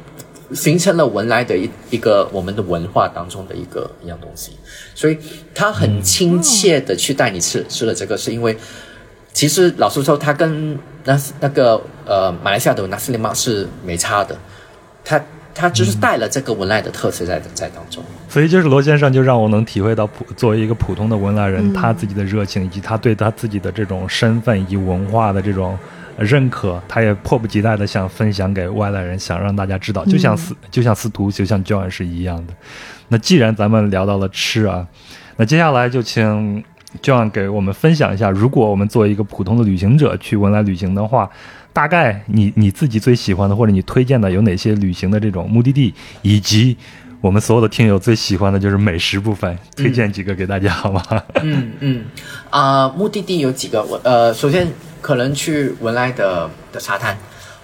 [0.54, 4.52] 形成了文莱的一一个我们的文化当中的一个一样东西，
[4.94, 5.18] 所以
[5.54, 8.56] 他很亲切的去带你吃、吃了这个，是因为
[9.32, 14.36] 其实老实说，他跟那那个呃马来西亚的纳斯里玛是没差的，
[15.04, 15.22] 他
[15.58, 18.00] 它就是带了这个文莱的特色在在当中。
[18.28, 25.76] 所以就是罗先生就让我能体会到普作为一个普通的文莱人，他自己的热情以及他对他自己的这种身份以及文化的这种
[26.16, 32.54] 认可，他也迫不及待的想分享给外来人，想让大家知道，就像司、就像司徒就像 John 是一样的。
[33.08, 34.86] 那既然咱们聊到了吃啊，
[35.36, 36.62] 那接下来就请
[37.02, 41.28] John 给我们分享一下，如果我们作为一个普通的旅行者去文莱旅行的话，
[41.72, 46.76] 大概你你自己最喜欢的或者你推荐的有哪些旅行的这种目的地，以及
[47.20, 51.02] 我们所有的听友最喜欢的就是美食部分，推荐几个给大家好吗？
[51.42, 52.04] 嗯嗯
[52.50, 53.82] 啊、目的地有几个？
[53.82, 54.66] 我呃，首先
[55.00, 57.16] 可能去文莱的的沙滩，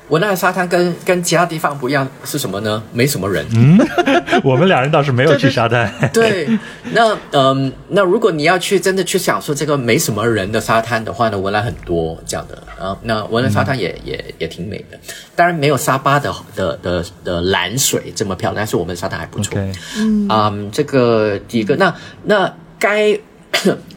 [0.08, 2.82] 文莱的沙滩跟跟其他地方不一样是什么呢？
[2.92, 3.46] 没什么人。
[3.54, 3.78] 嗯
[4.44, 5.90] 我们两人倒是没有去沙滩。
[6.12, 6.46] 对，
[6.92, 12.96] 那嗯，那如果你要去真的去享受这个没什么人的沙滩的话呢，文莱很多这样的啊。
[13.02, 14.98] 那文莱沙滩也、也也挺美的，
[15.34, 19.58] 当然没有沙巴的的的的蓝水这么漂亮，但是我们沙滩还不错。
[19.96, 21.94] 嗯，啊嗯，这个第一个，那
[22.24, 23.18] 那该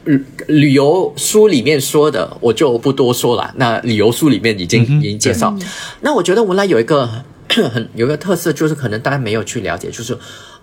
[0.06, 3.54] 旅 旅游书里面说的，我就不多说了。
[3.58, 5.56] 那旅游书里面已经、已经介绍。
[6.02, 7.08] 那我觉得文莱有一个
[7.50, 10.18] 很有一个特色，就是可能大家没有去了解，就是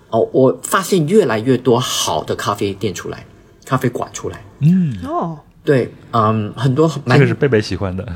[0.09, 3.25] 哦，我发现越来越多好的咖啡店出来，
[3.65, 4.43] 咖啡馆出来。
[4.59, 8.07] 嗯，哦，对，嗯，很多这蛮个是贝贝喜欢的。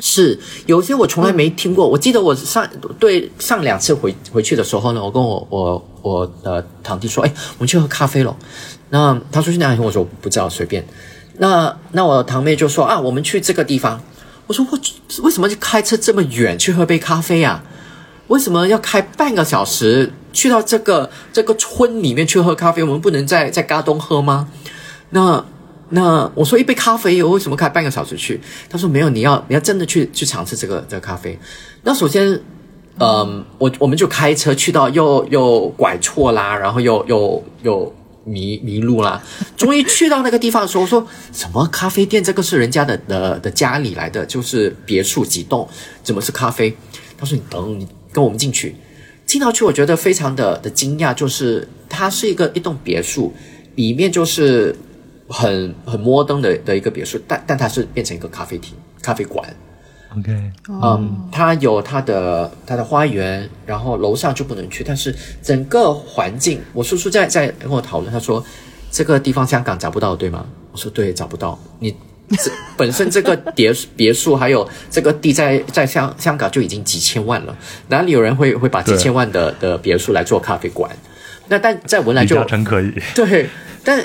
[0.00, 1.88] 是有些我从来没听过。
[1.88, 8.36] 我记得我上对上两次回回去的时候呢，我跟我我我的堂弟说，哎，我们去喝咖啡了。
[8.90, 9.80] 那他说去哪里？
[9.80, 10.84] 我说我不知道，随便。
[11.38, 14.00] 那那我堂妹就说啊，我们去这个地方。
[14.46, 14.78] 我说我
[15.24, 17.64] 为什么就开车这么远去喝杯咖啡啊？
[18.28, 22.82] 为什么要开半个小时去到这个这个村里面去喝咖啡？
[22.82, 24.48] 我们不能在在嘎东喝吗？
[25.10, 25.44] 那
[25.88, 28.40] 那我说一杯咖啡，我为什么开半个小时去？
[28.68, 31.38] 他说没有，你要你要真的去去尝试这个这个咖啡。
[31.82, 32.40] 那首先，
[32.98, 37.94] 嗯，我我们就开车去到又又拐错啦，然后又又又
[38.24, 39.22] 迷迷路啦。
[39.56, 42.22] 终于去到那个地方的时候，我说什么咖啡店？
[42.22, 45.68] 这个是人家的的的家里来的，就是别墅几栋，
[46.02, 46.76] 怎么是咖啡？
[47.16, 48.74] 他说你等你跟我们进去。
[49.26, 53.32] 进到去，我觉得非常的的惊讶，就是它是一个一栋别墅，
[53.74, 54.76] 里面就是
[55.28, 59.48] 很很摩登的的一个别墅，但但它是变成一个咖啡厅、咖啡馆。
[60.18, 68.44] OK，嗯，它有它的它的花园，然后楼上就不能去，但是整个环境，我叔叔在在跟我讨论，他说
[68.90, 70.46] 这个地方香港找不到，对吗？
[70.72, 71.58] 我说对，找不到。
[71.80, 71.94] 你
[72.38, 77.56] 这本身这个别别墅还有这个地在在香香港就已经几千万了，
[77.88, 80.90] 哪里有人会会把几千万的的别墅来做咖啡馆？
[81.48, 82.92] 那但在文莱就李嘉诚可以。
[83.14, 83.48] 对，
[83.84, 84.04] 但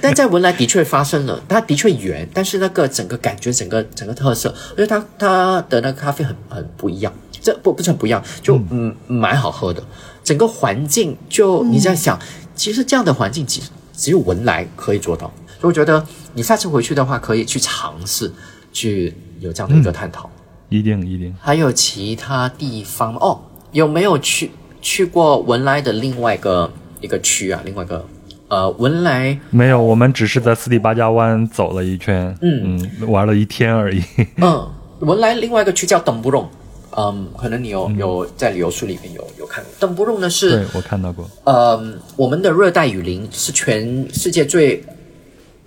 [0.00, 9.82] 但在文莱的确发生了，它的确圆，但是那个整个感觉，整个整个特色，我觉得它它的那个咖啡很很不一样，这不不是很不一样，就嗯蛮好喝的，
[10.24, 12.18] 整个环境就你在想，
[12.54, 13.60] 其实这样的环境只
[13.94, 16.04] 只有文莱可以做到，所以我觉得
[16.34, 18.32] 你下次回去的话，可以去尝试
[18.72, 20.30] 去有这样的一个探讨。
[20.70, 23.40] 一定一定，还有其他地方哦？
[23.72, 24.50] 有没有去
[24.80, 26.70] 去过文莱的另外一个
[27.00, 27.60] 一个区啊？
[27.64, 28.04] 另外一个
[28.48, 34.02] 呃，文莱没有，我们只是在斯里巴加湾走了一圈，嗯嗯，玩了一天而已。
[34.38, 34.66] 嗯，
[34.98, 36.48] 文莱另外一个区叫邓布隆，
[36.96, 39.70] 嗯，可能你有有在旅游书里面有有看过。
[39.78, 41.30] 邓布隆呢是对，我看到过。
[41.44, 44.82] 嗯，我们的热带雨林是全世界最，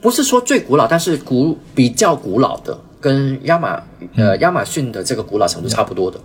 [0.02, 3.84] 不是说最古老，但是古比较古老的，跟亚马
[4.16, 6.18] 呃亚马逊的这个古老程度差不多的。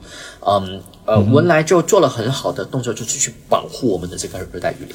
[0.47, 4.95] 嗯呃，文莱就做了很好的动作，就是去保护我们的这个热带雨林。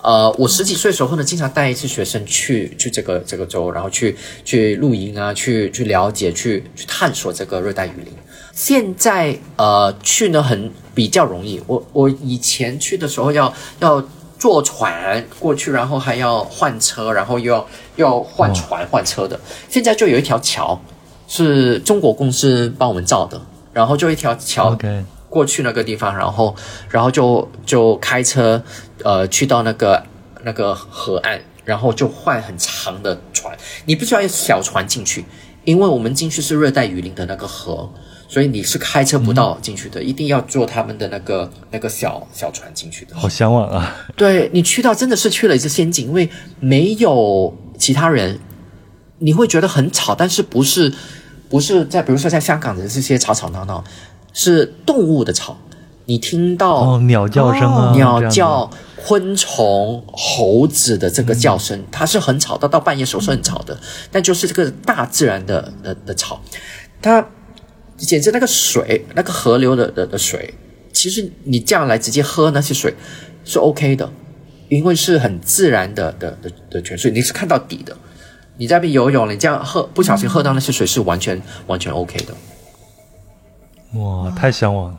[0.00, 8.12] 呃，我十几岁的时候呢，经常带一次学生去去这个这个州，然后去去露营啊，去去了解，去去探索这个热带雨林。
[8.52, 14.02] 现在呃去呢很比较容易，我我以前去的时候要要
[14.38, 19.38] 坐船过去，然后还要换车，然后又要又要换船换车的。
[19.68, 20.80] 现在就有一条桥，
[21.28, 23.40] 是中国公司帮我们造的，
[23.72, 24.76] 然后就一条桥
[25.28, 26.56] 过去那个地方，然后
[26.90, 28.60] 然后就就开车
[29.04, 30.02] 呃去到那个
[30.42, 35.24] 那个河岸，然后就换很长的船，你不需要用小船进去，
[35.64, 37.88] 因为我们进去是热带雨林的那个河。
[38.30, 43.16] 所以你是开车不到进去的，一定要坐他们的那个那个小小船进去的。
[43.16, 43.96] 好向往啊！
[44.16, 46.28] 对你去到真的是去了一次仙境，因为
[46.60, 48.38] 没有其他人，
[49.18, 50.92] 你会觉得很吵，但是不是
[51.48, 53.82] 不是在比如说在香港的这些吵吵闹闹，
[54.32, 55.58] 是动物的吵，
[56.04, 63.78] 你听到哦，鸟叫声啊，哦鸟叫、昆虫、猴子的这个叫声，它是很吵到，到半夜时候是很吵的，
[64.12, 66.40] 但就是这个大自然的的的吵，
[67.02, 67.26] 它
[67.96, 70.54] 简直那个水，那个河流的的的水，
[70.92, 72.94] 其实你这样来直接喝那些水
[73.44, 74.08] 是 OK 的，
[74.68, 77.96] 因为是很自然的的的的泉水，你是看到底的。
[78.58, 82.34] 你在那边游泳，你这样喝不小心喝到那些水是完全完全 OK 的。
[83.98, 84.98] 哇，太向往了！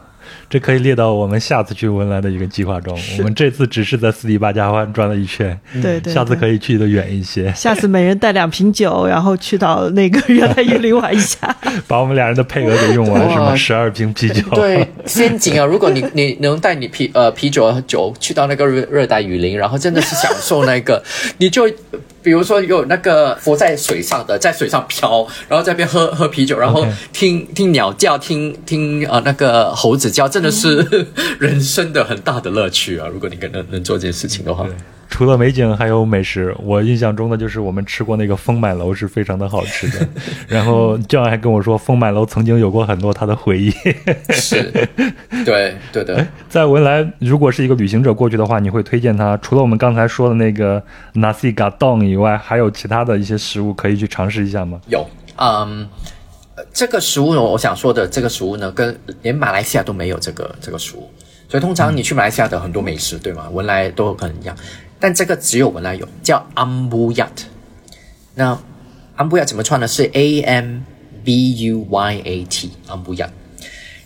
[0.50, 2.96] 这可以列到我们下次去文莱的一个计划中。
[3.18, 6.60] 我们这次只是在斯里巴加湾转了一圈，对对，下次可以。
[6.60, 11.56] 去的远一些，下次每人带两瓶酒，然后去到那个热带雨林玩一下。
[11.88, 13.56] 把我们俩人的配额给用完，哇是吗？
[13.56, 15.66] 十二瓶啤酒，对，陷阱啊！
[15.66, 21.02] 如果你 你能带你啤呃啤酒和酒去到那个热热带雨林，然后真的是享受那个，
[21.38, 21.66] 你就
[22.22, 31.06] 比如说有那个浮在水上的，在水上漂，然后在那边喝喝啤酒，然后听听鸟叫，听听呃那个猴子叫，真的是
[31.38, 33.08] 人生的很大的乐趣啊！
[33.12, 34.66] 如果你能能能做这件事情的话，
[35.10, 36.56] 除了美景，还有美食。
[36.64, 40.08] 我印象中的就是我们吃过那个风满楼是非常的好吃的。
[40.48, 43.70] 然后 John 还跟我说，风满楼曾经有过很多他的回忆。
[44.32, 44.72] 是，
[45.44, 46.26] 对对的。
[46.48, 50.82] 在文莱，如果是一个旅行者过去的话，你会推荐他除了我们刚才说的那个
[51.16, 54.80] nasi gadong 以外，还有其他的一些食物可以去尝试一下吗？
[54.88, 55.06] 有，
[55.36, 55.86] 嗯，
[56.60, 61.10] 呃这个食物呢，我想说的这个食物呢，跟连马来西亚都没有这个这个食物，
[61.48, 63.50] 所以通常你去马来西亚的很多美食，对吗？
[63.50, 64.54] 文莱都有可能一样，
[65.00, 67.28] 但这个只有文莱有，叫 ambuyat。
[68.36, 68.58] 那
[69.18, 69.88] ambuyat 怎么串呢？
[69.88, 70.82] 是 a m
[71.24, 73.30] b u y a t ambuyat。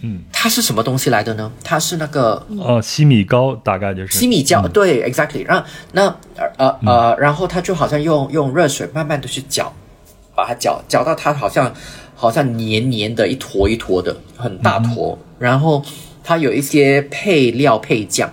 [0.02, 1.50] 嗯，它是什么东西来的呢？
[1.64, 5.46] 它是那个哦，西米糕大概就是西米椒，对，exactly。
[5.48, 9.72] 然后那呃呃呃，然后它就好像用用热水慢慢的去搅，
[10.36, 11.74] 把它搅搅到它好像
[12.24, 15.20] 好像黏黏的一坨一坨的，很大坨。
[15.38, 15.84] 然后
[16.24, 18.32] 它有一些配料配酱，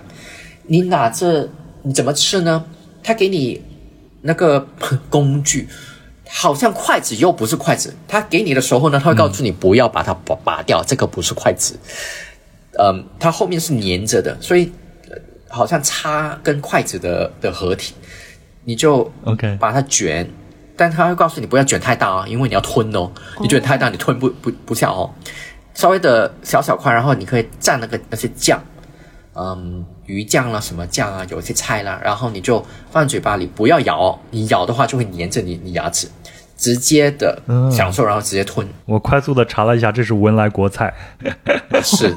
[0.63, 1.49] 你拿着
[1.81, 2.63] 你怎么吃呢？
[3.03, 3.61] 它给你
[4.21, 4.65] 那个
[5.11, 5.67] 工具。
[6.29, 11.77] 好像筷子又不是筷子，它给你的时候呢，它会告诉你不要把它拔拔掉，这个不是筷子。
[12.79, 14.71] 嗯，它后面是粘着的，所以、
[15.09, 15.17] 呃
[15.49, 17.93] 好像叉跟筷子的的合体，
[18.63, 20.25] 你就 OK 把它卷，
[20.75, 25.09] 但他会告诉你不要卷太大哦，因为你要吞哦，你卷太大你吞不不不下哦，
[25.73, 28.61] 稍微的小小块，然后你可以蘸那个那些酱，
[29.35, 36.07] 嗯，鱼酱啦，什么酱啊，有一些菜啦，然后你就放嘴巴里，不要咬，你咬的话就会粘着你你牙齿，
[36.57, 38.67] 直接的嗯享受，然后直接吞。
[38.85, 40.93] 我快速的查了一下，这是文莱国菜。
[41.83, 42.15] 是，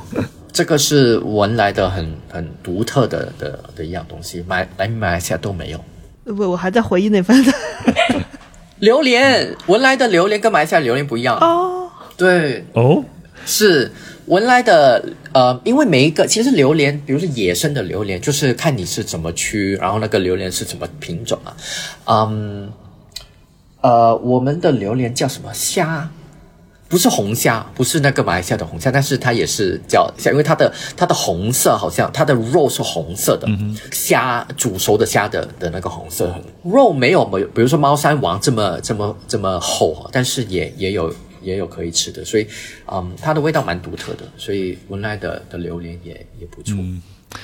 [0.53, 5.81] 这个是文莱的很很独特的的的一样东西，马来马来西亚都没有。
[6.25, 7.53] 不，我还在回忆那番的
[8.79, 11.39] 榴莲，文莱的榴莲跟马来西亚榴莲不一样。
[11.39, 13.05] 哦，对，哦，
[13.47, 13.91] 是
[14.27, 21.57] 文莱的，呃，因为每一个其实榴莲，比如说野生的榴莲，就是看你是怎么区，然后那个榴莲是什么品种啊，
[22.07, 22.73] 嗯，
[23.81, 25.53] 呃，我们的榴莲叫什么？
[25.53, 26.11] 虾？
[26.95, 33.49] 不是红虾，不是那个马来西亚的红虾，但是它也是叫虾，因为它的它的红色好像它的肉是红色的，
[33.91, 41.13] 虾煮熟的虾的的那个红色肉没有没有，比如说猫山王这么这么这么厚，但是也也有
[41.43, 42.47] 也有可以吃的，所以
[42.87, 46.77] 嗯，它的味道蛮独特的，所以文莱的的榴莲也也不错。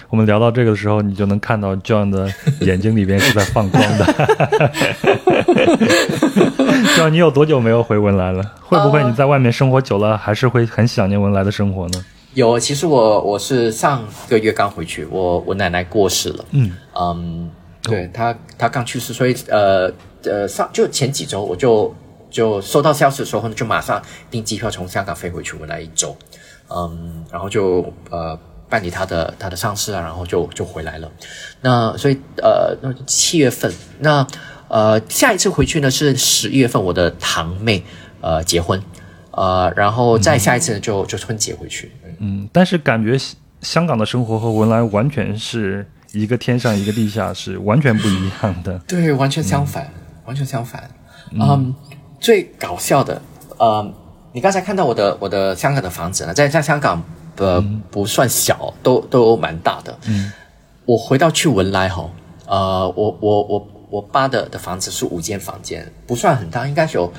[0.09, 4.05] 我们聊到这个的时候，你就能看到 John 的眼睛里边是在放光的。
[6.97, 8.43] John，你有多久没有回文莱了？
[8.61, 12.05] 会不会你在外面生活久了，还是会很想念文莱的生活呢？
[12.35, 17.51] 有，其实我我是上个月刚回去，我我奶奶过世了，嗯嗯，
[17.83, 19.93] 对她她刚去世，所以呃
[20.23, 21.93] 呃上就前几周我就
[22.31, 24.01] 就收到消息的时候呢，就马上
[24.31, 26.17] 订机票从香港飞回去文莱一周，
[26.69, 28.39] 嗯，然后就呃
[28.71, 31.11] 办理他的他的上市啊，然后就就回来了。
[31.61, 34.27] 那所以呃那七月份，那
[34.69, 37.83] 呃下一次回去呢是十一月份，我的堂妹
[38.21, 38.81] 呃结婚，
[39.33, 43.19] 呃然后再下一次呢就就春节回去，嗯嗯，但是感觉
[43.61, 48.79] 香港的生活和文莱完全是一个天上一个地下，是完全不一样的。
[48.89, 49.93] 对，完全相反，
[50.25, 50.91] 完全相反。
[51.33, 51.75] 嗯，
[52.19, 53.21] 最搞笑的，
[53.59, 53.93] 呃，
[54.33, 57.03] 你刚才看到我的我的香港的房子呢，在在香港
[57.37, 59.97] 呃、不算小，都都蛮大的。
[60.07, 60.33] 嗯，
[60.85, 62.11] 我回到去文莱吼，
[62.47, 67.13] 呃，我我我我爸的的房子是五间房间，不算很大，应该是有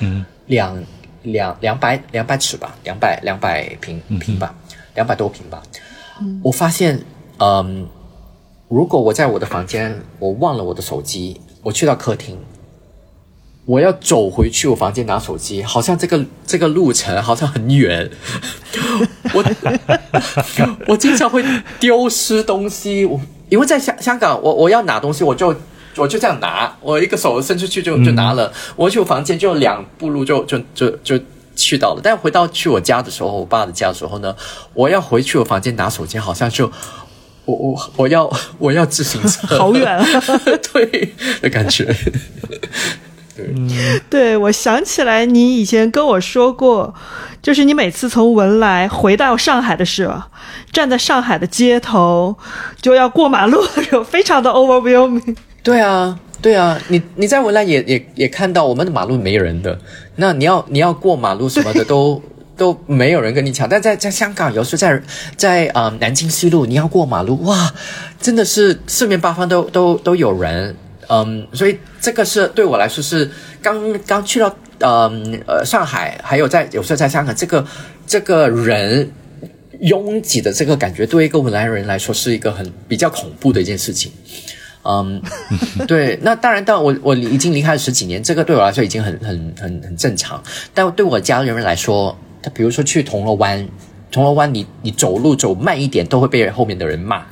[0.46, 0.82] 两、
[1.22, 4.54] 两两百两百尺吧，两百两百平平吧，
[4.94, 5.62] 两百多平吧。
[6.42, 7.00] 我发现，
[7.38, 7.86] 嗯，
[8.68, 12.38] 如果我在我的房间，我忘了我的手机，我去到客厅，
[13.64, 18.10] 我要走回去我房间拿手机，好像这个这个路程好像很远。
[19.32, 19.44] 我
[20.88, 21.44] 我经常会
[21.78, 25.54] 丢失东西，我因为在香香港，我我要拿东西，我就
[25.96, 31.18] 我就这样拿，我一个手伸出去就就拿了，我去我房间就两步路就就就就
[31.54, 32.00] 去到了。
[32.02, 34.34] 但回到去我家的时候，我爸的家的时候呢，
[34.74, 36.70] 我要回去我房间拿手机，好像就
[37.44, 40.04] 我我我要我要自行车，好远啊！
[40.72, 41.94] 对的感觉。
[44.10, 46.94] 对，我想起来你以前跟我说过，
[47.40, 50.20] 就是你每次从文莱回到上海的时候，
[50.72, 52.36] 站在上海的街头
[52.80, 55.36] 就要过马路的时候，非常的 overwhelming。
[55.62, 59.78] 对啊，对啊，你你在文莱也也也看到我们的马路没人的，
[60.16, 62.20] 那你要你要过马路什么的都
[62.54, 65.02] 都没有人跟你抢，但在在香港，有时候在
[65.36, 67.72] 在啊、呃南京西路，你要过马路，哇，
[68.20, 70.76] 真的是四面八方都都都有人，
[71.08, 73.30] 嗯，所以这个是对我来说是
[73.60, 77.66] 刚刚去到嗯呃上海，还有在有时候在香港，这个
[78.06, 79.10] 这个人
[79.80, 84.12] 拥挤的这个感觉，对一个文莱人来说是一个很比较恐怖的一件事情。
[84.84, 85.22] 嗯，
[85.86, 90.42] 对，那当然，到我我已经离开了十几年，这个对我来说已经很很很很正常。
[90.74, 93.64] 但对我家人来说，他比如说去铜锣湾，
[94.10, 97.24] 铜锣湾你你走路走慢一点都会被后面的人骂。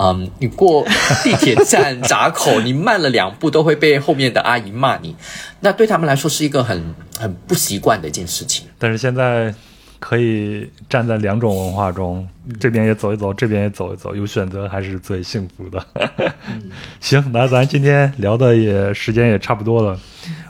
[0.00, 0.86] 嗯，你过
[1.24, 5.16] 地铁站闸口，你慢了两步都会被后面的阿姨骂你。
[5.58, 8.64] 那对他们来说是一个很很不习惯的一件事情。
[8.78, 9.52] 但是现在
[9.98, 12.24] 可以站在两种文化中，
[12.60, 15.84] 这边也走一走，这边也走一走，有选择还是最幸福的。
[17.00, 19.98] 行，那咱今天聊的也时间也差不多了，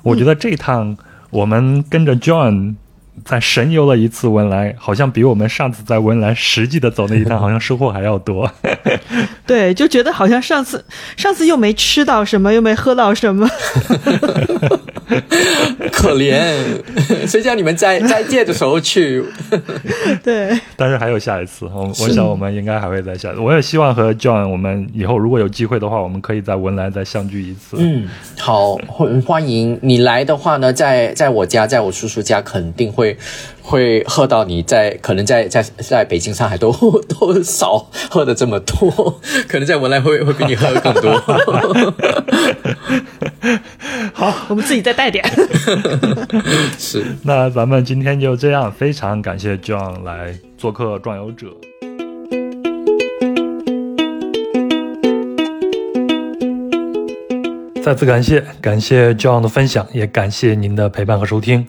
[0.02, 0.94] 我觉得这趟
[1.30, 2.74] 我们跟着 John。
[3.24, 8.50] 在神游了一次文莱，好像比我们上次在文莱实际的走那一趟，好像收获还要多。
[9.46, 10.84] 对，就觉得好像上次
[11.16, 13.48] 上次又没吃到什么，又没喝到什么。
[15.90, 16.38] 可怜，
[17.26, 19.24] 谁叫你们在斋戒的时候去？
[20.22, 23.32] 对，但是还有下一次，我我想我们应该还会再下。
[23.38, 27.76] 我也希望和 John，我们以后如果有机会的话，我们可以在文莱再相聚一次。
[27.78, 28.08] 嗯，
[28.38, 33.16] 好，欢欢迎你来的话呢，在在我家，在我叔叔家，肯定会。
[33.60, 36.72] 会喝到你在可能在在在北京上海都
[37.02, 41.22] 都少喝的这么多，可能在文莱会会比你喝的更多。
[44.12, 45.24] 好，我们自己再带点。
[46.78, 51.48] 是，那咱们今天就这样，非常感谢 John 来做客壮游者。
[57.82, 61.66] 再次感谢，感谢 John 的分享，也感谢您的陪伴和收听。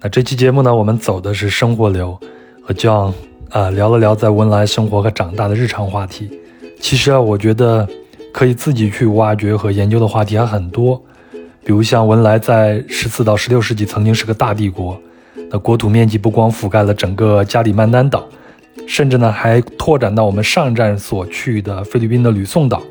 [0.00, 2.18] 那这期节目呢，我们走的是生活流，
[2.62, 3.14] 和 John
[3.48, 6.30] 啊聊了聊在文莱生活和长大的日常话题。
[6.78, 7.88] 其实啊，我觉得
[8.36, 11.02] 可以自己去挖掘和研究的话题还很多，
[11.64, 15.00] 比如像文莱在十四到十六世纪曾经是个大帝国，
[15.50, 18.26] 那国土面积不光覆盖了整个加里曼丹岛，
[18.86, 22.82] 甚至呢还拓展到我们上站所去的菲律宾的吕宋岛。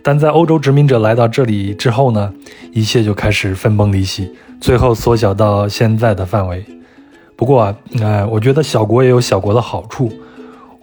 [0.00, 2.32] 但在欧洲殖民者来到这里之后呢，
[2.72, 4.30] 一切就开始分崩离析。
[4.60, 6.64] 最后缩小到现在的范围。
[7.34, 10.08] 不过啊，哎，我觉得小国也有小国的好处。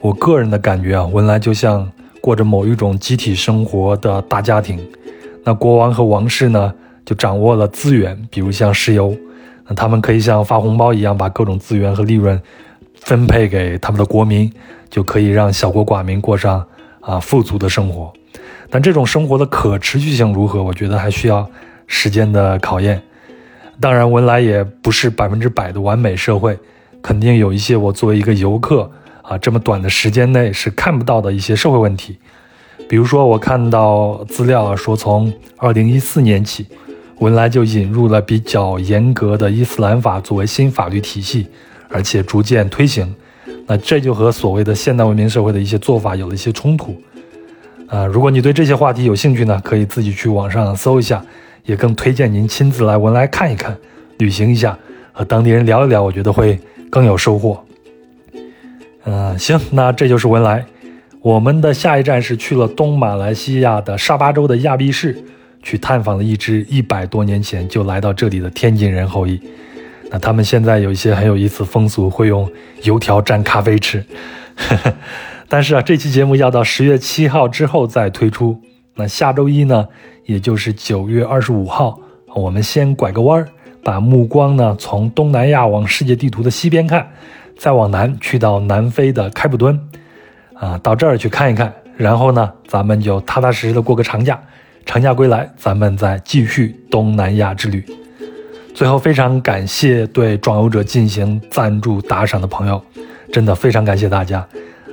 [0.01, 1.89] 我个人的感觉啊，文莱就像
[2.25, 4.79] 过着某一种集体生活的大家庭。
[5.43, 6.73] 那国王和王室呢，
[7.05, 9.15] 就掌握了资源，比如像石油，
[9.67, 12.41] 那他们可以像发红包一样，把各种资源和利润
[12.95, 14.51] 分配给他们的国民，
[14.89, 16.65] 就可以让小国寡民过上
[16.99, 18.11] 啊富足的生活。
[18.71, 20.63] 但这种生活的可持续性如何？
[20.63, 21.47] 我觉得还需要
[21.85, 22.99] 时间的考验。
[23.79, 26.57] 当然，文莱也不是百分之百的完美社会，
[27.03, 28.89] 肯定有一些我作为一个游客
[29.27, 32.17] 啊，这么短的时间内是看不到的一些社会问题。
[32.87, 36.65] 比如说，我看到资料说，从二零一四年起，
[37.19, 41.47] 文莱就引入了比较严格的伊斯兰法作为新法律体系，
[41.89, 43.15] 而且逐渐推行。
[43.65, 46.95] 那这就和所谓的现代文明社会的一些做法有了一些冲突。
[47.87, 51.23] 啊，如果你对这些话题有兴趣呢，可以自己去网上搜一下。
[51.65, 53.75] 也更推荐您亲自来文莱看一看，
[54.19, 54.77] 旅行一下，
[55.11, 56.59] 和当地人聊一聊，我觉得会
[56.91, 57.64] 更有收获。
[59.05, 60.65] 嗯，行，那这就是文莱。
[61.21, 65.17] 我们的下一站是去了东马来西亚的沙巴州的亚庇市，
[65.63, 69.39] 去探访了一支一百多年前就来到这里的天津人后裔。
[70.11, 72.51] 那他们现在有一些很有意思风俗，会用
[72.83, 74.03] 油条蘸咖啡吃。
[75.49, 78.59] 但是啊，这期节目要到十月七号之后再推出。
[78.95, 79.87] 那下周一呢？
[80.25, 81.99] 也就是九月二十五号，
[82.33, 83.47] 我们先拐个弯儿，
[83.83, 87.11] 把目光呢从东南亚往世界地图的西边看，
[87.57, 89.79] 再往南去到南非的开普敦，
[90.53, 94.39] 啊，到这儿去看一看，然后呢，咱们就踏踏实实的过个长假，
[94.85, 97.83] 长假归来，咱们再继续东南亚之旅。
[98.73, 102.81] 最后，非常感谢对壮游者进行赞助打赏的朋友，
[103.31, 104.45] 真的非常感谢大家。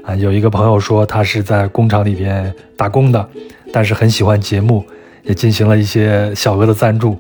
[0.05, 3.29] 啊，有一个朋友说他是在工厂里边打工的，
[3.73, 4.85] 但是很喜欢节目。
[5.25, 7.17] 也进行了一些小额的赞助，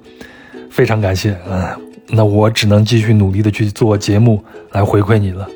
[0.69, 1.39] 非常感谢。
[1.49, 1.65] 嗯，
[2.09, 4.43] 那我只能继续努力的去做节目
[4.73, 5.49] 来回馈你了。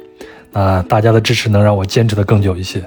[0.53, 2.83] 那大家的支持能让我坚持的更久一些。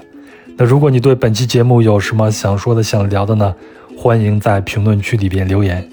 [0.56, 3.54] 那如果你对本期节目有什么想说的、想聊的呢？
[3.96, 5.86] 欢迎在评论区里边留言。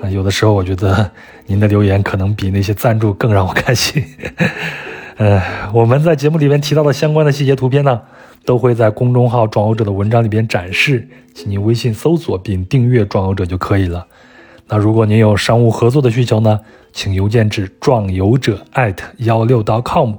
[0.00, 1.10] 啊，有的时候我觉得
[1.46, 4.04] 您的留言可能比那些赞助更让我开心。
[5.16, 5.42] 呃，
[5.72, 8.00] 我们在节目里面提到的相关的细节图片呢？
[8.44, 14.06] 都会在公众号“壮游者”的文章里边展示，请您微信搜索并订阅“壮游者”就可以了。
[14.68, 16.60] 那如果您有商务合作的需求呢，
[16.92, 20.14] 请邮件至壮游者艾特幺六 .com，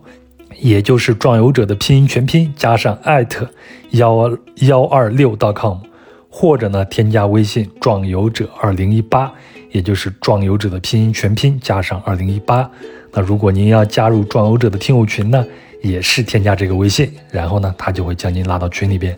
[0.60, 3.50] 也就是壮游者的拼音全拼加上艾特
[3.92, 5.78] 幺幺二六 .com，
[6.30, 9.32] 或者呢添加微信“壮游者二零一八”，
[9.72, 12.70] 也就是“壮游者”的拼音全拼加上二零一八。
[13.12, 15.46] 那如果您要加入“壮游者”的听友群呢，
[15.82, 19.18] 也是添加这个微信，然后呢他就会将您拉到群里边。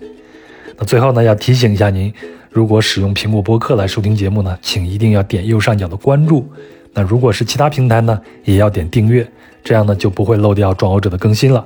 [0.78, 2.12] 那最后呢要提醒一下您，
[2.50, 6.50] 如果使用苹果播客来收听节目呢，请一定要点右上角的关注。
[6.94, 9.26] 那如果是其他平台呢，也要点订阅，
[9.64, 11.66] 这样呢就不会漏掉壮游者的更新了。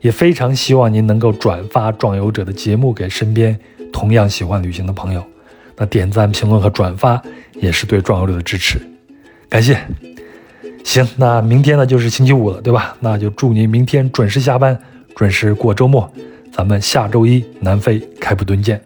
[0.00, 3.58] 也非常希望您能够转发壮游者的节目给身边
[3.92, 5.24] 同样喜欢旅行的朋友。
[5.76, 7.20] 那点赞、评论和转发
[7.54, 8.80] 也是对壮游者的支持，
[9.48, 9.78] 感谢。
[10.84, 12.96] 行，那明天呢就是星期五了，对吧？
[13.00, 14.78] 那就祝您明天准时下班，
[15.14, 16.10] 准时过周末。
[16.52, 18.80] 咱们下周一南非开普敦见。